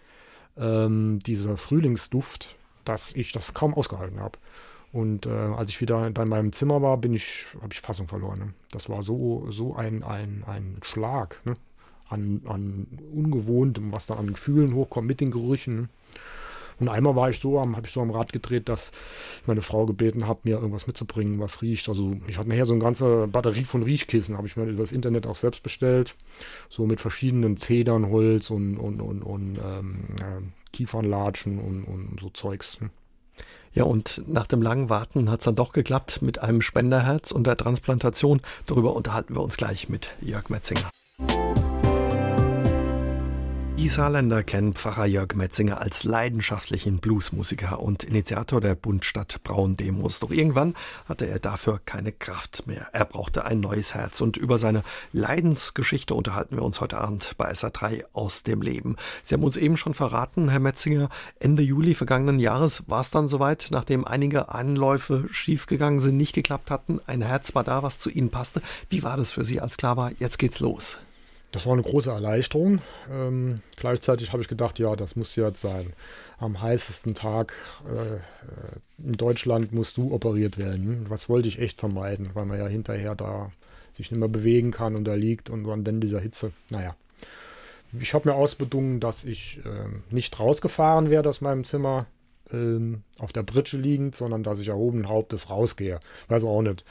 ähm, 0.56 1.20
dieser 1.26 1.58
Frühlingsduft, 1.58 2.56
dass 2.86 3.12
ich 3.14 3.34
das 3.34 3.54
kaum 3.54 3.74
ausgehalten 3.74 4.22
habe. 4.22 4.40
Und 4.94 5.26
äh, 5.26 5.30
als 5.32 5.72
ich 5.72 5.82
wieder 5.82 6.06
in 6.06 6.30
meinem 6.30 6.54
Zimmer 6.54 6.82
war, 6.84 6.98
bin 6.98 7.14
ich, 7.14 7.48
habe 7.62 7.74
ich 7.74 7.82
Fassung 7.82 8.08
verloren. 8.08 8.40
Ne? 8.40 8.54
Das 8.72 8.90
war 8.90 9.02
so, 9.02 9.48
so 9.50 9.76
ein, 9.76 10.04
ein, 10.04 10.44
ein 10.46 10.78
Schlag 10.84 11.42
ne? 11.46 11.56
an, 12.10 12.42
an 12.46 12.88
Ungewohntem, 13.12 13.92
was 13.92 14.06
da 14.06 14.14
an 14.14 14.28
Gefühlen 14.28 14.76
hochkommt 14.76 15.08
mit 15.08 15.20
den 15.20 15.32
Gerüchen. 15.32 15.76
Ne? 15.76 15.90
Und 16.80 16.90
einmal 16.90 17.16
war 17.16 17.30
ich 17.30 17.40
so, 17.40 17.60
habe 17.60 17.82
ich 17.84 17.92
so 17.92 18.02
am 18.02 18.12
Rad 18.12 18.34
gedreht, 18.34 18.70
dass 18.70 18.92
meine 19.48 19.62
Frau 19.62 19.88
gebeten 19.88 20.28
habe, 20.28 20.42
mir 20.44 20.58
irgendwas 20.58 20.86
mitzubringen, 20.86 21.40
was 21.40 21.64
riecht. 21.64 21.90
Also 21.90 22.18
ich 22.28 22.38
hatte 22.38 22.50
nachher 22.50 22.66
so 22.66 22.74
eine 22.74 22.84
ganze 22.84 23.28
Batterie 23.28 23.64
von 23.64 23.84
Riechkissen, 23.84 24.38
habe 24.38 24.48
ich 24.48 24.58
mir 24.58 24.66
über 24.66 24.84
das 24.84 24.92
Internet 24.92 25.26
auch 25.26 25.36
selbst 25.36 25.64
bestellt. 25.64 26.16
So 26.70 26.86
mit 26.86 27.02
verschiedenen 27.02 27.58
Zedern, 27.58 28.10
Holz 28.10 28.52
und, 28.52 28.78
und, 28.78 29.02
und, 29.02 29.24
und 29.24 29.58
ähm, 29.58 30.00
äh, 30.20 30.42
Kiefernlatschen 30.72 31.60
und, 31.60 31.84
und 31.84 32.20
so 32.22 32.30
Zeugs. 32.30 32.80
Hm. 32.80 32.90
Ja, 33.74 33.86
und 33.86 34.22
nach 34.28 34.46
dem 34.48 34.62
langen 34.62 34.90
Warten 34.90 35.30
hat 35.30 35.40
es 35.40 35.46
dann 35.46 35.56
doch 35.56 35.74
geklappt 35.74 36.22
mit 36.22 36.40
einem 36.40 36.62
Spenderherz 36.62 37.32
und 37.32 37.48
der 37.48 37.58
Transplantation. 37.58 38.42
Darüber 38.68 38.96
unterhalten 38.96 39.36
wir 39.36 39.42
uns 39.42 39.58
gleich 39.58 39.90
mit 39.90 40.14
Jörg 40.22 40.50
Metzinger. 40.50 40.90
Die 43.80 43.90
Saarländer 43.90 44.44
kennen 44.44 44.74
Pfarrer 44.74 45.08
Jörg 45.08 45.34
Metzinger 45.34 45.82
als 45.82 46.04
leidenschaftlichen 46.04 47.00
Bluesmusiker 47.00 47.80
und 47.82 48.04
Initiator 48.04 48.62
der 48.62 48.76
Bundstadt 48.76 49.44
Braun 49.44 49.76
Demos. 49.76 50.20
Doch 50.20 50.30
irgendwann 50.30 50.76
hatte 51.06 51.28
er 51.28 51.40
dafür 51.40 51.82
keine 51.84 52.12
Kraft 52.12 52.68
mehr. 52.68 52.88
Er 52.94 53.04
brauchte 53.04 53.46
ein 53.46 53.60
neues 53.60 53.96
Herz 53.96 54.22
und 54.22 54.38
über 54.38 54.60
seine 54.60 54.84
Leidensgeschichte 55.12 56.14
unterhalten 56.14 56.56
wir 56.56 56.64
uns 56.64 56.82
heute 56.82 57.00
Abend 57.00 57.34
bei 57.38 57.52
SA3 57.52 58.06
aus 58.14 58.44
dem 58.44 58.62
Leben. 58.62 58.96
Sie 59.24 59.34
haben 59.34 59.44
uns 59.44 59.58
eben 59.58 59.76
schon 59.76 59.96
verraten, 59.96 60.50
Herr 60.50 60.60
Metzinger, 60.60 61.10
Ende 61.40 61.64
Juli 61.64 61.96
vergangenen 61.96 62.40
Jahres 62.40 62.88
war 62.88 63.02
es 63.02 63.10
dann 63.10 63.28
soweit, 63.28 63.68
nachdem 63.72 64.06
einige 64.06 64.50
Anläufe 64.50 65.26
schiefgegangen 65.32 66.00
sind, 66.00 66.16
nicht 66.16 66.34
geklappt 66.34 66.70
hatten. 66.70 67.02
Ein 67.08 67.24
Herz 67.24 67.56
war 67.56 67.64
da, 67.64 67.82
was 67.82 67.98
zu 67.98 68.12
Ihnen 68.12 68.30
passte. 68.30 68.62
Wie 68.90 69.04
war 69.04 69.18
das 69.18 69.32
für 69.32 69.44
Sie, 69.44 69.60
als 69.60 69.78
klar 69.78 69.98
war, 69.98 70.12
jetzt 70.20 70.38
geht's 70.38 70.60
los? 70.60 71.00
Das 71.54 71.68
war 71.68 71.74
eine 71.74 71.84
große 71.84 72.10
Erleichterung. 72.10 72.82
Ähm, 73.12 73.62
gleichzeitig 73.78 74.32
habe 74.34 74.42
ich 74.42 74.48
gedacht, 74.48 74.80
ja, 74.80 74.96
das 74.96 75.16
muss 75.16 75.36
jetzt 75.36 75.62
sein. 75.62 75.94
Am 76.40 76.60
heißesten 76.60 77.14
Tag 77.14 77.54
äh, 77.86 79.08
in 79.08 79.14
Deutschland 79.14 79.72
musst 79.72 79.98
du 79.98 80.12
operiert 80.12 80.58
werden. 80.58 81.06
Was 81.10 81.30
wollte 81.30 81.48
ich 81.48 81.60
echt 81.60 81.80
vermeiden, 81.80 82.32
weil 82.34 82.46
man 82.46 82.58
ja 82.58 82.66
hinterher 82.66 83.14
da 83.14 83.52
sich 83.94 84.10
nicht 84.10 84.20
mehr 84.20 84.30
bewegen 84.30 84.72
kann 84.72 84.96
und 84.96 85.06
da 85.06 85.14
liegt 85.14 85.52
und 85.52 85.64
dann 85.84 86.02
dieser 86.02 86.20
Hitze. 86.20 86.52
Naja. 86.72 86.96
Ich 88.00 88.16
habe 88.16 88.30
mir 88.30 88.36
ausbedungen, 88.36 89.00
dass 89.00 89.24
ich 89.24 89.60
äh, 89.64 89.86
nicht 90.10 90.40
rausgefahren 90.40 91.12
werde 91.12 91.30
aus 91.30 91.42
meinem 91.42 91.66
Zimmer, 91.66 92.08
ähm, 92.54 93.04
auf 93.20 93.34
der 93.34 93.44
Britsche 93.44 93.78
liegend, 93.78 94.16
sondern 94.16 94.44
dass 94.44 94.60
ich 94.60 94.70
erhobenen 94.70 95.10
Hauptes 95.10 95.50
rausgehe. 95.50 96.00
Weiß 96.28 96.44
auch 96.44 96.62
nicht. 96.62 96.84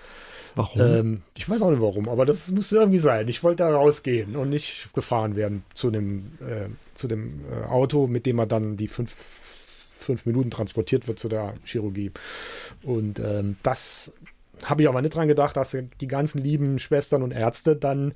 Warum? 0.55 0.81
Ähm, 0.81 1.23
ich 1.37 1.49
weiß 1.49 1.63
auch 1.63 1.71
nicht 1.71 1.81
warum, 1.81 2.09
aber 2.09 2.27
das 2.27 2.51
musste 2.51 2.77
irgendwie 2.77 2.99
sein. 2.99 3.29
Ich 3.29 3.43
wollte 3.43 3.63
da 3.63 3.75
rausgehen 3.75 4.37
und 4.37 4.51
nicht 4.51 4.93
gefahren 4.95 5.37
werden 5.37 5.65
zu 5.75 5.91
dem, 5.91 6.33
äh, 6.41 6.69
zu 6.95 7.09
dem 7.09 7.41
äh, 7.51 7.69
Auto, 7.69 8.07
mit 8.07 8.27
dem 8.27 8.37
man 8.37 8.49
dann 8.49 8.77
die 8.77 8.89
fünf, 8.89 9.15
fünf 9.93 10.27
Minuten 10.27 10.51
transportiert 10.51 11.09
wird 11.09 11.19
zu 11.19 11.29
der 11.29 11.55
Chirurgie. 11.65 12.11
Und 12.83 13.19
ähm, 13.19 13.57
das 13.63 14.13
habe 14.65 14.83
ich 14.83 14.89
aber 14.89 15.03
nicht 15.03 15.15
dran 15.15 15.29
gedacht, 15.29 15.57
dass 15.57 15.77
die 16.01 16.09
ganzen 16.09 16.43
lieben 16.43 16.79
Schwestern 16.79 17.23
und 17.23 17.33
Ärzte 17.33 17.77
dann 17.77 18.15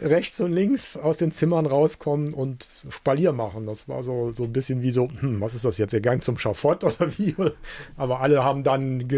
rechts 0.00 0.40
und 0.40 0.52
links 0.52 0.96
aus 0.96 1.16
den 1.16 1.32
Zimmern 1.32 1.66
rauskommen 1.66 2.32
und 2.32 2.66
Spalier 2.90 3.32
machen. 3.32 3.66
Das 3.66 3.88
war 3.88 4.02
so, 4.02 4.32
so 4.32 4.44
ein 4.44 4.52
bisschen 4.52 4.82
wie 4.82 4.90
so, 4.90 5.08
hm, 5.20 5.40
was 5.40 5.54
ist 5.54 5.64
das 5.64 5.78
jetzt, 5.78 5.92
der 5.92 6.00
Gang 6.00 6.22
zum 6.22 6.38
Schafott 6.38 6.84
oder 6.84 7.18
wie? 7.18 7.34
Aber 7.96 8.20
alle 8.20 8.44
haben 8.44 8.64
dann 8.64 9.08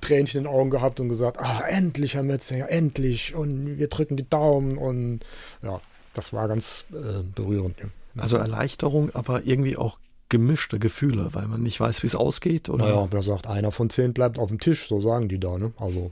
Tränchen 0.00 0.38
in 0.38 0.44
den 0.44 0.52
Augen 0.52 0.70
gehabt 0.70 1.00
und 1.00 1.08
gesagt, 1.08 1.38
ah, 1.38 1.62
endlich, 1.68 2.14
Herr 2.14 2.22
Metzinger, 2.22 2.68
endlich 2.68 3.34
und 3.34 3.78
wir 3.78 3.88
drücken 3.88 4.16
die 4.16 4.28
Daumen 4.28 4.78
und 4.78 5.20
ja, 5.62 5.80
das 6.14 6.32
war 6.32 6.48
ganz 6.48 6.84
äh, 6.92 7.22
berührend. 7.34 7.76
Also 8.16 8.36
Erleichterung, 8.36 9.10
aber 9.14 9.44
irgendwie 9.44 9.76
auch 9.76 9.98
gemischte 10.28 10.78
Gefühle, 10.78 11.28
weil 11.32 11.46
man 11.46 11.62
nicht 11.62 11.78
weiß, 11.78 12.02
wie 12.02 12.06
es 12.06 12.14
ausgeht. 12.14 12.68
Oder? 12.68 12.86
Naja, 12.86 13.08
wer 13.10 13.22
sagt, 13.22 13.46
einer 13.46 13.70
von 13.70 13.90
zehn 13.90 14.12
bleibt 14.12 14.38
auf 14.38 14.48
dem 14.48 14.60
Tisch, 14.60 14.88
so 14.88 15.00
sagen 15.00 15.28
die 15.28 15.38
da. 15.38 15.58
Ne? 15.58 15.72
Also 15.76 16.10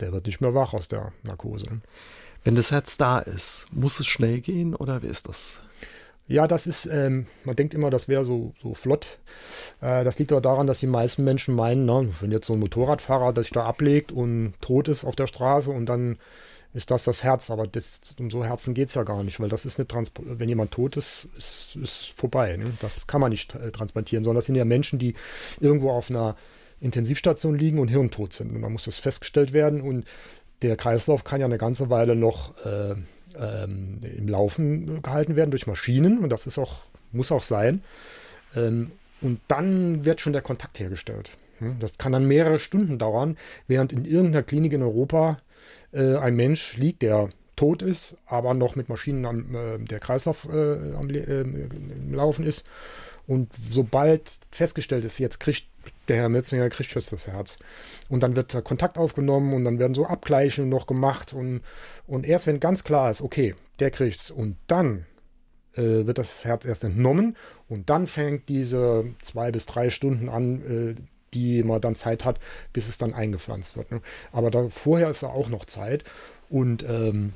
der 0.00 0.12
wird 0.12 0.26
nicht 0.26 0.40
mehr 0.40 0.54
wach 0.54 0.72
aus 0.72 0.88
der 0.88 1.12
Narkose. 1.24 1.66
Ne? 2.46 2.50
Wenn 2.50 2.54
das 2.54 2.70
Herz 2.70 2.96
da 2.96 3.18
ist, 3.18 3.66
muss 3.72 4.00
es 4.00 4.06
schnell 4.06 4.40
gehen 4.40 4.74
oder 4.74 5.02
wie 5.02 5.08
ist 5.08 5.28
das? 5.28 5.60
Ja, 6.28 6.48
das 6.48 6.66
ist, 6.66 6.86
ähm, 6.86 7.26
man 7.44 7.54
denkt 7.54 7.72
immer, 7.74 7.90
das 7.90 8.08
wäre 8.08 8.24
so, 8.24 8.52
so 8.60 8.74
flott. 8.74 9.18
Äh, 9.80 10.02
das 10.02 10.18
liegt 10.18 10.32
aber 10.32 10.40
daran, 10.40 10.66
dass 10.66 10.80
die 10.80 10.88
meisten 10.88 11.22
Menschen 11.22 11.54
meinen, 11.54 11.86
na, 11.86 12.04
wenn 12.20 12.32
jetzt 12.32 12.46
so 12.46 12.54
ein 12.54 12.58
Motorradfahrer 12.58 13.32
das 13.32 13.46
sich 13.46 13.52
da 13.52 13.64
ablegt 13.64 14.10
und 14.10 14.54
tot 14.60 14.88
ist 14.88 15.04
auf 15.04 15.14
der 15.14 15.28
Straße 15.28 15.70
und 15.70 15.86
dann 15.86 16.18
ist 16.74 16.90
das 16.90 17.04
das 17.04 17.22
Herz. 17.22 17.50
Aber 17.50 17.68
das, 17.68 18.00
um 18.18 18.30
so 18.30 18.44
Herzen 18.44 18.74
geht 18.74 18.88
es 18.88 18.94
ja 18.94 19.04
gar 19.04 19.22
nicht, 19.22 19.38
weil 19.38 19.48
das 19.48 19.64
ist 19.64 19.78
nicht 19.78 19.88
transport. 19.88 20.26
Wenn 20.28 20.48
jemand 20.48 20.72
tot 20.72 20.96
ist, 20.96 21.28
ist, 21.38 21.76
ist 21.76 22.12
vorbei. 22.16 22.56
Ne? 22.56 22.76
Das 22.80 23.06
kann 23.06 23.20
man 23.20 23.30
nicht 23.30 23.54
äh, 23.54 23.70
transplantieren, 23.70 24.24
sondern 24.24 24.38
das 24.38 24.46
sind 24.46 24.56
ja 24.56 24.64
Menschen, 24.64 24.98
die 24.98 25.14
irgendwo 25.60 25.90
auf 25.90 26.10
einer 26.10 26.36
Intensivstation 26.80 27.56
liegen 27.56 27.78
und 27.78 27.88
hirntot 27.88 28.32
sind. 28.32 28.54
Und 28.54 28.62
da 28.62 28.68
muss 28.68 28.84
das 28.84 28.98
festgestellt 28.98 29.52
werden. 29.52 29.80
Und 29.80 30.06
der 30.62 30.76
Kreislauf 30.76 31.24
kann 31.24 31.40
ja 31.40 31.46
eine 31.46 31.58
ganze 31.58 31.90
Weile 31.90 32.16
noch 32.16 32.56
äh, 32.64 32.94
ähm, 33.38 34.00
im 34.02 34.28
Laufen 34.28 35.02
gehalten 35.02 35.36
werden 35.36 35.50
durch 35.50 35.66
Maschinen 35.66 36.18
und 36.18 36.30
das 36.30 36.46
ist 36.46 36.58
auch, 36.58 36.82
muss 37.12 37.32
auch 37.32 37.42
sein. 37.42 37.82
Ähm, 38.54 38.92
und 39.20 39.40
dann 39.48 40.04
wird 40.04 40.20
schon 40.20 40.32
der 40.32 40.42
Kontakt 40.42 40.78
hergestellt. 40.78 41.32
Das 41.80 41.96
kann 41.96 42.12
dann 42.12 42.26
mehrere 42.26 42.58
Stunden 42.58 42.98
dauern, 42.98 43.38
während 43.66 43.92
in 43.92 44.04
irgendeiner 44.04 44.42
Klinik 44.42 44.72
in 44.72 44.82
Europa 44.82 45.38
äh, 45.92 46.16
ein 46.16 46.36
Mensch 46.36 46.76
liegt, 46.76 47.02
der 47.02 47.30
tot 47.56 47.80
ist, 47.80 48.18
aber 48.26 48.52
noch 48.52 48.76
mit 48.76 48.88
Maschinen 48.90 49.24
am, 49.24 49.54
äh, 49.54 49.78
der 49.78 49.98
Kreislauf 49.98 50.46
äh, 50.52 50.94
am 50.94 51.08
äh, 51.08 51.44
Laufen 52.10 52.44
ist. 52.44 52.64
Und 53.26 53.50
sobald 53.70 54.30
festgestellt 54.52 55.04
ist, 55.04 55.18
jetzt 55.18 55.40
kriegt 55.40 55.66
der 56.08 56.16
Herr 56.16 56.28
Metzinger 56.28 56.68
kriegt 56.70 56.94
jetzt 56.94 57.12
das 57.12 57.26
Herz. 57.26 57.56
Und 58.08 58.22
dann 58.22 58.36
wird 58.36 58.64
Kontakt 58.64 58.98
aufgenommen 58.98 59.52
und 59.54 59.64
dann 59.64 59.78
werden 59.78 59.94
so 59.94 60.06
Abgleiche 60.06 60.62
noch 60.62 60.86
gemacht. 60.86 61.32
Und, 61.32 61.62
und 62.06 62.26
erst 62.26 62.46
wenn 62.46 62.60
ganz 62.60 62.84
klar 62.84 63.10
ist, 63.10 63.22
okay, 63.22 63.54
der 63.80 63.90
kriegt's 63.90 64.30
und 64.30 64.56
dann 64.66 65.06
äh, 65.74 66.06
wird 66.06 66.18
das 66.18 66.44
Herz 66.44 66.64
erst 66.64 66.84
entnommen 66.84 67.36
und 67.68 67.90
dann 67.90 68.06
fängt 68.06 68.48
diese 68.48 69.04
zwei 69.22 69.50
bis 69.50 69.66
drei 69.66 69.90
Stunden 69.90 70.28
an, 70.28 70.96
äh, 70.96 71.02
die 71.34 71.62
man 71.62 71.80
dann 71.80 71.96
Zeit 71.96 72.24
hat, 72.24 72.38
bis 72.72 72.88
es 72.88 72.98
dann 72.98 73.12
eingepflanzt 73.12 73.76
wird. 73.76 73.90
Ne? 73.90 74.00
Aber 74.32 74.50
da, 74.50 74.68
vorher 74.68 75.10
ist 75.10 75.22
da 75.22 75.28
auch 75.28 75.48
noch 75.48 75.64
Zeit 75.66 76.04
und 76.48 76.84
ähm, 76.88 77.32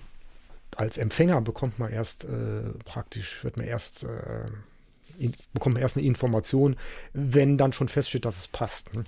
als 0.76 0.96
Empfänger 0.96 1.40
bekommt 1.40 1.78
man 1.78 1.92
erst 1.92 2.24
äh, 2.24 2.70
praktisch, 2.84 3.44
wird 3.44 3.56
man 3.56 3.66
erst 3.66 4.04
bekommt 5.52 5.74
man 5.74 5.82
erst 5.82 5.96
eine 5.96 6.06
Information, 6.06 6.76
wenn 7.12 7.58
dann 7.58 7.72
schon 7.72 7.88
feststeht, 7.88 8.24
dass 8.24 8.38
es 8.38 8.48
passt. 8.48 8.94
Ne? 8.94 9.04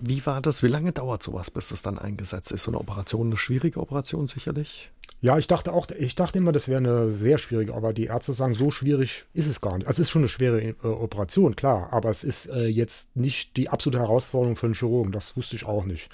Wie 0.00 0.24
war 0.26 0.40
das? 0.40 0.62
Wie 0.62 0.68
lange 0.68 0.92
dauert 0.92 1.22
sowas, 1.22 1.50
bis 1.50 1.70
es 1.70 1.82
dann 1.82 1.98
eingesetzt 1.98 2.52
ist? 2.52 2.62
So 2.62 2.70
eine 2.70 2.78
Operation, 2.78 3.28
eine 3.28 3.36
schwierige 3.36 3.80
Operation 3.80 4.28
sicherlich? 4.28 4.90
Ja, 5.20 5.36
ich 5.36 5.48
dachte 5.48 5.72
auch, 5.72 5.88
ich 5.98 6.14
dachte 6.14 6.38
immer, 6.38 6.52
das 6.52 6.68
wäre 6.68 6.78
eine 6.78 7.12
sehr 7.12 7.38
schwierige, 7.38 7.74
aber 7.74 7.92
die 7.92 8.04
Ärzte 8.04 8.32
sagen, 8.32 8.54
so 8.54 8.70
schwierig 8.70 9.24
ist 9.34 9.48
es 9.48 9.60
gar 9.60 9.76
nicht. 9.76 9.88
Also 9.88 10.00
es 10.00 10.06
ist 10.06 10.10
schon 10.12 10.22
eine 10.22 10.28
schwere 10.28 10.60
äh, 10.60 10.74
Operation, 10.84 11.56
klar, 11.56 11.88
aber 11.90 12.08
es 12.08 12.22
ist 12.22 12.46
äh, 12.46 12.66
jetzt 12.66 13.16
nicht 13.16 13.56
die 13.56 13.68
absolute 13.68 13.98
Herausforderung 13.98 14.54
für 14.54 14.66
einen 14.66 14.74
Chirurgen, 14.74 15.10
das 15.10 15.36
wusste 15.36 15.56
ich 15.56 15.66
auch 15.66 15.84
nicht. 15.84 16.08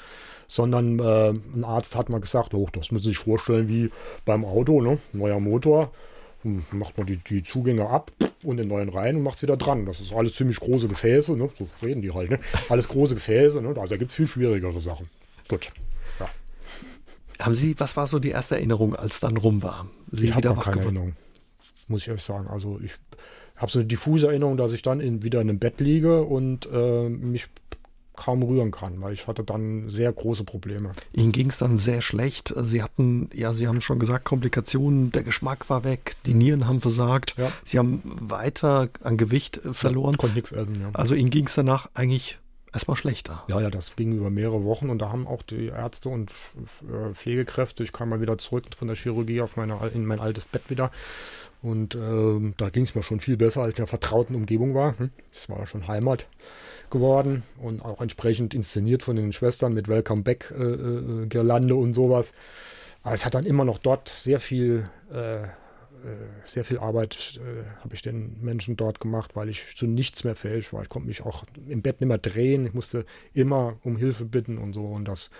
Sondern 0.48 0.98
äh, 1.00 1.30
ein 1.30 1.64
Arzt 1.64 1.96
hat 1.96 2.08
mal 2.08 2.20
gesagt, 2.20 2.54
oh, 2.54 2.68
das 2.72 2.90
müssen 2.90 3.04
Sie 3.04 3.10
sich 3.10 3.18
vorstellen 3.18 3.68
wie 3.68 3.90
beim 4.24 4.46
Auto, 4.46 4.80
ne? 4.80 4.96
neuer 5.12 5.40
Motor, 5.40 5.92
macht 6.44 6.96
man 6.98 7.06
die, 7.06 7.16
die 7.16 7.42
Zugänge 7.42 7.88
ab 7.88 8.12
und 8.42 8.58
den 8.58 8.68
neuen 8.68 8.88
rein 8.88 9.16
und 9.16 9.22
macht 9.22 9.36
es 9.36 9.42
wieder 9.42 9.56
dran. 9.56 9.86
Das 9.86 10.00
ist 10.00 10.12
alles 10.12 10.34
ziemlich 10.34 10.60
große 10.60 10.88
Gefäße, 10.88 11.36
ne? 11.36 11.48
so 11.58 11.68
reden 11.82 12.02
die 12.02 12.12
halt. 12.12 12.30
Ne? 12.30 12.38
Alles 12.68 12.88
große 12.88 13.14
Gefäße, 13.14 13.60
ne? 13.60 13.68
also 13.68 13.94
da 13.94 13.96
gibt 13.96 14.10
es 14.10 14.16
viel 14.16 14.26
schwierigere 14.26 14.80
Sachen. 14.80 15.08
Gut. 15.48 15.70
Ja. 16.20 16.26
Haben 17.40 17.54
Sie, 17.54 17.78
was 17.78 17.96
war 17.96 18.06
so 18.06 18.18
die 18.18 18.30
erste 18.30 18.56
Erinnerung, 18.56 18.94
als 18.94 19.20
dann 19.20 19.36
rum 19.36 19.62
war? 19.62 19.88
Sie 20.12 20.26
ich 20.26 20.34
habe 20.34 20.54
keine 20.60 20.82
Erinnerung, 20.82 21.16
muss 21.88 22.02
ich 22.02 22.08
ehrlich 22.08 22.22
sagen. 22.22 22.46
Also 22.48 22.78
ich 22.82 22.92
habe 23.56 23.70
so 23.70 23.78
eine 23.78 23.88
diffuse 23.88 24.26
Erinnerung, 24.28 24.56
dass 24.56 24.72
ich 24.72 24.82
dann 24.82 25.00
in, 25.00 25.22
wieder 25.22 25.40
in 25.40 25.48
einem 25.48 25.58
Bett 25.58 25.80
liege 25.80 26.22
und 26.22 26.68
äh, 26.72 27.08
mich 27.08 27.48
kaum 28.16 28.42
rühren 28.42 28.70
kann, 28.70 29.00
weil 29.02 29.12
ich 29.12 29.26
hatte 29.26 29.44
dann 29.44 29.90
sehr 29.90 30.12
große 30.12 30.44
Probleme. 30.44 30.92
Ihnen 31.12 31.32
ging 31.32 31.48
es 31.48 31.58
dann 31.58 31.76
sehr 31.76 32.02
schlecht. 32.02 32.54
Sie 32.56 32.82
hatten, 32.82 33.30
ja, 33.34 33.52
Sie 33.52 33.68
haben 33.68 33.80
schon 33.80 33.98
gesagt, 33.98 34.24
Komplikationen, 34.24 35.12
der 35.12 35.22
Geschmack 35.22 35.68
war 35.68 35.84
weg, 35.84 36.16
die 36.26 36.34
Nieren 36.34 36.66
haben 36.66 36.80
versagt, 36.80 37.34
ja. 37.36 37.50
Sie 37.64 37.78
haben 37.78 38.02
weiter 38.04 38.88
an 39.02 39.16
Gewicht 39.16 39.60
verloren. 39.72 40.12
Ja, 40.12 40.18
konnte 40.18 40.34
nichts 40.34 40.52
essen, 40.52 40.80
ja. 40.80 40.90
Also 40.92 41.14
Ihnen 41.14 41.30
ging 41.30 41.46
es 41.46 41.54
danach 41.54 41.88
eigentlich 41.94 42.38
erstmal 42.72 42.96
schlechter. 42.96 43.44
Ja, 43.48 43.60
ja, 43.60 43.70
das 43.70 43.96
ging 43.96 44.12
über 44.12 44.30
mehrere 44.30 44.64
Wochen 44.64 44.90
und 44.90 44.98
da 44.98 45.10
haben 45.10 45.26
auch 45.26 45.42
die 45.42 45.66
Ärzte 45.66 46.08
und 46.08 46.32
äh, 46.82 47.14
Pflegekräfte, 47.14 47.84
ich 47.84 47.92
kam 47.92 48.08
mal 48.08 48.20
wieder 48.20 48.36
zurück 48.38 48.66
von 48.76 48.88
der 48.88 48.96
Chirurgie 48.96 49.40
auf 49.40 49.56
meine, 49.56 49.78
in 49.94 50.04
mein 50.04 50.20
altes 50.20 50.44
Bett 50.44 50.68
wieder 50.68 50.90
und 51.62 51.94
äh, 51.94 52.52
da 52.56 52.68
ging 52.70 52.84
es 52.84 52.94
mir 52.94 53.02
schon 53.02 53.20
viel 53.20 53.36
besser, 53.36 53.62
als 53.62 53.70
ich 53.70 53.78
in 53.78 53.82
der 53.82 53.86
vertrauten 53.86 54.34
Umgebung 54.34 54.74
war. 54.74 54.98
Hm, 54.98 55.10
das 55.32 55.48
war 55.48 55.66
schon 55.66 55.86
Heimat 55.88 56.26
geworden 56.94 57.42
und 57.58 57.84
auch 57.84 58.00
entsprechend 58.00 58.54
inszeniert 58.54 59.02
von 59.02 59.16
den 59.16 59.32
Schwestern 59.32 59.74
mit 59.74 59.88
Welcome 59.88 60.22
Back 60.22 60.54
äh, 60.56 60.62
äh, 60.62 61.26
Girlande 61.26 61.74
und 61.74 61.92
sowas. 61.92 62.32
Aber 63.02 63.14
es 63.14 63.26
hat 63.26 63.34
dann 63.34 63.44
immer 63.44 63.66
noch 63.66 63.78
dort 63.78 64.08
sehr 64.08 64.40
viel, 64.40 64.88
äh, 65.12 65.42
äh 65.42 65.48
sehr 66.44 66.64
viel 66.64 66.78
Arbeit 66.78 67.38
äh, 67.42 67.64
habe 67.82 67.94
ich 67.94 68.00
den 68.00 68.40
Menschen 68.40 68.76
dort 68.76 69.00
gemacht, 69.00 69.34
weil 69.34 69.48
ich 69.48 69.76
zu 69.76 69.86
nichts 69.86 70.24
mehr 70.24 70.36
fähig 70.36 70.72
war. 70.72 70.82
Ich 70.82 70.88
konnte 70.88 71.08
mich 71.08 71.22
auch 71.22 71.44
im 71.68 71.82
Bett 71.82 72.00
nicht 72.00 72.08
mehr 72.08 72.18
drehen. 72.18 72.64
Ich 72.64 72.74
musste 72.74 73.04
immer 73.34 73.76
um 73.82 73.96
Hilfe 73.96 74.24
bitten 74.24 74.56
und 74.56 74.72
so. 74.72 74.86
Und 74.86 75.06
das, 75.06 75.30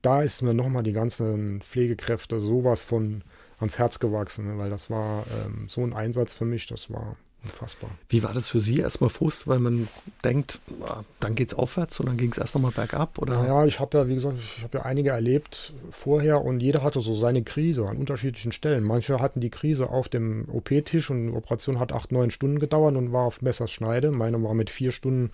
da 0.00 0.22
ist 0.22 0.42
mir 0.42 0.54
nochmal 0.54 0.84
die 0.84 0.92
ganzen 0.92 1.60
Pflegekräfte 1.60 2.38
sowas 2.38 2.82
von 2.82 3.24
ans 3.58 3.78
Herz 3.78 3.98
gewachsen, 3.98 4.46
ne? 4.46 4.58
weil 4.58 4.70
das 4.70 4.90
war 4.90 5.24
ähm, 5.44 5.64
so 5.68 5.82
ein 5.82 5.92
Einsatz 5.92 6.34
für 6.34 6.44
mich. 6.44 6.66
Das 6.68 6.88
war 6.88 7.16
Unfassbar. 7.44 7.90
Wie 8.08 8.22
war 8.22 8.32
das 8.32 8.48
für 8.48 8.60
Sie? 8.60 8.78
Erstmal 8.78 9.10
Frust, 9.10 9.48
weil 9.48 9.58
man 9.58 9.88
denkt, 10.22 10.60
ah, 10.86 11.02
dann 11.18 11.34
geht 11.34 11.48
es 11.48 11.54
aufwärts 11.54 11.98
und 11.98 12.06
dann 12.06 12.16
ging 12.16 12.30
es 12.30 12.38
erst 12.38 12.54
nochmal 12.54 12.70
bergab? 12.70 13.18
Oder? 13.18 13.44
Ja, 13.44 13.66
ich 13.66 13.80
habe 13.80 13.98
ja, 13.98 14.06
wie 14.06 14.14
gesagt, 14.14 14.36
ich 14.38 14.62
habe 14.62 14.78
ja 14.78 14.84
einige 14.84 15.10
erlebt 15.10 15.72
vorher 15.90 16.42
und 16.42 16.60
jeder 16.60 16.84
hatte 16.84 17.00
so 17.00 17.14
seine 17.14 17.42
Krise 17.42 17.88
an 17.88 17.96
unterschiedlichen 17.96 18.52
Stellen. 18.52 18.84
Manche 18.84 19.18
hatten 19.18 19.40
die 19.40 19.50
Krise 19.50 19.90
auf 19.90 20.08
dem 20.08 20.48
OP-Tisch 20.52 21.10
und 21.10 21.26
die 21.26 21.32
Operation 21.32 21.80
hat 21.80 21.92
acht, 21.92 22.12
neun 22.12 22.30
Stunden 22.30 22.60
gedauert 22.60 22.94
und 22.94 23.12
war 23.12 23.24
auf 23.24 23.42
Messerschneide. 23.42 24.12
Meine 24.12 24.40
war 24.42 24.54
mit 24.54 24.70
vier 24.70 24.92
Stunden 24.92 25.32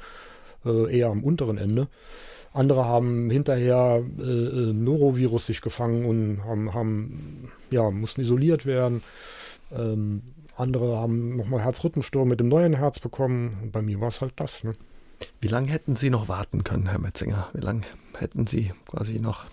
äh, 0.65 0.99
eher 0.99 1.09
am 1.09 1.23
unteren 1.23 1.59
Ende. 1.59 1.89
Andere 2.55 2.87
haben 2.87 3.29
hinterher 3.29 4.03
äh, 4.19 4.23
äh 4.23 4.73
Norovirus 4.73 5.45
sich 5.45 5.61
gefangen 5.61 6.07
und 6.07 6.45
haben, 6.47 6.73
haben 6.73 7.51
ja, 7.71 7.91
mussten 7.91 8.23
isoliert 8.23 8.65
werden. 8.65 9.03
Ähm, 9.71 10.23
andere 10.59 10.97
haben 10.97 11.37
nochmal 11.37 11.61
Herzrhythmusstörungen 11.63 12.31
mit 12.31 12.41
dem 12.41 12.49
neuen 12.49 12.75
Herz 12.75 12.99
bekommen. 12.99 13.71
Bei 13.73 13.83
mir 13.83 14.01
war 14.01 14.09
es 14.09 14.21
halt 14.21 14.35
das. 14.37 14.65
Ne? 14.65 14.73
Wie 15.41 15.49
lange 15.49 15.69
hätten 15.69 15.97
Sie 15.97 16.11
noch 16.11 16.29
warten 16.29 16.65
können, 16.65 16.89
Herr 16.89 16.99
Metzinger? 16.99 17.49
Wie 17.53 17.61
lange 17.61 17.83
hätten 18.19 18.47
Sie 18.47 18.73
quasi 18.87 19.21
noch 19.21 19.47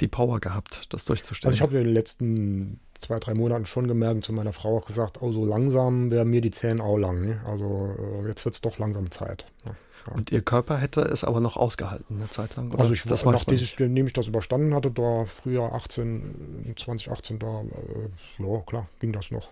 die 0.00 0.08
Power 0.08 0.40
gehabt, 0.40 0.92
das 0.92 1.04
durchzustellen? 1.04 1.52
Also 1.52 1.56
ich 1.56 1.62
habe 1.62 1.78
in 1.78 1.84
den 1.84 1.94
letzten 1.94 2.80
zwei, 3.00 3.18
drei 3.18 3.34
Monaten 3.34 3.66
schon 3.66 3.86
gemerkt 3.88 4.16
und 4.16 4.24
zu 4.24 4.32
meiner 4.32 4.52
Frau 4.52 4.78
auch 4.78 4.86
gesagt, 4.86 5.20
oh, 5.20 5.32
so 5.32 5.44
langsam 5.44 6.10
wären 6.10 6.28
mir 6.28 6.40
die 6.40 6.50
Zähne 6.50 6.82
auch 6.82 6.96
lang. 6.96 7.20
Ne? 7.20 7.40
Also 7.46 7.94
äh, 8.24 8.28
jetzt 8.28 8.44
wird 8.44 8.54
es 8.54 8.60
doch 8.60 8.78
langsam 8.78 9.10
Zeit. 9.10 9.46
Ne? 9.64 9.76
Ja. 10.06 10.12
Und 10.14 10.30
Ihr 10.30 10.40
Körper 10.40 10.78
hätte 10.78 11.00
es 11.00 11.24
aber 11.24 11.40
noch 11.40 11.56
ausgehalten, 11.56 12.18
eine 12.18 12.30
Zeit 12.30 12.54
lang? 12.56 12.70
Oder? 12.70 12.80
Also 12.80 12.92
ich, 12.92 13.02
das 13.02 13.24
nachdem 13.24 13.54
ich, 13.56 13.78
ich 13.80 14.12
das 14.12 14.28
überstanden 14.28 14.72
hatte, 14.72 14.90
da 14.90 15.24
früher 15.24 15.72
18, 15.72 16.74
2018, 16.76 17.38
da, 17.40 17.62
äh, 17.62 18.42
ja 18.42 18.60
klar, 18.60 18.88
ging 19.00 19.12
das 19.12 19.30
noch. 19.30 19.48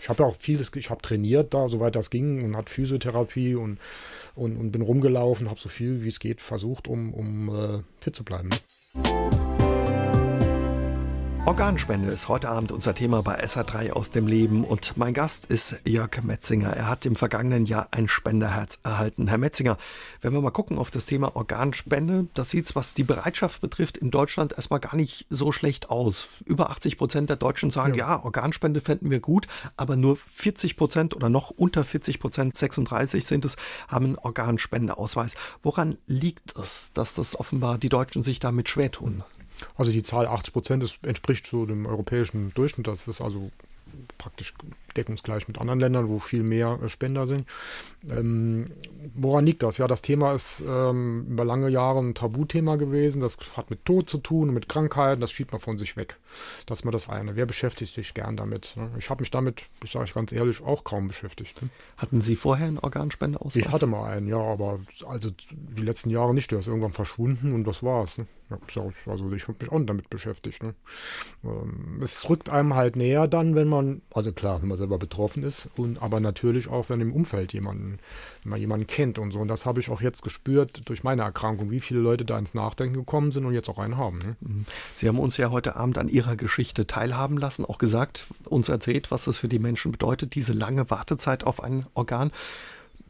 Ich 0.00 0.08
habe 0.08 0.22
ja 0.22 0.28
auch 0.28 0.36
vieles, 0.38 0.70
ich 0.74 0.90
habe 0.90 1.02
trainiert 1.02 1.54
da, 1.54 1.68
soweit 1.68 1.96
das 1.96 2.10
ging 2.10 2.44
und 2.44 2.56
hat 2.56 2.70
Physiotherapie 2.70 3.54
und, 3.54 3.78
und, 4.34 4.56
und 4.56 4.70
bin 4.70 4.82
rumgelaufen, 4.82 5.48
habe 5.48 5.60
so 5.60 5.68
viel 5.68 6.02
wie 6.02 6.08
es 6.08 6.20
geht 6.20 6.40
versucht, 6.40 6.88
um, 6.88 7.12
um 7.12 7.48
äh, 7.48 7.82
fit 8.00 8.14
zu 8.14 8.24
bleiben. 8.24 8.48
Ne? 8.48 9.57
Organspende 11.48 12.08
ist 12.08 12.28
heute 12.28 12.50
Abend 12.50 12.72
unser 12.72 12.94
Thema 12.94 13.22
bei 13.22 13.42
SA3 13.42 13.92
aus 13.92 14.10
dem 14.10 14.26
Leben 14.26 14.64
und 14.64 14.98
mein 14.98 15.14
Gast 15.14 15.46
ist 15.46 15.76
Jörg 15.86 16.22
Metzinger. 16.22 16.74
Er 16.76 16.90
hat 16.90 17.06
im 17.06 17.16
vergangenen 17.16 17.64
Jahr 17.64 17.88
ein 17.90 18.06
Spenderherz 18.06 18.80
erhalten. 18.84 19.28
Herr 19.28 19.38
Metzinger, 19.38 19.78
wenn 20.20 20.34
wir 20.34 20.42
mal 20.42 20.50
gucken 20.50 20.76
auf 20.76 20.90
das 20.90 21.06
Thema 21.06 21.34
Organspende, 21.36 22.26
das 22.34 22.50
sieht 22.50 22.76
was 22.76 22.92
die 22.92 23.02
Bereitschaft 23.02 23.62
betrifft, 23.62 23.96
in 23.96 24.10
Deutschland 24.10 24.52
erstmal 24.52 24.78
gar 24.78 24.94
nicht 24.94 25.24
so 25.30 25.50
schlecht 25.50 25.88
aus. 25.88 26.28
Über 26.44 26.68
80 26.68 26.98
Prozent 26.98 27.30
der 27.30 27.38
Deutschen 27.38 27.70
sagen, 27.70 27.94
ja, 27.94 28.16
ja 28.16 28.24
Organspende 28.24 28.82
fänden 28.82 29.10
wir 29.10 29.20
gut, 29.20 29.46
aber 29.78 29.96
nur 29.96 30.16
40 30.16 30.76
Prozent 30.76 31.16
oder 31.16 31.30
noch 31.30 31.48
unter 31.48 31.82
40 31.82 32.20
Prozent, 32.20 32.58
36 32.58 33.24
sind 33.24 33.46
es, 33.46 33.56
haben 33.88 34.04
einen 34.04 34.18
Organspendeausweis. 34.18 35.34
Woran 35.62 35.96
liegt 36.06 36.58
es, 36.58 36.92
dass 36.92 37.14
das 37.14 37.40
offenbar 37.40 37.78
die 37.78 37.88
Deutschen 37.88 38.22
sich 38.22 38.38
damit 38.38 38.68
schwer 38.68 38.92
tun? 38.92 39.24
Also 39.76 39.92
die 39.92 40.02
Zahl 40.02 40.26
80 40.26 40.52
Prozent 40.52 40.98
entspricht 41.02 41.46
so 41.46 41.66
dem 41.66 41.86
europäischen 41.86 42.52
Durchschnitt. 42.54 42.86
Das 42.86 43.08
ist 43.08 43.20
also 43.20 43.50
praktisch 44.18 44.54
deckungsgleich 44.96 45.48
mit 45.48 45.58
anderen 45.58 45.80
Ländern, 45.80 46.08
wo 46.08 46.18
viel 46.18 46.42
mehr 46.42 46.78
äh, 46.82 46.88
Spender 46.88 47.26
sind. 47.26 47.46
Ähm, 48.08 48.66
woran 49.14 49.44
liegt 49.44 49.62
das? 49.62 49.78
Ja, 49.78 49.88
das 49.88 50.02
Thema 50.02 50.32
ist 50.32 50.62
ähm, 50.66 51.26
über 51.28 51.44
lange 51.44 51.68
Jahre 51.68 51.98
ein 51.98 52.14
Tabuthema 52.14 52.76
gewesen. 52.76 53.20
Das 53.20 53.38
hat 53.56 53.70
mit 53.70 53.84
Tod 53.84 54.08
zu 54.08 54.18
tun, 54.18 54.54
mit 54.54 54.68
Krankheiten. 54.68 55.20
Das 55.20 55.32
schiebt 55.32 55.52
man 55.52 55.60
von 55.60 55.78
sich 55.78 55.96
weg. 55.96 56.18
Das 56.66 56.80
ist 56.80 56.84
mal 56.84 56.90
das 56.90 57.08
eine. 57.08 57.36
Wer 57.36 57.46
beschäftigt 57.46 57.94
sich 57.94 58.14
gern 58.14 58.36
damit? 58.36 58.74
Ne? 58.76 58.90
Ich 58.98 59.10
habe 59.10 59.22
mich 59.22 59.30
damit, 59.30 59.62
ich 59.82 59.90
sage 59.90 60.04
ich 60.04 60.14
ganz 60.14 60.32
ehrlich, 60.32 60.62
auch 60.62 60.84
kaum 60.84 61.08
beschäftigt. 61.08 61.60
Ne? 61.62 61.70
Hatten 61.96 62.20
Sie 62.20 62.36
vorher 62.36 62.68
einen 62.68 62.78
Organspendeausweis? 62.78 63.56
Ich 63.56 63.68
hatte 63.70 63.86
mal 63.86 64.10
einen, 64.10 64.28
ja, 64.28 64.40
aber 64.40 64.80
also 65.06 65.30
die 65.50 65.82
letzten 65.82 66.10
Jahre 66.10 66.34
nicht. 66.34 66.50
Der 66.52 66.60
ist 66.60 66.68
irgendwann 66.68 66.92
verschwunden 66.92 67.52
und 67.52 67.64
das 67.64 67.82
war's. 67.82 68.18
Ne? 68.18 68.26
Ja, 68.50 68.82
also 69.06 69.30
ich 69.32 69.46
habe 69.46 69.58
mich 69.60 69.70
auch 69.70 69.80
damit 69.84 70.08
beschäftigt. 70.08 70.62
Ne? 70.62 70.74
Ähm, 71.44 72.00
es 72.02 72.28
rückt 72.30 72.48
einem 72.48 72.74
halt 72.74 72.96
näher 72.96 73.28
dann, 73.28 73.54
wenn 73.54 73.68
man, 73.68 74.02
also 74.12 74.32
klar, 74.32 74.62
wenn 74.62 74.68
man 74.68 74.77
selber 74.78 74.98
betroffen 74.98 75.42
ist, 75.42 75.68
und 75.76 76.02
aber 76.02 76.20
natürlich 76.20 76.68
auch, 76.68 76.88
wenn 76.88 77.00
im 77.00 77.12
Umfeld 77.12 77.52
jemanden, 77.52 77.98
man 78.44 78.58
jemanden 78.58 78.86
kennt 78.86 79.18
und 79.18 79.32
so. 79.32 79.40
Und 79.40 79.48
das 79.48 79.66
habe 79.66 79.80
ich 79.80 79.90
auch 79.90 80.00
jetzt 80.00 80.22
gespürt 80.22 80.82
durch 80.86 81.04
meine 81.04 81.22
Erkrankung, 81.22 81.70
wie 81.70 81.80
viele 81.80 82.00
Leute 82.00 82.24
da 82.24 82.38
ins 82.38 82.54
Nachdenken 82.54 82.94
gekommen 82.94 83.30
sind 83.30 83.44
und 83.44 83.52
jetzt 83.52 83.68
auch 83.68 83.78
einen 83.78 83.96
haben. 83.96 84.18
Ne? 84.18 84.36
Mhm. 84.40 84.64
Sie 84.96 85.08
haben 85.08 85.18
uns 85.18 85.36
ja 85.36 85.50
heute 85.50 85.76
Abend 85.76 85.98
an 85.98 86.08
Ihrer 86.08 86.36
Geschichte 86.36 86.86
teilhaben 86.86 87.36
lassen, 87.36 87.64
auch 87.64 87.78
gesagt, 87.78 88.26
uns 88.44 88.68
erzählt, 88.68 89.10
was 89.10 89.24
das 89.24 89.36
für 89.38 89.48
die 89.48 89.58
Menschen 89.58 89.92
bedeutet, 89.92 90.34
diese 90.34 90.52
lange 90.52 90.88
Wartezeit 90.90 91.44
auf 91.44 91.62
ein 91.62 91.86
Organ 91.94 92.30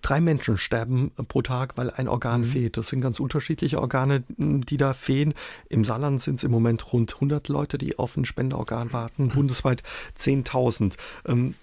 drei 0.03 0.21
Menschen 0.21 0.57
sterben 0.57 1.13
pro 1.29 1.43
Tag, 1.43 1.77
weil 1.77 1.91
ein 1.91 2.09
Organ 2.09 2.43
mhm. 2.43 2.47
fehlt. 2.47 2.77
Das 2.77 2.89
sind 2.89 3.01
ganz 3.01 3.21
unterschiedliche 3.21 3.81
Organe, 3.81 4.25
die 4.37 4.77
da 4.77 4.93
fehlen. 4.95 5.35
Im 5.69 5.85
Saarland 5.85 6.21
sind 6.21 6.37
es 6.37 6.45
im 6.45 6.51
Moment 6.51 6.93
rund 6.93 7.15
100 7.15 7.49
Leute, 7.49 7.79
die 7.79 7.99
auf 7.99 8.17
ein 8.17 8.25
Spenderorgan 8.25 8.93
warten, 8.93 9.25
mhm. 9.25 9.31
bundesweit 9.31 9.83
10.000. 10.19 10.95
Ähm, 11.27 11.55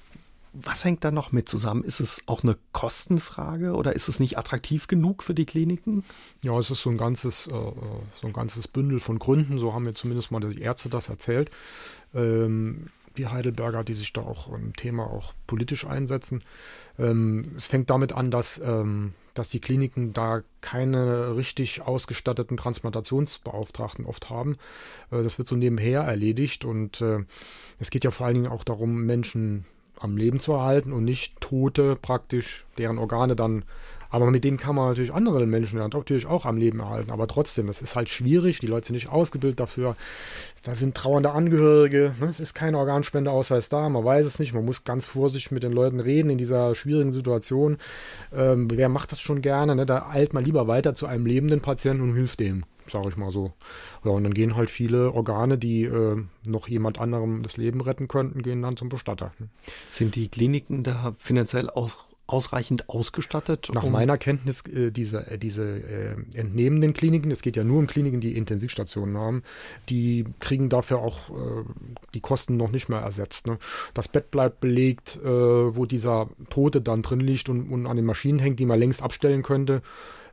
was 0.64 0.86
hängt 0.86 1.04
da 1.04 1.12
noch 1.12 1.32
mit 1.32 1.50
zusammen? 1.50 1.84
Ist 1.84 2.00
es 2.00 2.22
auch 2.28 2.44
eine 2.44 2.58
Kostenfrage 2.72 3.74
oder 3.74 3.94
ist 3.94 4.08
es 4.08 4.20
nicht 4.20 4.38
attraktiv 4.38 4.88
genug 4.88 5.24
für 5.24 5.34
die 5.34 5.46
Kliniken? 5.46 6.04
Ja, 6.44 6.58
es 6.58 6.72
ist 6.72 6.82
so 6.82 6.90
ein 6.90 6.98
ganzes, 6.98 7.48
äh, 7.48 7.52
äh 7.52 7.72
so 8.14 8.28
ein 8.28 8.34
ganzes 8.34 8.68
Bündel 8.68 9.00
von 9.00 9.20
Gründen. 9.20 9.60
So 9.60 9.74
haben 9.74 9.84
mir 9.84 9.94
zumindest 9.94 10.32
mal 10.32 10.40
die 10.40 10.62
Ärzte 10.62 10.90
das 10.90 11.10
erzählt. 11.10 11.52
Ähm, 12.14 12.88
die 13.16 13.28
Heidelberger, 13.28 13.84
die 13.84 13.94
sich 13.94 14.14
da 14.14 14.22
auch 14.22 14.52
im 14.54 14.76
Thema 14.76 15.06
auch 15.08 15.34
politisch 15.48 15.86
einsetzen. 15.86 16.44
Ähm, 17.00 17.54
es 17.58 17.68
fängt 17.68 17.90
damit 17.90 18.14
an, 18.14 18.32
dass, 18.32 18.60
ähm, 18.64 19.14
dass 19.34 19.50
die 19.50 19.60
Kliniken 19.60 20.14
da 20.14 20.42
keine 20.62 21.36
richtig 21.36 21.82
ausgestatteten 21.82 22.58
Transplantationsbeauftragten 22.58 24.06
oft 24.06 24.30
haben. 24.30 24.58
Äh, 25.12 25.24
das 25.24 25.38
wird 25.38 25.48
so 25.48 25.56
nebenher 25.56 26.02
erledigt 26.02 26.66
und 26.66 27.02
äh, 27.02 27.20
es 27.80 27.90
geht 27.90 28.04
ja 28.04 28.12
vor 28.12 28.28
allen 28.28 28.36
Dingen 28.36 28.52
auch 28.52 28.64
darum, 28.64 29.04
Menschen 29.06 29.66
am 30.00 30.18
Leben 30.18 30.40
zu 30.40 30.54
erhalten 30.54 30.92
und 30.92 31.06
nicht 31.06 31.40
Tote 31.42 31.96
praktisch, 31.96 32.66
deren 32.78 32.98
Organe 32.98 33.36
dann 33.36 33.64
aber 34.16 34.32
mit 34.32 34.46
denen 34.46 34.56
kann 34.56 34.76
man 34.76 34.88
natürlich 34.88 35.14
andere 35.14 35.46
Menschen 35.46 35.78
natürlich 35.78 36.26
auch 36.26 36.46
am 36.46 36.56
Leben 36.56 36.80
erhalten. 36.80 37.12
Aber 37.12 37.28
trotzdem, 37.28 37.68
das 37.68 37.82
ist 37.82 37.98
halt 37.98 38.08
schwierig. 38.08 38.60
Die 38.60 38.66
Leute 38.66 38.88
sind 38.88 38.94
nicht 38.94 39.10
ausgebildet 39.10 39.60
dafür. 39.60 39.98
Da 40.64 40.74
sind 40.74 40.96
trauernde 40.96 41.32
Angehörige. 41.32 42.16
Ne? 42.22 42.28
Es 42.28 42.40
ist 42.40 42.54
kein 42.54 42.76
Organspendeausweis 42.76 43.68
da. 43.68 43.90
Man 43.90 44.06
weiß 44.06 44.26
es 44.26 44.40
nicht. 44.40 44.54
Man 44.54 44.64
muss 44.64 44.86
ganz 44.86 45.06
vorsichtig 45.08 45.52
mit 45.52 45.64
den 45.64 45.74
Leuten 45.74 46.00
reden 46.00 46.30
in 46.30 46.38
dieser 46.38 46.76
schwierigen 46.76 47.12
Situation. 47.12 47.76
Ähm, 48.34 48.72
wer 48.72 48.88
macht 48.88 49.12
das 49.12 49.20
schon 49.20 49.42
gerne? 49.42 49.76
Ne? 49.76 49.86
Da 49.86 50.08
eilt 50.10 50.34
man 50.34 50.46
lieber 50.46 50.66
weiter 50.70 50.96
zu 50.96 51.08
einem 51.08 51.26
lebenden 51.26 51.60
Patienten 51.60 52.02
und 52.02 52.16
hilft 52.16 52.40
dem 52.40 52.64
sage 52.88 53.10
ich 53.10 53.18
mal 53.18 53.32
so. 53.32 53.52
Ja, 54.04 54.12
und 54.12 54.24
dann 54.24 54.36
gehen 54.36 54.56
halt 54.56 54.70
viele 54.70 55.12
Organe, 55.12 55.58
die 55.58 55.86
äh, 55.86 56.24
noch 56.46 56.68
jemand 56.68 57.02
anderem 57.02 57.42
das 57.42 57.58
Leben 57.58 57.82
retten 57.82 58.08
könnten, 58.08 58.44
gehen 58.44 58.62
dann 58.62 58.78
zum 58.78 58.90
Bestatter. 58.90 59.34
Sind 59.90 60.14
die 60.14 60.28
Kliniken 60.28 60.84
da 60.84 61.16
finanziell 61.18 61.68
auch 61.68 62.06
ausreichend 62.28 62.90
ausgestattet? 62.90 63.70
Nach 63.74 63.84
um 63.84 63.92
meiner 63.92 64.18
Kenntnis, 64.18 64.62
äh, 64.66 64.92
diese, 64.92 65.28
äh, 65.28 65.38
diese 65.38 65.64
äh, 65.64 66.16
entnehmenden 66.34 66.94
Kliniken, 66.94 67.32
es 67.32 67.42
geht 67.42 67.56
ja 67.56 67.64
nur 67.64 67.80
um 67.80 67.88
Kliniken, 67.88 68.22
die 68.22 68.36
Intensivstationen 68.36 69.18
haben, 69.18 69.44
die 69.90 70.26
kriegen 70.40 70.70
dafür 70.70 71.00
auch 71.00 71.30
äh, 71.30 71.64
die 72.14 72.22
Kosten 72.22 72.58
noch 72.58 72.72
nicht 72.72 72.90
mehr 72.90 73.00
ersetzt. 73.00 73.48
Ne? 73.48 73.58
Das 73.94 74.08
Bett 74.08 74.32
bleibt 74.32 74.60
belegt, 74.60 75.20
äh, 75.24 75.28
wo 75.28 75.86
dieser 75.86 76.30
Tote 76.50 76.82
dann 76.82 77.02
drin 77.02 77.20
liegt 77.20 77.50
und, 77.50 77.70
und 77.72 77.86
an 77.86 77.96
den 77.96 78.06
Maschinen 78.06 78.40
hängt, 78.40 78.60
die 78.60 78.66
man 78.66 78.80
längst 78.80 79.04
abstellen 79.04 79.44
könnte. 79.44 79.82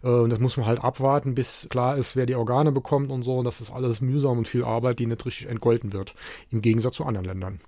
Äh, 0.02 0.08
und 0.08 0.30
das 0.30 0.38
muss 0.38 0.56
man 0.56 0.66
halt 0.66 0.82
abwarten, 0.82 1.34
bis 1.34 1.66
klar 1.70 1.96
ist, 1.96 2.16
wer 2.16 2.26
die 2.26 2.34
Organe 2.34 2.72
bekommt 2.72 3.10
und 3.10 3.22
so. 3.22 3.36
Und 3.38 3.44
das 3.44 3.60
ist 3.60 3.70
alles 3.70 4.00
mühsam 4.00 4.38
und 4.38 4.48
viel 4.48 4.64
Arbeit, 4.64 4.98
die 4.98 5.06
nicht 5.06 5.24
richtig 5.26 5.48
entgolten 5.48 5.92
wird. 5.92 6.14
Im 6.50 6.62
Gegensatz 6.62 6.96
zu 6.96 7.04
anderen 7.04 7.26
Ländern. 7.26 7.60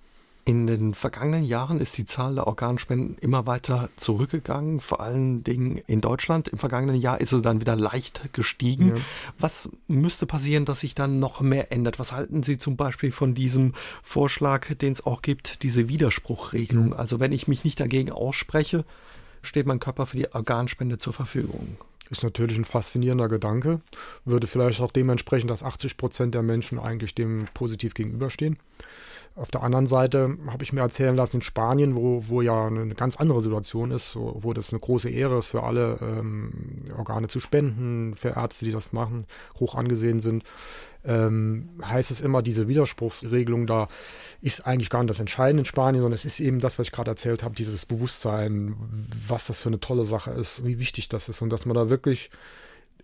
In 0.46 0.66
den 0.66 0.92
vergangenen 0.92 1.44
Jahren 1.44 1.80
ist 1.80 1.96
die 1.96 2.04
Zahl 2.04 2.34
der 2.34 2.46
Organspenden 2.46 3.16
immer 3.20 3.46
weiter 3.46 3.88
zurückgegangen, 3.96 4.80
vor 4.80 5.00
allen 5.00 5.42
Dingen 5.42 5.78
in 5.86 6.02
Deutschland. 6.02 6.48
Im 6.48 6.58
vergangenen 6.58 7.00
Jahr 7.00 7.18
ist 7.18 7.32
es 7.32 7.40
dann 7.40 7.62
wieder 7.62 7.76
leicht 7.76 8.30
gestiegen. 8.34 8.88
Ja. 8.88 9.02
Was 9.38 9.70
müsste 9.88 10.26
passieren, 10.26 10.66
dass 10.66 10.80
sich 10.80 10.94
dann 10.94 11.18
noch 11.18 11.40
mehr 11.40 11.72
ändert? 11.72 11.98
Was 11.98 12.12
halten 12.12 12.42
Sie 12.42 12.58
zum 12.58 12.76
Beispiel 12.76 13.10
von 13.10 13.34
diesem 13.34 13.72
Vorschlag, 14.02 14.74
den 14.74 14.92
es 14.92 15.06
auch 15.06 15.22
gibt, 15.22 15.62
diese 15.62 15.88
Widerspruchregelung? 15.88 16.88
Mhm. 16.88 16.92
Also 16.92 17.20
wenn 17.20 17.32
ich 17.32 17.48
mich 17.48 17.64
nicht 17.64 17.80
dagegen 17.80 18.12
ausspreche, 18.12 18.84
steht 19.40 19.66
mein 19.66 19.80
Körper 19.80 20.04
für 20.04 20.18
die 20.18 20.34
Organspende 20.34 20.98
zur 20.98 21.14
Verfügung. 21.14 21.78
Ist 22.10 22.22
natürlich 22.22 22.58
ein 22.58 22.66
faszinierender 22.66 23.28
Gedanke. 23.28 23.80
Würde 24.26 24.46
vielleicht 24.46 24.82
auch 24.82 24.92
dementsprechend, 24.92 25.50
dass 25.50 25.62
80 25.62 25.96
Prozent 25.96 26.34
der 26.34 26.42
Menschen 26.42 26.78
eigentlich 26.78 27.14
dem 27.14 27.48
positiv 27.54 27.94
gegenüberstehen. 27.94 28.58
Auf 29.36 29.50
der 29.50 29.64
anderen 29.64 29.88
Seite 29.88 30.38
habe 30.46 30.62
ich 30.62 30.72
mir 30.72 30.82
erzählen 30.82 31.16
lassen, 31.16 31.36
in 31.36 31.42
Spanien, 31.42 31.96
wo, 31.96 32.28
wo 32.28 32.40
ja 32.40 32.68
eine 32.68 32.94
ganz 32.94 33.16
andere 33.16 33.40
Situation 33.40 33.90
ist, 33.90 34.14
wo, 34.14 34.52
das 34.52 34.72
eine 34.72 34.78
große 34.78 35.10
Ehre 35.10 35.38
ist 35.38 35.48
für 35.48 35.64
alle, 35.64 35.98
ähm, 36.00 36.84
Organe 36.96 37.26
zu 37.26 37.40
spenden, 37.40 38.14
für 38.14 38.36
Ärzte, 38.36 38.64
die 38.64 38.70
das 38.70 38.92
machen, 38.92 39.26
hoch 39.58 39.74
angesehen 39.74 40.20
sind, 40.20 40.44
ähm, 41.04 41.68
heißt 41.84 42.12
es 42.12 42.20
immer, 42.20 42.42
diese 42.42 42.68
Widerspruchsregelung 42.68 43.66
da 43.66 43.88
ist 44.40 44.64
eigentlich 44.68 44.88
gar 44.88 45.00
nicht 45.00 45.10
das 45.10 45.18
Entscheidende 45.18 45.62
in 45.62 45.66
Spanien, 45.66 46.00
sondern 46.00 46.14
es 46.14 46.24
ist 46.24 46.38
eben 46.38 46.60
das, 46.60 46.78
was 46.78 46.86
ich 46.86 46.92
gerade 46.92 47.10
erzählt 47.10 47.42
habe, 47.42 47.56
dieses 47.56 47.86
Bewusstsein, 47.86 48.76
was 49.28 49.48
das 49.48 49.60
für 49.60 49.68
eine 49.68 49.80
tolle 49.80 50.04
Sache 50.04 50.30
ist, 50.30 50.64
wie 50.64 50.78
wichtig 50.78 51.08
das 51.08 51.28
ist 51.28 51.42
und 51.42 51.50
dass 51.50 51.66
man 51.66 51.74
da 51.74 51.90
wirklich 51.90 52.30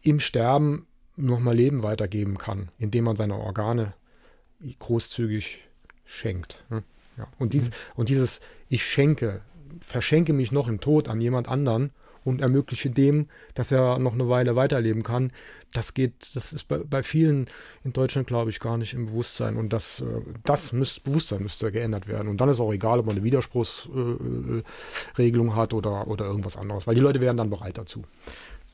im 0.02 0.20
Sterben 0.20 0.86
nochmal 1.16 1.56
Leben 1.56 1.82
weitergeben 1.82 2.38
kann, 2.38 2.70
indem 2.78 3.04
man 3.04 3.16
seine 3.16 3.34
Organe 3.34 3.94
großzügig 4.78 5.69
schenkt. 6.10 6.64
Ne? 6.70 6.82
Ja. 7.16 7.28
Und, 7.38 7.54
dies, 7.54 7.70
und 7.94 8.08
dieses 8.08 8.40
Ich 8.68 8.84
schenke, 8.84 9.42
verschenke 9.86 10.32
mich 10.32 10.52
noch 10.52 10.68
im 10.68 10.80
Tod 10.80 11.08
an 11.08 11.20
jemand 11.20 11.48
anderen 11.48 11.90
und 12.24 12.40
ermögliche 12.40 12.90
dem, 12.90 13.28
dass 13.54 13.70
er 13.70 13.98
noch 13.98 14.12
eine 14.12 14.28
Weile 14.28 14.56
weiterleben 14.56 15.02
kann. 15.02 15.32
Das 15.72 15.94
geht, 15.94 16.34
das 16.34 16.52
ist 16.52 16.64
bei, 16.64 16.78
bei 16.78 17.02
vielen 17.02 17.46
in 17.84 17.92
Deutschland, 17.92 18.26
glaube 18.26 18.50
ich, 18.50 18.60
gar 18.60 18.76
nicht 18.76 18.92
im 18.92 19.06
Bewusstsein. 19.06 19.56
Und 19.56 19.72
das, 19.72 20.00
äh, 20.00 20.04
das 20.44 20.72
müsst, 20.72 21.04
Bewusstsein 21.04 21.42
müsste 21.42 21.72
geändert 21.72 22.08
werden. 22.08 22.28
Und 22.28 22.40
dann 22.40 22.48
ist 22.48 22.60
auch 22.60 22.72
egal, 22.72 22.98
ob 22.98 23.06
man 23.06 23.16
eine 23.16 23.24
Widerspruchsregelung 23.24 25.48
äh, 25.48 25.52
hat 25.52 25.72
oder, 25.72 26.08
oder 26.08 26.26
irgendwas 26.26 26.56
anderes, 26.56 26.86
weil 26.86 26.94
die 26.94 27.00
Leute 27.00 27.20
wären 27.20 27.36
dann 27.36 27.50
bereit 27.50 27.78
dazu. 27.78 28.02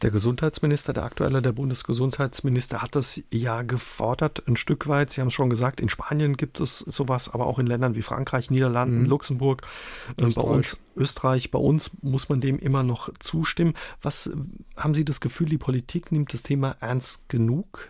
Der 0.02 0.10
Gesundheitsminister, 0.10 0.92
der 0.92 1.04
aktuelle, 1.04 1.40
der 1.40 1.52
Bundesgesundheitsminister, 1.52 2.82
hat 2.82 2.94
das 2.94 3.22
ja 3.32 3.62
gefordert, 3.62 4.42
ein 4.46 4.56
Stück 4.56 4.88
weit. 4.88 5.10
Sie 5.10 5.20
haben 5.20 5.28
es 5.28 5.34
schon 5.34 5.48
gesagt, 5.48 5.80
in 5.80 5.88
Spanien 5.88 6.36
gibt 6.36 6.60
es 6.60 6.80
sowas, 6.80 7.32
aber 7.32 7.46
auch 7.46 7.58
in 7.58 7.66
Ländern 7.66 7.94
wie 7.94 8.02
Frankreich, 8.02 8.50
Niederlanden, 8.50 9.00
mhm. 9.00 9.06
Luxemburg, 9.06 9.62
äh, 10.18 10.26
bei 10.26 10.42
uns 10.42 10.80
Österreich. 10.96 11.50
Bei 11.50 11.58
uns 11.58 11.90
muss 12.02 12.28
man 12.28 12.42
dem 12.42 12.58
immer 12.58 12.82
noch 12.82 13.10
zustimmen. 13.20 13.74
Was 14.02 14.30
haben 14.76 14.94
Sie 14.94 15.04
das 15.04 15.20
Gefühl, 15.20 15.48
die 15.48 15.58
Politik 15.58 16.12
nimmt 16.12 16.32
das 16.32 16.42
Thema 16.42 16.76
ernst 16.80 17.26
genug? 17.28 17.88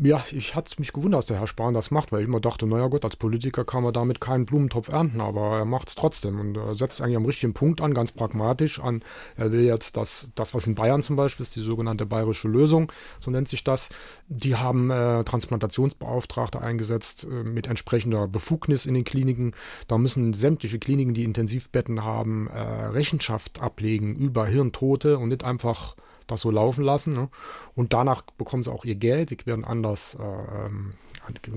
Ja, 0.00 0.24
ich 0.30 0.54
hatte 0.54 0.76
mich 0.78 0.92
gewundert, 0.92 1.18
dass 1.18 1.26
der 1.26 1.40
Herr 1.40 1.48
Spahn 1.48 1.74
das 1.74 1.90
macht, 1.90 2.12
weil 2.12 2.20
ich 2.20 2.28
immer 2.28 2.38
dachte, 2.38 2.68
naja 2.68 2.86
gut, 2.86 3.04
als 3.04 3.16
Politiker 3.16 3.64
kann 3.64 3.82
man 3.82 3.92
damit 3.92 4.20
keinen 4.20 4.46
Blumentopf 4.46 4.90
ernten, 4.90 5.20
aber 5.20 5.58
er 5.58 5.64
macht 5.64 5.88
es 5.88 5.96
trotzdem 5.96 6.38
und 6.38 6.56
er 6.56 6.76
setzt 6.76 7.02
eigentlich 7.02 7.16
am 7.16 7.24
richtigen 7.24 7.52
Punkt 7.52 7.80
an, 7.80 7.94
ganz 7.94 8.12
pragmatisch 8.12 8.78
an. 8.78 9.02
Er 9.36 9.50
will 9.50 9.62
jetzt 9.62 9.96
das, 9.96 10.30
das 10.36 10.54
was 10.54 10.68
in 10.68 10.76
Bayern 10.76 11.02
zum 11.02 11.16
Beispiel 11.16 11.42
ist, 11.42 11.56
die 11.56 11.60
sogenannte 11.60 12.06
bayerische 12.06 12.46
Lösung, 12.46 12.92
so 13.18 13.32
nennt 13.32 13.48
sich 13.48 13.64
das. 13.64 13.88
Die 14.28 14.54
haben 14.54 14.92
äh, 14.92 15.24
Transplantationsbeauftragte 15.24 16.60
eingesetzt 16.60 17.24
äh, 17.24 17.42
mit 17.42 17.66
entsprechender 17.66 18.28
Befugnis 18.28 18.86
in 18.86 18.94
den 18.94 19.04
Kliniken. 19.04 19.52
Da 19.88 19.98
müssen 19.98 20.32
sämtliche 20.32 20.78
Kliniken, 20.78 21.14
die 21.14 21.24
Intensivbetten 21.24 22.04
haben, 22.04 22.46
äh, 22.46 22.60
Rechenschaft 22.60 23.60
ablegen 23.60 24.14
über 24.14 24.46
Hirntote 24.46 25.18
und 25.18 25.30
nicht 25.30 25.42
einfach 25.42 25.96
das 26.28 26.42
so 26.42 26.50
laufen 26.50 26.84
lassen. 26.84 27.12
Ne? 27.12 27.28
Und 27.74 27.92
danach 27.92 28.22
bekommen 28.22 28.62
sie 28.62 28.72
auch 28.72 28.84
ihr 28.84 28.94
Geld, 28.94 29.30
sie 29.30 29.38
werden 29.44 29.64
anders, 29.64 30.16
äh, 30.20 30.66
ähm, 30.66 30.94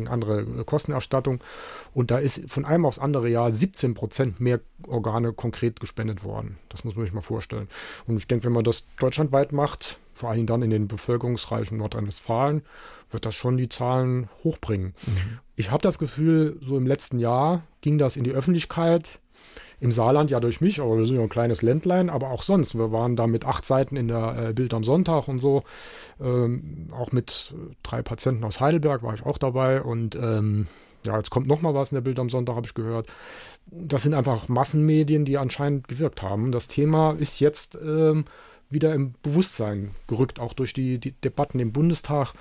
andere 0.08 0.66
Kostenerstattung. 0.66 1.42
Und 1.94 2.12
da 2.12 2.18
ist 2.18 2.50
von 2.50 2.66
einem 2.66 2.86
aufs 2.86 3.00
andere 3.00 3.30
Jahr 3.30 3.52
17 3.52 3.94
Prozent 3.94 4.40
mehr 4.40 4.60
Organe 4.88 5.32
konkret 5.32 5.80
gespendet 5.80 6.24
worden. 6.24 6.58
Das 6.70 6.84
muss 6.84 6.96
man 6.96 7.06
sich 7.06 7.14
mal 7.14 7.22
vorstellen. 7.22 7.70
Und 8.08 8.18
ich 8.18 8.28
denke, 8.28 8.46
wenn 8.46 8.54
man 8.54 8.66
das 8.66 8.86
deutschlandweit 9.00 9.54
macht, 9.54 9.98
vor 10.14 10.30
allem 10.30 10.46
dann 10.46 10.62
in 10.62 10.70
den 10.72 10.88
bevölkerungsreichen 10.88 11.78
Nordrhein-Westfalen, 11.78 12.64
wird 13.10 13.26
das 13.26 13.36
schon 13.36 13.58
die 13.58 13.70
Zahlen 13.70 14.30
hochbringen. 14.44 14.94
Mhm. 15.06 15.40
Ich 15.56 15.72
habe 15.72 15.82
das 15.82 16.00
Gefühl, 16.00 16.58
so 16.62 16.78
im 16.78 16.88
letzten 16.88 17.20
Jahr 17.20 17.64
ging 17.82 17.98
das 17.98 18.18
in 18.18 18.24
die 18.24 18.32
Öffentlichkeit 18.32 19.20
im 19.82 19.92
Saarland 19.92 20.30
ja 20.30 20.40
durch 20.40 20.62
mich, 20.62 20.80
aber 20.80 20.98
wir 20.98 21.06
sind 21.06 21.16
ja 21.16 21.24
ein 21.24 21.30
kleines 21.30 21.64
Ländlein, 21.64 22.12
aber 22.12 22.30
auch 22.30 22.44
sonst. 22.44 22.78
Wir 22.78 22.92
waren 22.92 23.16
da 23.16 23.26
mit 23.26 23.46
acht 23.46 23.66
Seiten 23.66 23.98
in 23.98 24.08
der 24.08 24.50
äh, 24.50 24.54
Bild 24.54 24.76
am 24.76 24.84
Sonntag 24.84 25.28
und 25.28 25.40
so. 25.40 25.64
Ähm, 26.22 26.88
auch 26.92 27.12
mit 27.12 27.54
drei 27.82 28.04
Patienten 28.04 28.44
aus 28.44 28.60
Heidelberg 28.60 29.02
war 29.02 29.16
ich 29.16 29.26
auch 29.26 29.40
dabei 29.40 29.82
und 29.82 30.16
ähm, 30.16 30.68
ja, 31.04 31.18
jetzt 31.18 31.32
kommt 31.32 31.48
noch 31.48 31.62
mal 31.62 31.74
was 31.74 31.92
in 31.92 31.96
der 31.96 32.02
Bild 32.02 32.20
am 32.20 32.30
Sonntag, 32.30 32.56
habe 32.56 32.68
ich 32.68 32.76
gehört. 32.76 33.08
Das 33.66 34.04
sind 34.04 34.14
einfach 34.14 34.48
Massenmedien, 34.48 35.26
die 35.26 35.40
anscheinend 35.40 35.88
gewirkt 35.88 36.22
haben. 36.22 36.52
Das 36.52 36.68
Thema 36.68 37.16
ist 37.18 37.40
jetzt 37.40 37.76
ähm, 37.84 38.26
wieder 38.70 38.94
im 38.94 39.16
Bewusstsein 39.24 39.96
gerückt, 40.06 40.40
auch 40.40 40.54
durch 40.54 40.74
die, 40.74 41.00
die 41.00 41.14
Debatten 41.14 41.60
im 41.60 41.72
Bundestag. 41.72 42.34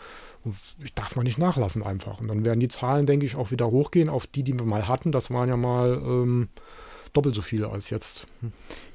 Und 0.45 0.57
ich 0.84 0.93
darf 0.93 1.16
man 1.16 1.24
nicht 1.24 1.38
nachlassen 1.38 1.82
einfach. 1.82 2.20
Und 2.20 2.28
dann 2.28 2.45
werden 2.45 2.61
die 2.61 2.68
Zahlen, 2.68 3.07
denke 3.07 3.24
ich, 3.24 3.34
auch 3.34 3.51
wieder 3.51 3.70
hochgehen 3.70 4.11
auf 4.11 4.26
die, 4.26 4.43
die 4.43 4.59
wir 4.59 4.66
mal 4.66 4.88
hatten. 4.88 5.11
Das 5.11 5.30
waren 5.30 5.49
ja 5.49 5.57
mal 5.57 5.95
ähm, 6.05 6.49
doppelt 7.12 7.34
so 7.34 7.42
viele 7.42 7.70
als 7.70 7.90
jetzt. 7.90 8.26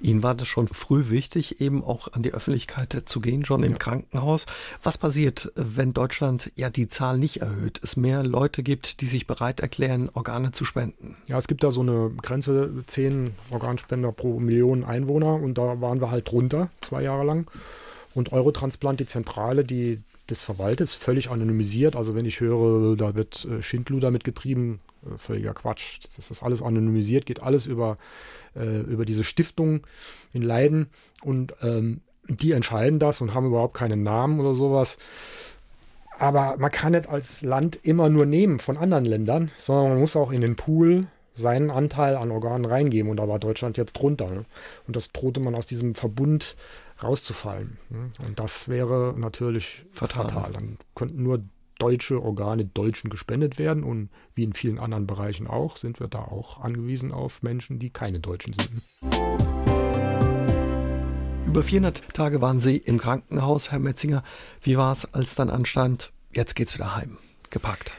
Ihnen 0.02 0.24
war 0.24 0.36
das 0.36 0.48
schon 0.48 0.68
früh 0.68 1.10
wichtig, 1.10 1.62
eben 1.62 1.84
auch 1.84 2.12
an 2.14 2.24
die 2.24 2.34
Öffentlichkeit 2.34 3.04
zu 3.06 3.20
gehen, 3.20 3.46
schon 3.46 3.62
ja. 3.62 3.68
im 3.68 3.78
Krankenhaus. 3.78 4.46
Was 4.84 4.98
passiert, 4.98 5.52
wenn 5.56 5.94
Deutschland 5.94 6.52
ja 6.56 6.70
die 6.70 6.88
Zahl 6.88 7.18
nicht 7.18 7.42
erhöht, 7.42 7.80
es 7.84 7.98
mehr 7.98 8.24
Leute 8.24 8.64
gibt, 8.64 9.02
die 9.02 9.08
sich 9.08 9.28
bereit 9.28 9.60
erklären, 9.60 10.10
Organe 10.14 10.52
zu 10.52 10.66
spenden? 10.66 11.16
Ja, 11.28 11.38
es 11.38 11.48
gibt 11.48 11.64
da 11.64 11.72
so 11.72 11.82
eine 11.82 12.12
Grenze, 12.22 12.72
zehn 12.88 13.32
Organspender 13.50 14.12
pro 14.12 14.40
Million 14.40 14.84
Einwohner 14.84 15.36
und 15.36 15.58
da 15.58 15.82
waren 15.82 16.02
wir 16.02 16.12
halt 16.12 16.32
drunter, 16.32 16.70
zwei 16.82 17.04
Jahre 17.04 17.26
lang. 17.26 17.50
Und 18.14 18.32
Eurotransplant, 18.32 19.00
die 19.02 19.06
Zentrale, 19.06 19.66
die 19.66 20.00
das 20.28 20.44
verwaltet, 20.44 20.88
ist 20.88 20.96
völlig 20.96 21.30
anonymisiert. 21.30 21.96
Also 21.96 22.16
wenn 22.16 22.26
ich 22.26 22.40
höre, 22.40 22.96
da 22.96 23.16
wird 23.16 23.46
äh, 23.46 23.62
Schindluder 23.62 24.10
mitgetrieben, 24.10 24.80
völliger 25.18 25.54
Quatsch. 25.54 26.00
Das 26.16 26.32
ist 26.32 26.44
alles 26.44 26.62
anonymisiert, 26.62 27.26
geht 27.26 27.42
alles 27.42 27.66
über, 27.66 27.98
äh, 28.56 28.82
über 28.82 29.06
diese 29.06 29.24
Stiftung 29.24 29.82
in 30.34 30.42
Leiden 30.42 30.88
und 31.24 31.54
ähm, 31.62 32.02
die 32.28 32.52
entscheiden 32.52 33.00
das 33.00 33.22
und 33.22 33.34
haben 33.34 33.48
überhaupt 33.48 33.76
keinen 33.76 34.04
Namen 34.04 34.40
oder 34.40 34.56
sowas. 34.56 34.98
Aber 36.18 36.56
man 36.58 36.72
kann 36.72 36.94
nicht 36.94 37.10
als 37.10 37.42
Land 37.42 37.78
immer 37.84 38.10
nur 38.10 38.26
nehmen 38.26 38.60
von 38.60 38.78
anderen 38.78 39.06
Ländern, 39.06 39.52
sondern 39.58 39.90
man 39.90 40.00
muss 40.00 40.16
auch 40.16 40.32
in 40.32 40.42
den 40.42 40.56
Pool 40.56 41.08
seinen 41.34 41.70
Anteil 41.70 42.16
an 42.16 42.32
Organen 42.32 42.66
reingeben. 42.66 43.12
Und 43.12 43.18
da 43.18 43.28
war 43.28 43.40
Deutschland 43.40 43.78
jetzt 43.78 43.94
drunter. 43.94 44.28
Ne? 44.32 44.46
Und 44.88 44.96
das 44.96 45.12
drohte 45.12 45.42
man 45.42 45.54
aus 45.56 45.66
diesem 45.66 45.94
Verbund 45.94 46.56
rauszufallen. 47.04 47.78
Ne? 47.90 48.12
Und 48.26 48.40
das 48.40 48.70
wäre 48.70 49.14
natürlich 49.18 49.86
fatal. 49.92 50.30
fatal. 50.30 50.54
Dann 50.54 50.78
könnten 50.96 51.22
nur 51.22 51.44
deutsche 51.80 52.22
Organe 52.22 52.66
Deutschen 52.66 53.10
gespendet 53.10 53.58
werden. 53.60 53.84
Und 53.84 54.10
wie 54.34 54.44
in 54.44 54.54
vielen 54.54 54.80
anderen 54.80 55.08
Bereichen 55.08 55.48
auch, 55.48 55.78
sind 55.78 56.00
wir 56.00 56.08
da 56.08 56.20
auch 56.20 56.60
angewiesen 56.62 57.12
auf 57.12 57.44
Menschen, 57.44 57.80
die 57.80 57.90
keine 57.90 58.20
Deutschen 58.20 58.54
sind. 58.54 58.84
Über 61.46 61.64
400 61.64 62.14
Tage 62.14 62.42
waren 62.42 62.60
Sie 62.60 62.78
im 62.78 62.98
Krankenhaus, 62.98 63.72
Herr 63.72 63.80
Metzinger. 63.80 64.24
Wie 64.62 64.78
war 64.78 64.92
es, 64.92 65.14
als 65.14 65.36
dann 65.36 65.50
anstand, 65.50 66.12
jetzt 66.34 66.56
geht's 66.56 66.74
wieder 66.74 66.96
heim, 66.96 67.18
gepackt? 67.50 67.94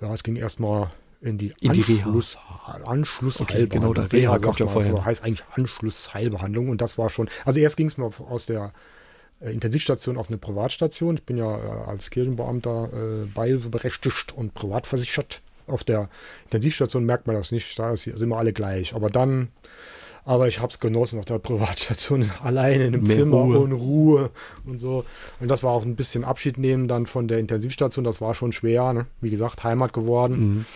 Ja, 0.00 0.12
es 0.12 0.22
ging 0.22 0.36
erstmal 0.36 0.90
in 1.20 1.38
die, 1.38 1.52
in 1.60 1.70
Anschluss, 1.70 2.38
die 2.38 2.88
Anschlussheilbehandlung. 2.88 3.66
Okay, 3.66 3.66
genau, 3.66 3.94
der 3.94 4.12
Reha, 4.12 4.32
Reha 4.32 4.38
kommt 4.38 4.60
ja 4.60 4.66
vorher. 4.68 4.92
So 4.92 5.04
heißt 5.04 5.22
eigentlich 5.24 5.44
Anschlussheilbehandlung 5.52 6.68
und 6.68 6.80
das 6.80 6.98
war 6.98 7.10
schon, 7.10 7.28
also 7.44 7.60
erst 7.60 7.76
ging 7.76 7.88
es 7.88 7.98
mir 7.98 8.10
aus 8.28 8.46
der 8.46 8.72
Intensivstation 9.40 10.16
auf 10.16 10.28
eine 10.28 10.38
Privatstation. 10.38 11.16
Ich 11.16 11.24
bin 11.24 11.36
ja 11.36 11.56
äh, 11.56 11.88
als 11.88 12.10
Kirchenbeamter 12.10 12.90
äh, 12.92 13.26
beihilfeberechtigt 13.26 14.32
und 14.36 14.54
privatversichert. 14.54 15.42
Auf 15.66 15.84
der 15.84 16.08
Intensivstation 16.44 17.04
merkt 17.04 17.26
man 17.26 17.36
das 17.36 17.52
nicht, 17.52 17.78
da 17.78 17.94
sind 17.94 18.28
wir 18.28 18.36
alle 18.36 18.52
gleich. 18.52 18.94
Aber 18.94 19.08
dann, 19.08 19.48
aber 20.24 20.48
ich 20.48 20.60
habe 20.60 20.72
es 20.72 20.80
genossen 20.80 21.18
auf 21.18 21.26
der 21.26 21.38
Privatstation, 21.38 22.30
alleine 22.42 22.86
in 22.86 22.94
einem 22.94 23.04
Mehr 23.04 23.16
Zimmer 23.16 23.38
Ruhe. 23.38 23.58
und 23.58 23.72
Ruhe 23.72 24.30
und 24.66 24.80
so. 24.80 25.04
Und 25.40 25.48
das 25.48 25.62
war 25.62 25.72
auch 25.72 25.84
ein 25.84 25.94
bisschen 25.94 26.24
Abschied 26.24 26.58
nehmen 26.58 26.88
dann 26.88 27.06
von 27.06 27.28
der 27.28 27.38
Intensivstation. 27.38 28.04
Das 28.04 28.20
war 28.20 28.34
schon 28.34 28.52
schwer, 28.52 28.92
ne? 28.92 29.06
wie 29.20 29.30
gesagt, 29.30 29.62
Heimat 29.62 29.92
geworden. 29.92 30.38
Mhm. 30.38 30.66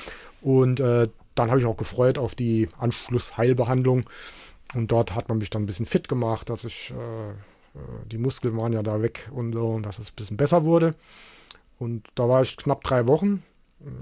Und 0.43 0.81
äh, 0.81 1.09
dann 1.35 1.51
habe 1.51 1.59
ich 1.59 1.67
auch 1.67 1.77
gefreut 1.77 2.19
auf 2.19 2.35
die 2.35 2.69
Anschlussheilbehandlung. 2.79 4.05
Und 4.75 4.93
dort 4.93 5.15
hat 5.15 5.29
man 5.29 5.39
mich 5.39 5.51
dann 5.51 5.63
ein 5.63 5.67
bisschen 5.67 5.87
fit 5.87 6.09
gemacht, 6.09 6.51
dass 6.51 6.65
ich 6.65 6.93
äh, 6.93 6.95
äh, 6.95 7.35
die 8.07 8.19
Muskeln 8.19 8.57
waren 8.57 8.73
ja 8.73 8.83
da 8.83 9.01
weg 9.03 9.31
und 9.33 9.53
so, 9.53 9.79
dass 9.81 9.99
es 9.99 10.11
ein 10.11 10.17
bisschen 10.17 10.37
besser 10.37 10.65
wurde. 10.65 10.95
Und 11.79 12.07
da 12.15 12.29
war 12.29 12.43
ich 12.43 12.57
knapp 12.57 12.83
drei 12.85 13.07
Wochen. 13.07 13.43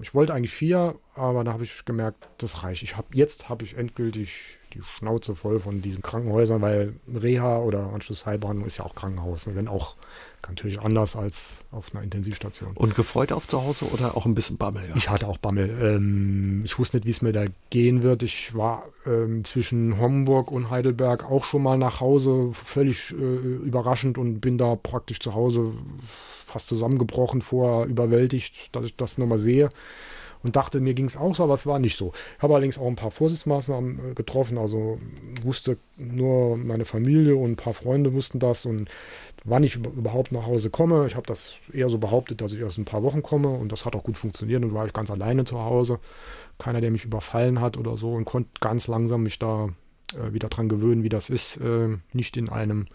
Ich 0.03 0.15
wollte 0.15 0.35
eigentlich 0.35 0.53
vier, 0.53 0.97
aber 1.21 1.45
da 1.45 1.53
habe 1.53 1.65
ich 1.65 1.85
gemerkt, 1.85 2.29
das 2.39 2.63
reicht. 2.63 2.83
Ich 2.83 2.97
habe 2.97 3.09
jetzt 3.13 3.49
habe 3.49 3.65
ich 3.65 3.77
endgültig 3.77 4.59
die 4.73 4.83
Schnauze 4.97 5.35
voll 5.35 5.59
von 5.59 5.83
diesen 5.83 6.03
Krankenhäusern, 6.03 6.63
weil 6.63 6.95
Reha 7.13 7.59
oder 7.59 7.93
Anschlussheilbehandlung 7.93 8.67
ist 8.67 8.79
ja 8.79 8.85
auch 8.85 8.95
Krankenhaus, 8.95 9.49
wenn 9.53 9.69
auch 9.69 9.97
natürlich 10.47 10.81
anders 10.81 11.17
als 11.17 11.65
auf 11.71 11.95
einer 11.95 12.03
Intensivstation. 12.03 12.73
Und 12.75 12.95
gefreut 12.95 13.33
auf 13.33 13.47
zu 13.49 13.63
Hause 13.63 13.87
oder 13.87 14.17
auch 14.17 14.27
ein 14.27 14.35
bisschen 14.35 14.57
Bammel? 14.57 14.89
Ja? 14.89 14.97
Ich 14.97 15.11
hatte 15.11 15.29
auch 15.29 15.39
Bammel. 15.39 15.77
Ähm, 15.83 16.63
ich 16.65 16.79
wusste 16.79 16.97
nicht, 16.97 17.07
wie 17.07 17.11
es 17.11 17.23
mir 17.23 17.33
da 17.33 17.47
gehen 17.71 18.03
wird. 18.03 18.23
Ich 18.23 18.55
war 18.55 18.85
ähm, 19.07 19.45
zwischen 19.45 19.99
Homburg 19.99 20.51
und 20.51 20.71
Heidelberg 20.71 21.31
auch 21.31 21.45
schon 21.45 21.63
mal 21.63 21.77
nach 21.77 22.01
Hause, 22.01 22.51
völlig 22.53 23.13
äh, 23.13 23.15
überraschend 23.17 24.19
und 24.19 24.41
bin 24.41 24.57
da 24.57 24.77
praktisch 24.77 25.21
zu 25.21 25.35
Hause 25.35 25.73
fast 26.47 26.69
zusammengebrochen, 26.69 27.43
vorher 27.43 27.87
überwältigt, 27.87 28.75
dass 28.75 28.87
ich 28.87 28.97
das 28.97 29.19
nochmal 29.19 29.39
sehe 29.39 29.71
und 30.43 30.57
dachte, 30.57 30.81
mir 30.81 30.95
ging 30.95 31.07
es 31.07 31.17
auch 31.17 31.35
so, 31.35 31.45
aber 31.45 31.55
es 31.55 31.67
war 31.67 31.79
nicht 31.79 31.97
so. 31.97 32.13
Ich 32.37 32.43
habe 32.43 32.55
allerdings 32.55 32.79
auch 32.79 32.87
ein 32.87 32.97
paar 32.97 33.11
Vorsichtsmaßnahmen 33.11 34.11
äh, 34.11 34.15
getroffen, 34.15 34.59
also 34.59 34.99
wusste 35.43 35.79
nur 35.97 36.57
meine 36.57 36.85
Familie 36.85 37.37
und 37.37 37.53
ein 37.53 37.57
paar 37.57 37.75
Freunde 37.75 38.15
wussten 38.15 38.39
das 38.39 38.67
und 38.67 38.89
wann 39.45 39.65
ich 39.65 39.77
überhaupt 39.77 40.33
nach 40.33 40.47
Hause 40.47 40.71
komme. 40.71 41.07
Ich 41.07 41.17
habe 41.17 41.27
das 41.27 41.55
eher 41.73 41.89
so 41.89 41.99
behauptet, 41.99 42.41
dass 42.41 42.53
ich 42.53 42.61
erst 42.61 42.79
ein 42.79 42.85
paar 42.85 43.03
Wochen 43.03 43.23
komme 43.23 43.49
und 43.49 43.73
das 43.73 43.85
hat 43.85 43.95
auch 43.97 44.05
gut 44.05 44.17
funktioniert 44.17 44.63
und 44.65 44.75
war 44.75 44.87
ich 44.87 44.93
ganz 44.93 45.11
alleine 45.11 45.45
zu 45.45 45.61
Hause. 45.61 45.99
Keiner, 46.59 46.81
der 46.81 46.91
mich 46.91 47.05
überfallen 47.05 47.61
hat 47.61 47.77
oder 47.77 47.97
so 47.97 48.13
und 48.13 48.25
konnte 48.25 48.51
ganz 48.61 48.87
langsam 48.87 49.23
mich 49.23 49.39
da 49.39 49.71
äh, 50.15 50.33
wieder 50.33 50.49
dran 50.49 50.69
gewöhnen, 50.69 51.03
wie 51.03 51.09
das 51.09 51.31
ist, 51.31 51.57
äh, 51.59 51.97
nicht 52.13 52.37
in 52.37 52.49
einem 52.49 52.87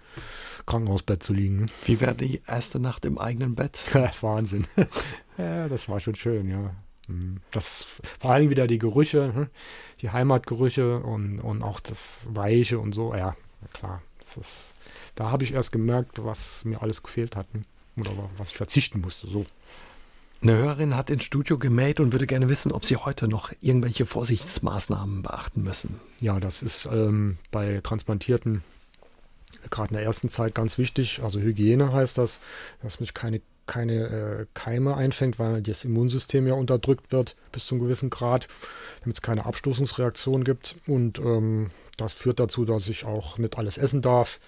Krankenhausbett 0.66 1.24
zu 1.24 1.34
liegen. 1.34 1.68
Wie 1.86 2.02
wäre 2.02 2.16
die 2.16 2.42
erste 2.48 2.80
Nacht 2.80 3.06
im 3.06 3.18
eigenen 3.18 3.56
Bett? 3.56 3.84
Wahnsinn. 4.22 4.68
ja, 5.38 5.68
das 5.68 5.88
war 5.90 6.00
schon 6.00 6.16
schön, 6.16 6.50
ja. 6.50 6.76
Mhm. 7.08 7.38
Das 7.52 7.88
vor 8.20 8.32
allem 8.32 8.50
wieder 8.50 8.68
die 8.68 8.80
Gerüche, 8.80 9.34
hm, 9.34 9.48
die 10.02 10.10
Heimatgerüche 10.10 11.00
und, 11.00 11.40
und 11.40 11.64
auch 11.64 11.80
das 11.80 12.28
Weiche 12.30 12.80
und 12.80 12.94
so. 12.94 13.14
Ja, 13.14 13.36
klar. 13.74 14.02
Ist, 14.40 14.74
da 15.16 15.32
habe 15.32 15.46
ich 15.46 15.54
erst 15.54 15.72
gemerkt, 15.72 16.22
was 16.22 16.66
mir 16.66 16.82
alles 16.82 17.04
gefehlt 17.04 17.38
hat 17.38 17.48
hm, 17.54 17.64
oder 17.98 18.30
was 18.38 18.50
ich 18.50 18.58
verzichten 18.58 19.00
musste. 19.00 19.28
So. 19.28 19.46
Eine 20.42 20.58
Hörerin 20.58 20.96
hat 20.96 21.10
ins 21.10 21.24
Studio 21.24 21.58
gemäht 21.58 22.00
und 22.00 22.12
würde 22.12 22.28
gerne 22.28 22.50
wissen, 22.50 22.72
ob 22.72 22.84
Sie 22.84 22.98
heute 22.98 23.28
noch 23.28 23.54
irgendwelche 23.62 24.06
Vorsichtsmaßnahmen 24.06 25.24
beachten 25.24 25.64
müssen. 25.64 26.02
Ja, 26.20 26.40
das 26.40 26.62
ist 26.62 26.86
ähm, 26.92 27.38
bei 27.52 27.80
Transplantierten 27.82 28.62
gerade 29.70 29.90
in 29.90 29.96
der 29.96 30.04
ersten 30.04 30.30
Zeit 30.30 30.54
ganz 30.56 30.78
wichtig. 30.78 31.22
Also 31.24 31.40
Hygiene 31.40 31.92
heißt 31.92 32.18
das, 32.18 32.40
dass 32.82 33.00
mich 33.00 33.14
keine 33.14 33.42
keine 33.66 33.94
äh, 33.94 34.46
Keime 34.54 34.96
einfängt, 34.96 35.40
weil 35.40 35.62
das 35.62 35.86
Immunsystem 35.86 36.48
ja 36.48 36.54
unterdrückt 36.54 37.12
wird 37.12 37.36
bis 37.52 37.66
zu 37.66 37.76
einem 37.76 37.84
gewissen 37.84 38.10
Grad, 38.10 38.48
damit 39.02 39.18
es 39.18 39.22
keine 39.22 39.46
Abstoßungsreaktion 39.46 40.44
gibt. 40.44 40.76
Und 40.88 41.20
ähm, 41.20 41.70
das 41.98 42.14
führt 42.14 42.40
dazu, 42.40 42.66
dass 42.66 42.88
ich 42.88 43.06
auch 43.06 43.38
nicht 43.38 43.58
alles 43.58 43.78
essen 43.78 44.02
darf. 44.02 44.40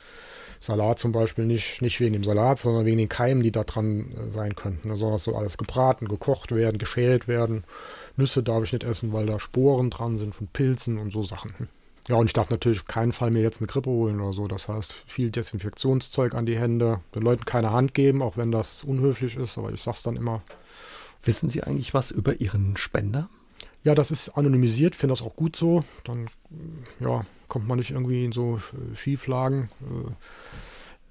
Salat 0.60 1.00
zum 1.00 1.12
Beispiel 1.12 1.46
nicht, 1.46 1.82
nicht 1.82 2.00
wegen 2.00 2.14
dem 2.14 2.24
Salat, 2.24 2.58
sondern 2.58 2.86
wegen 2.86 2.98
den 2.98 3.10
Keimen, 3.10 3.44
die 3.44 3.52
da 3.52 3.64
dran 3.64 4.12
äh, 4.12 4.28
sein 4.30 4.56
könnten. 4.56 4.92
Also 4.92 5.12
das 5.12 5.24
soll 5.24 5.36
alles 5.36 5.58
gebraten, 5.58 6.08
gekocht 6.08 6.54
werden, 6.54 6.78
geschält 6.78 7.28
werden. 7.28 7.64
Nüsse 8.16 8.44
darf 8.44 8.64
ich 8.64 8.74
nicht 8.74 8.84
essen, 8.84 9.14
weil 9.14 9.28
da 9.28 9.40
Sporen 9.40 9.90
dran 9.90 10.18
sind 10.18 10.34
von 10.34 10.48
Pilzen 10.48 10.98
und 10.98 11.12
so 11.12 11.24
Sachen. 11.24 11.70
Ja, 12.08 12.16
und 12.16 12.28
ich 12.28 12.34
darf 12.34 12.50
natürlich 12.50 12.80
auf 12.80 12.88
keinen 12.88 13.12
Fall 13.12 13.32
mir 13.32 13.42
jetzt 13.42 13.60
eine 13.60 13.68
Grippe 13.68 13.90
holen 13.90 14.22
oder 14.22 14.32
so. 14.32 14.48
Das 14.48 14.70
heißt, 14.70 14.94
viel 15.08 15.30
Desinfektionszeug 15.30 16.36
an 16.36 16.46
die 16.46 16.58
Hände, 16.58 17.02
den 17.14 17.22
Leuten 17.22 17.44
keine 17.44 17.72
Hand 17.72 17.94
geben, 17.94 18.22
auch 18.22 18.38
wenn 18.38 18.52
das 18.52 18.84
unhöflich 18.84 19.36
ist, 19.36 19.58
aber 19.58 19.74
ich 19.74 19.82
sag's 19.82 20.04
dann 20.04 20.16
immer. 20.16 20.42
Wissen 21.24 21.50
Sie 21.50 21.64
eigentlich 21.64 21.94
was 21.94 22.12
über 22.12 22.40
Ihren 22.40 22.78
Spender? 22.78 23.30
Ja, 23.84 23.96
das 23.96 24.12
ist 24.12 24.30
anonymisiert, 24.30 24.96
finde 24.96 25.14
das 25.14 25.22
auch 25.22 25.36
gut 25.36 25.56
so. 25.56 25.84
Dann 26.06 26.30
ja, 27.02 27.26
kommt 27.50 27.68
man 27.68 27.78
nicht 27.78 27.92
irgendwie 27.92 28.24
in 28.24 28.32
so 28.32 28.62
Schieflagen. 28.96 29.70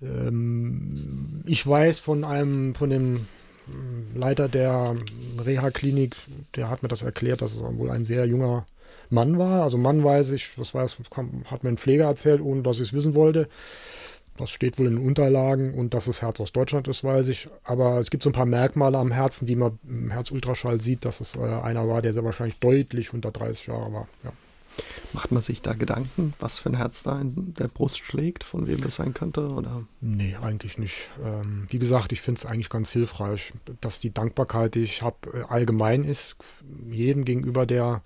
Äh, 0.03 0.07
ähm, 0.07 1.43
ich 1.47 1.67
weiß 1.67 2.01
von 2.01 2.25
einem, 2.25 2.75
von 2.75 2.89
dem 2.89 3.27
Leiter 4.15 4.49
der 4.49 4.95
Reha-Klinik, 5.45 6.17
der 6.55 6.71
hat 6.71 6.83
mir 6.83 6.89
das 6.89 7.03
erklärt, 7.03 7.43
dass 7.43 7.53
es 7.53 7.61
wohl 7.61 7.91
ein 7.91 8.05
sehr 8.05 8.27
junger 8.27 8.65
Mann 9.13 9.39
war. 9.39 9.63
Also 9.63 9.79
Mann 9.79 10.03
weiß 10.05 10.33
ich, 10.33 10.55
das 10.57 10.75
weiß, 10.75 10.99
hat 11.47 11.65
mir 11.65 11.71
ein 11.71 11.79
Pfleger 11.79 12.05
erzählt, 12.05 12.41
ohne 12.41 12.63
dass 12.63 12.77
ich 12.77 12.89
es 12.89 12.93
wissen 12.93 13.15
wollte. 13.15 13.49
Das 14.37 14.51
steht 14.51 14.79
wohl 14.79 14.87
in 14.87 14.97
den 14.97 15.07
Unterlagen 15.07 15.75
und 15.75 15.95
dass 15.95 16.07
es 16.09 16.21
Herz 16.21 16.41
aus 16.41 16.53
Deutschland 16.53 16.89
ist, 16.89 17.05
weiß 17.05 17.29
ich. 17.29 17.49
Aber 17.65 17.99
es 17.99 18.11
gibt 18.11 18.23
so 18.23 18.31
ein 18.31 18.35
paar 18.35 18.47
Merkmale 18.47 18.99
am 18.99 19.11
Herzen, 19.11 19.47
die 19.47 19.57
man 19.57 19.79
im 19.89 20.11
Herzultraschall 20.11 20.81
sieht, 20.81 21.05
dass 21.05 21.21
es 21.21 21.37
äh, 21.37 21.41
einer 21.41 21.89
war, 21.89 22.03
der 22.03 22.13
sehr 22.13 22.25
wahrscheinlich 22.25 22.59
deutlich 22.59 23.15
unter 23.15 23.31
30 23.31 23.67
Jahre 23.69 23.93
war. 23.93 24.09
Ja. 24.25 24.33
Macht 25.13 25.33
man 25.33 25.43
sich 25.43 25.63
da 25.63 25.73
Gedanken, 25.73 26.35
was 26.39 26.59
für 26.59 26.69
ein 26.69 26.77
Herz 26.77 27.03
da 27.03 27.21
in 27.21 27.55
der 27.55 27.69
Brust 27.69 27.99
schlägt, 27.99 28.45
von 28.45 28.67
wem 28.67 28.81
das 28.81 28.97
sein 28.97 29.15
könnte? 29.15 29.49
Oder? 29.49 29.85
Nee, 30.01 30.37
eigentlich 30.41 30.79
nicht. 30.79 31.11
Ähm, 31.25 31.67
wie 31.71 31.79
gesagt, 31.79 32.13
ich 32.13 32.21
finde 32.21 32.39
es 32.39 32.47
eigentlich 32.47 32.69
ganz 32.69 32.93
hilfreich, 32.93 33.53
dass 33.81 34.01
die 34.01 34.13
Dankbarkeit, 34.13 34.75
die 34.75 34.83
ich 34.83 35.03
habe, 35.03 35.17
äh, 35.33 35.43
allgemein 35.49 36.05
ist, 36.05 36.37
jedem 36.91 37.25
gegenüber, 37.25 37.67
der 37.67 38.03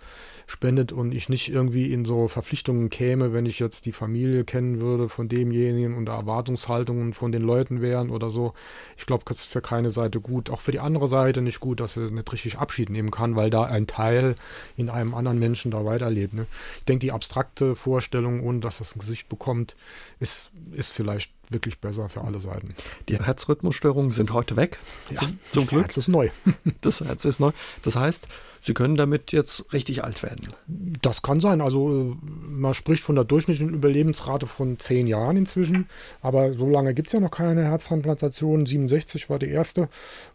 spendet 0.50 0.90
und 0.90 1.14
ich 1.14 1.28
nicht 1.28 1.50
irgendwie 1.50 1.92
in 1.92 2.04
so 2.04 2.26
Verpflichtungen 2.26 2.90
käme, 2.90 3.32
wenn 3.32 3.46
ich 3.46 3.60
jetzt 3.60 3.86
die 3.86 3.92
Familie 3.92 4.44
kennen 4.44 4.80
würde 4.80 5.08
von 5.08 5.28
demjenigen 5.28 5.96
und 5.96 6.08
Erwartungshaltungen 6.08 7.12
von 7.12 7.30
den 7.30 7.42
Leuten 7.42 7.80
wären 7.80 8.10
oder 8.10 8.30
so. 8.30 8.52
Ich 8.96 9.06
glaube, 9.06 9.22
das 9.26 9.38
ist 9.38 9.52
für 9.52 9.60
keine 9.60 9.90
Seite 9.90 10.20
gut. 10.20 10.50
Auch 10.50 10.60
für 10.60 10.72
die 10.72 10.80
andere 10.80 11.06
Seite 11.06 11.40
nicht 11.40 11.60
gut, 11.60 11.78
dass 11.80 11.96
er 11.96 12.10
nicht 12.10 12.32
richtig 12.32 12.58
Abschied 12.58 12.90
nehmen 12.90 13.10
kann, 13.12 13.36
weil 13.36 13.50
da 13.50 13.64
ein 13.64 13.86
Teil 13.86 14.34
in 14.76 14.90
einem 14.90 15.14
anderen 15.14 15.38
Menschen 15.38 15.70
da 15.70 15.84
weiterlebt. 15.84 16.34
Ne? 16.34 16.46
Ich 16.78 16.84
denke, 16.84 17.06
die 17.06 17.12
abstrakte 17.12 17.76
Vorstellung, 17.76 18.42
ohne 18.42 18.60
dass 18.60 18.78
das 18.78 18.94
ein 18.94 18.98
Gesicht 18.98 19.28
bekommt, 19.28 19.76
ist, 20.18 20.50
ist 20.72 20.92
vielleicht 20.92 21.30
wirklich 21.48 21.80
besser 21.80 22.08
für 22.08 22.22
alle 22.22 22.40
Seiten. 22.40 22.74
Die 23.08 23.18
Herzrhythmusstörungen 23.18 24.12
sind 24.12 24.32
heute 24.32 24.56
weg. 24.56 24.78
Ja, 25.10 25.20
zum 25.50 25.66
Glück. 25.66 25.86
Das 25.86 25.96
Herz 25.96 25.96
ist 25.96 26.08
neu. 26.08 26.30
Das 26.80 27.00
Herz 27.00 27.24
ist 27.24 27.40
neu. 27.40 27.50
Das 27.82 27.96
heißt, 27.96 28.28
Sie 28.62 28.74
können 28.74 28.94
damit 28.94 29.32
jetzt 29.32 29.72
richtig 29.72 30.04
alt 30.04 30.22
werden. 30.22 30.48
Das 30.66 31.22
kann 31.22 31.40
sein. 31.40 31.60
Also 31.60 32.16
man 32.20 32.74
spricht 32.74 33.02
von 33.02 33.14
der 33.14 33.24
durchschnittlichen 33.24 33.72
Überlebensrate 33.72 34.46
von 34.46 34.78
zehn 34.78 35.06
Jahren 35.06 35.38
inzwischen. 35.38 35.88
Aber 36.20 36.52
so 36.54 36.68
lange 36.68 36.92
gibt 36.92 37.08
es 37.08 37.14
ja 37.14 37.20
noch 37.20 37.30
keine 37.30 37.64
Herztransplantation. 37.64 38.66
67 38.66 39.30
war 39.30 39.38
die 39.38 39.48
erste. 39.48 39.88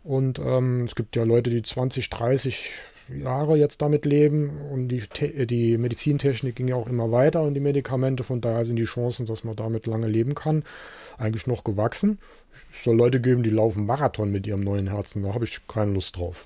Und 0.03 0.39
ähm, 0.39 0.85
es 0.85 0.95
gibt 0.95 1.15
ja 1.15 1.23
Leute, 1.23 1.51
die 1.51 1.61
20, 1.61 2.09
30 2.09 2.71
Jahre 3.09 3.57
jetzt 3.57 3.81
damit 3.81 4.05
leben 4.05 4.49
und 4.71 4.87
die, 4.87 5.03
die 5.45 5.77
Medizintechnik 5.77 6.55
ging 6.55 6.67
ja 6.67 6.75
auch 6.75 6.87
immer 6.87 7.11
weiter 7.11 7.43
und 7.43 7.53
die 7.53 7.59
Medikamente, 7.59 8.23
von 8.23 8.41
daher 8.41 8.65
sind 8.65 8.77
die 8.77 8.85
Chancen, 8.85 9.25
dass 9.25 9.43
man 9.43 9.55
damit 9.55 9.85
lange 9.85 10.07
leben 10.07 10.33
kann, 10.33 10.63
eigentlich 11.17 11.47
noch 11.47 11.63
gewachsen. 11.63 12.19
Es 12.73 12.83
soll 12.83 12.97
Leute 12.97 13.21
geben, 13.21 13.43
die 13.43 13.49
laufen 13.49 13.85
Marathon 13.85 14.31
mit 14.31 14.47
ihrem 14.47 14.61
neuen 14.61 14.87
Herzen, 14.87 15.23
da 15.23 15.33
habe 15.33 15.45
ich 15.45 15.61
keine 15.67 15.91
Lust 15.91 16.17
drauf. 16.17 16.45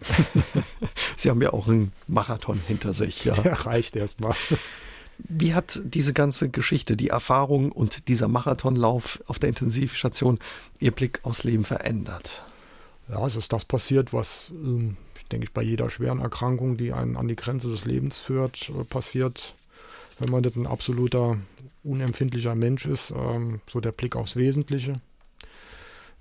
Sie 1.17 1.29
haben 1.29 1.41
ja 1.41 1.53
auch 1.53 1.67
einen 1.67 1.93
Marathon 2.07 2.59
hinter 2.67 2.93
sich. 2.93 3.25
Ja. 3.25 3.33
Der 3.33 3.65
reicht 3.65 3.95
erstmal. 3.95 4.35
Wie 5.17 5.53
hat 5.53 5.81
diese 5.83 6.13
ganze 6.13 6.49
Geschichte, 6.49 6.95
die 6.95 7.09
Erfahrung 7.09 7.71
und 7.71 8.07
dieser 8.07 8.27
Marathonlauf 8.27 9.21
auf 9.27 9.37
der 9.39 9.49
Intensivstation 9.49 10.39
Ihr 10.79 10.91
Blick 10.91 11.19
aufs 11.23 11.43
Leben 11.43 11.65
verändert? 11.65 12.43
Ja, 13.09 13.25
es 13.25 13.35
ist 13.35 13.51
das 13.51 13.65
passiert, 13.65 14.13
was 14.13 14.51
ähm, 14.51 14.97
denke 15.31 15.45
ich, 15.45 15.53
bei 15.53 15.61
jeder 15.61 15.89
schweren 15.89 16.19
Erkrankung, 16.19 16.77
die 16.77 16.93
einen 16.93 17.15
an 17.15 17.27
die 17.27 17.35
Grenze 17.35 17.69
des 17.69 17.85
Lebens 17.85 18.19
führt, 18.19 18.69
äh, 18.69 18.83
passiert. 18.83 19.53
Wenn 20.19 20.31
man 20.31 20.41
nicht 20.41 20.55
ein 20.55 20.67
absoluter 20.67 21.37
unempfindlicher 21.83 22.55
Mensch 22.55 22.85
ist, 22.85 23.11
ähm, 23.11 23.61
so 23.69 23.79
der 23.79 23.91
Blick 23.91 24.15
aufs 24.15 24.35
Wesentliche, 24.35 24.93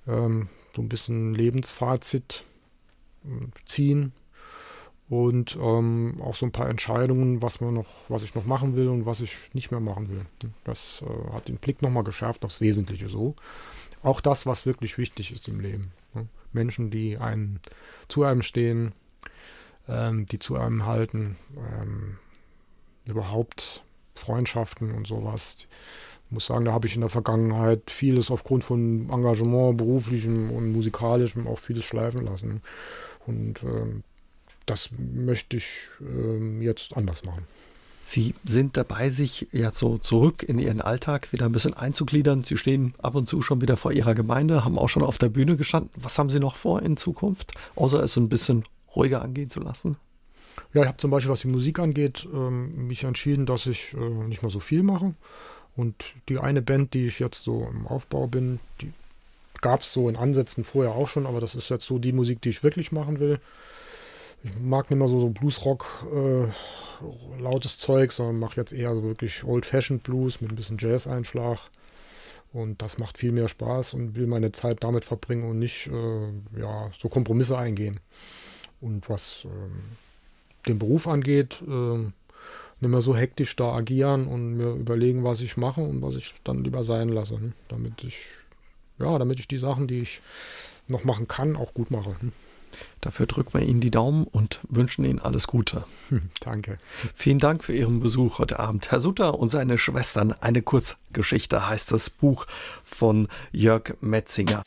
ähm, 0.06 0.48
so 0.74 0.82
ein 0.82 0.88
bisschen 0.88 1.34
Lebensfazit 1.34 2.44
äh, 3.24 3.46
ziehen 3.66 4.12
und 5.08 5.58
ähm, 5.60 6.20
auch 6.22 6.34
so 6.34 6.46
ein 6.46 6.52
paar 6.52 6.68
Entscheidungen, 6.68 7.42
was 7.42 7.60
man 7.60 7.74
noch, 7.74 7.88
was 8.08 8.22
ich 8.22 8.34
noch 8.34 8.44
machen 8.44 8.76
will 8.76 8.88
und 8.88 9.06
was 9.06 9.20
ich 9.20 9.36
nicht 9.54 9.70
mehr 9.70 9.80
machen 9.80 10.08
will. 10.10 10.26
Das 10.64 11.02
äh, 11.02 11.32
hat 11.32 11.48
den 11.48 11.56
Blick 11.56 11.82
nochmal 11.82 12.04
geschärft 12.04 12.44
aufs 12.44 12.60
Wesentliche 12.60 13.08
so. 13.08 13.34
Auch 14.02 14.20
das, 14.20 14.46
was 14.46 14.66
wirklich 14.66 14.98
wichtig 14.98 15.32
ist 15.32 15.48
im 15.48 15.60
Leben. 15.60 15.92
Ne? 16.14 16.28
Menschen, 16.52 16.90
die 16.90 17.18
einen 17.18 17.60
zu 18.08 18.24
einem 18.24 18.42
stehen, 18.42 18.92
ähm, 19.88 20.26
die 20.26 20.38
zu 20.38 20.56
einem 20.56 20.86
halten, 20.86 21.36
ähm, 21.56 22.18
überhaupt 23.04 23.82
Freundschaften 24.14 24.92
und 24.92 25.06
sowas. 25.06 25.56
Ich 26.26 26.32
muss 26.32 26.46
sagen, 26.46 26.66
da 26.66 26.72
habe 26.72 26.86
ich 26.86 26.94
in 26.94 27.00
der 27.00 27.08
Vergangenheit 27.08 27.90
vieles 27.90 28.30
aufgrund 28.30 28.64
von 28.64 29.08
Engagement, 29.10 29.78
beruflichem 29.78 30.50
und 30.50 30.72
musikalischem 30.72 31.46
auch 31.46 31.58
vieles 31.58 31.84
schleifen 31.84 32.26
lassen. 32.26 32.60
Und 33.26 33.62
ähm, 33.62 34.02
das 34.66 34.90
möchte 34.98 35.56
ich 35.56 35.88
ähm, 36.00 36.60
jetzt 36.60 36.94
anders 36.96 37.24
machen. 37.24 37.46
Sie 38.08 38.34
sind 38.42 38.78
dabei, 38.78 39.10
sich 39.10 39.48
ja 39.52 39.70
so 39.70 39.98
zurück 39.98 40.42
in 40.42 40.58
Ihren 40.58 40.80
Alltag 40.80 41.30
wieder 41.30 41.44
ein 41.44 41.52
bisschen 41.52 41.74
einzugliedern. 41.74 42.42
Sie 42.42 42.56
stehen 42.56 42.94
ab 43.02 43.14
und 43.14 43.28
zu 43.28 43.42
schon 43.42 43.60
wieder 43.60 43.76
vor 43.76 43.92
Ihrer 43.92 44.14
Gemeinde, 44.14 44.64
haben 44.64 44.78
auch 44.78 44.88
schon 44.88 45.02
auf 45.02 45.18
der 45.18 45.28
Bühne 45.28 45.56
gestanden. 45.56 45.90
Was 45.94 46.18
haben 46.18 46.30
Sie 46.30 46.40
noch 46.40 46.56
vor 46.56 46.80
in 46.80 46.96
Zukunft, 46.96 47.52
außer 47.76 48.02
es 48.02 48.16
ein 48.16 48.30
bisschen 48.30 48.64
ruhiger 48.96 49.20
angehen 49.20 49.50
zu 49.50 49.60
lassen? 49.60 49.98
Ja, 50.72 50.80
ich 50.80 50.88
habe 50.88 50.96
zum 50.96 51.10
Beispiel, 51.10 51.30
was 51.30 51.42
die 51.42 51.48
Musik 51.48 51.80
angeht, 51.80 52.26
ähm, 52.32 52.86
mich 52.86 53.04
entschieden, 53.04 53.44
dass 53.44 53.66
ich 53.66 53.92
äh, 53.92 53.98
nicht 53.98 54.40
mehr 54.40 54.50
so 54.50 54.60
viel 54.60 54.82
mache. 54.82 55.12
Und 55.76 56.02
die 56.30 56.38
eine 56.38 56.62
Band, 56.62 56.94
die 56.94 57.08
ich 57.08 57.18
jetzt 57.18 57.44
so 57.44 57.68
im 57.70 57.86
Aufbau 57.86 58.26
bin, 58.26 58.58
die 58.80 58.90
gab 59.60 59.82
es 59.82 59.92
so 59.92 60.08
in 60.08 60.16
Ansätzen 60.16 60.64
vorher 60.64 60.94
auch 60.94 61.08
schon, 61.08 61.26
aber 61.26 61.42
das 61.42 61.54
ist 61.54 61.68
jetzt 61.68 61.84
so 61.84 61.98
die 61.98 62.12
Musik, 62.12 62.40
die 62.40 62.48
ich 62.48 62.62
wirklich 62.62 62.90
machen 62.90 63.20
will. 63.20 63.38
Ich 64.44 64.56
mag 64.58 64.90
nicht 64.90 64.98
mehr 64.98 65.08
so, 65.08 65.20
so 65.20 65.30
Bluesrock, 65.30 66.06
äh, 66.12 67.42
lautes 67.42 67.78
Zeug, 67.78 68.12
sondern 68.12 68.38
mache 68.38 68.56
jetzt 68.56 68.72
eher 68.72 68.94
so 68.94 69.02
wirklich 69.02 69.44
Old-Fashioned 69.44 70.02
Blues 70.02 70.40
mit 70.40 70.52
ein 70.52 70.56
bisschen 70.56 70.78
Jazz-Einschlag. 70.78 71.58
Und 72.52 72.80
das 72.80 72.98
macht 72.98 73.18
viel 73.18 73.32
mehr 73.32 73.48
Spaß 73.48 73.94
und 73.94 74.16
will 74.16 74.26
meine 74.26 74.52
Zeit 74.52 74.82
damit 74.82 75.04
verbringen 75.04 75.48
und 75.48 75.58
nicht 75.58 75.88
äh, 75.88 76.60
ja, 76.60 76.90
so 76.98 77.08
Kompromisse 77.08 77.58
eingehen. 77.58 78.00
Und 78.80 79.10
was 79.10 79.44
ähm, 79.44 79.82
den 80.66 80.78
Beruf 80.78 81.08
angeht, 81.08 81.62
äh, 81.66 81.98
nicht 82.80 82.90
mehr 82.90 83.02
so 83.02 83.16
hektisch 83.16 83.56
da 83.56 83.74
agieren 83.74 84.28
und 84.28 84.56
mir 84.56 84.70
überlegen, 84.70 85.24
was 85.24 85.40
ich 85.40 85.56
mache 85.56 85.80
und 85.80 86.00
was 86.00 86.14
ich 86.14 86.34
dann 86.44 86.64
lieber 86.64 86.84
sein 86.84 87.08
lasse. 87.08 87.34
Ne? 87.34 87.52
Damit 87.68 88.04
ich, 88.04 88.26
ja, 88.98 89.18
damit 89.18 89.40
ich 89.40 89.48
die 89.48 89.58
Sachen, 89.58 89.88
die 89.88 90.00
ich 90.00 90.22
noch 90.86 91.04
machen 91.04 91.28
kann, 91.28 91.56
auch 91.56 91.74
gut 91.74 91.90
mache. 91.90 92.10
Ne? 92.22 92.32
Dafür 93.00 93.26
drücken 93.26 93.54
wir 93.54 93.66
Ihnen 93.66 93.80
die 93.80 93.90
Daumen 93.90 94.24
und 94.24 94.60
wünschen 94.68 95.04
Ihnen 95.04 95.18
alles 95.18 95.46
Gute. 95.46 95.84
Danke. 96.40 96.78
Vielen 97.14 97.38
Dank 97.38 97.64
für 97.64 97.74
Ihren 97.74 98.00
Besuch 98.00 98.38
heute 98.38 98.58
Abend. 98.58 98.90
Herr 98.90 99.00
Sutter 99.00 99.38
und 99.38 99.50
seine 99.50 99.78
Schwestern, 99.78 100.32
eine 100.40 100.62
Kurzgeschichte 100.62 101.68
heißt 101.68 101.92
das 101.92 102.10
Buch 102.10 102.46
von 102.84 103.28
Jörg 103.52 103.94
Metzinger. 104.00 104.62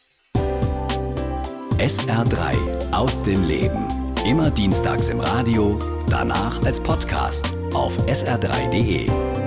SR3 1.77 2.91
aus 2.91 3.23
dem 3.23 3.43
Leben. 3.43 3.87
Immer 4.25 4.51
dienstags 4.51 5.09
im 5.09 5.19
Radio, 5.19 5.79
danach 6.07 6.63
als 6.63 6.79
Podcast 6.79 7.55
auf 7.73 7.97
sr3.de. 8.05 9.40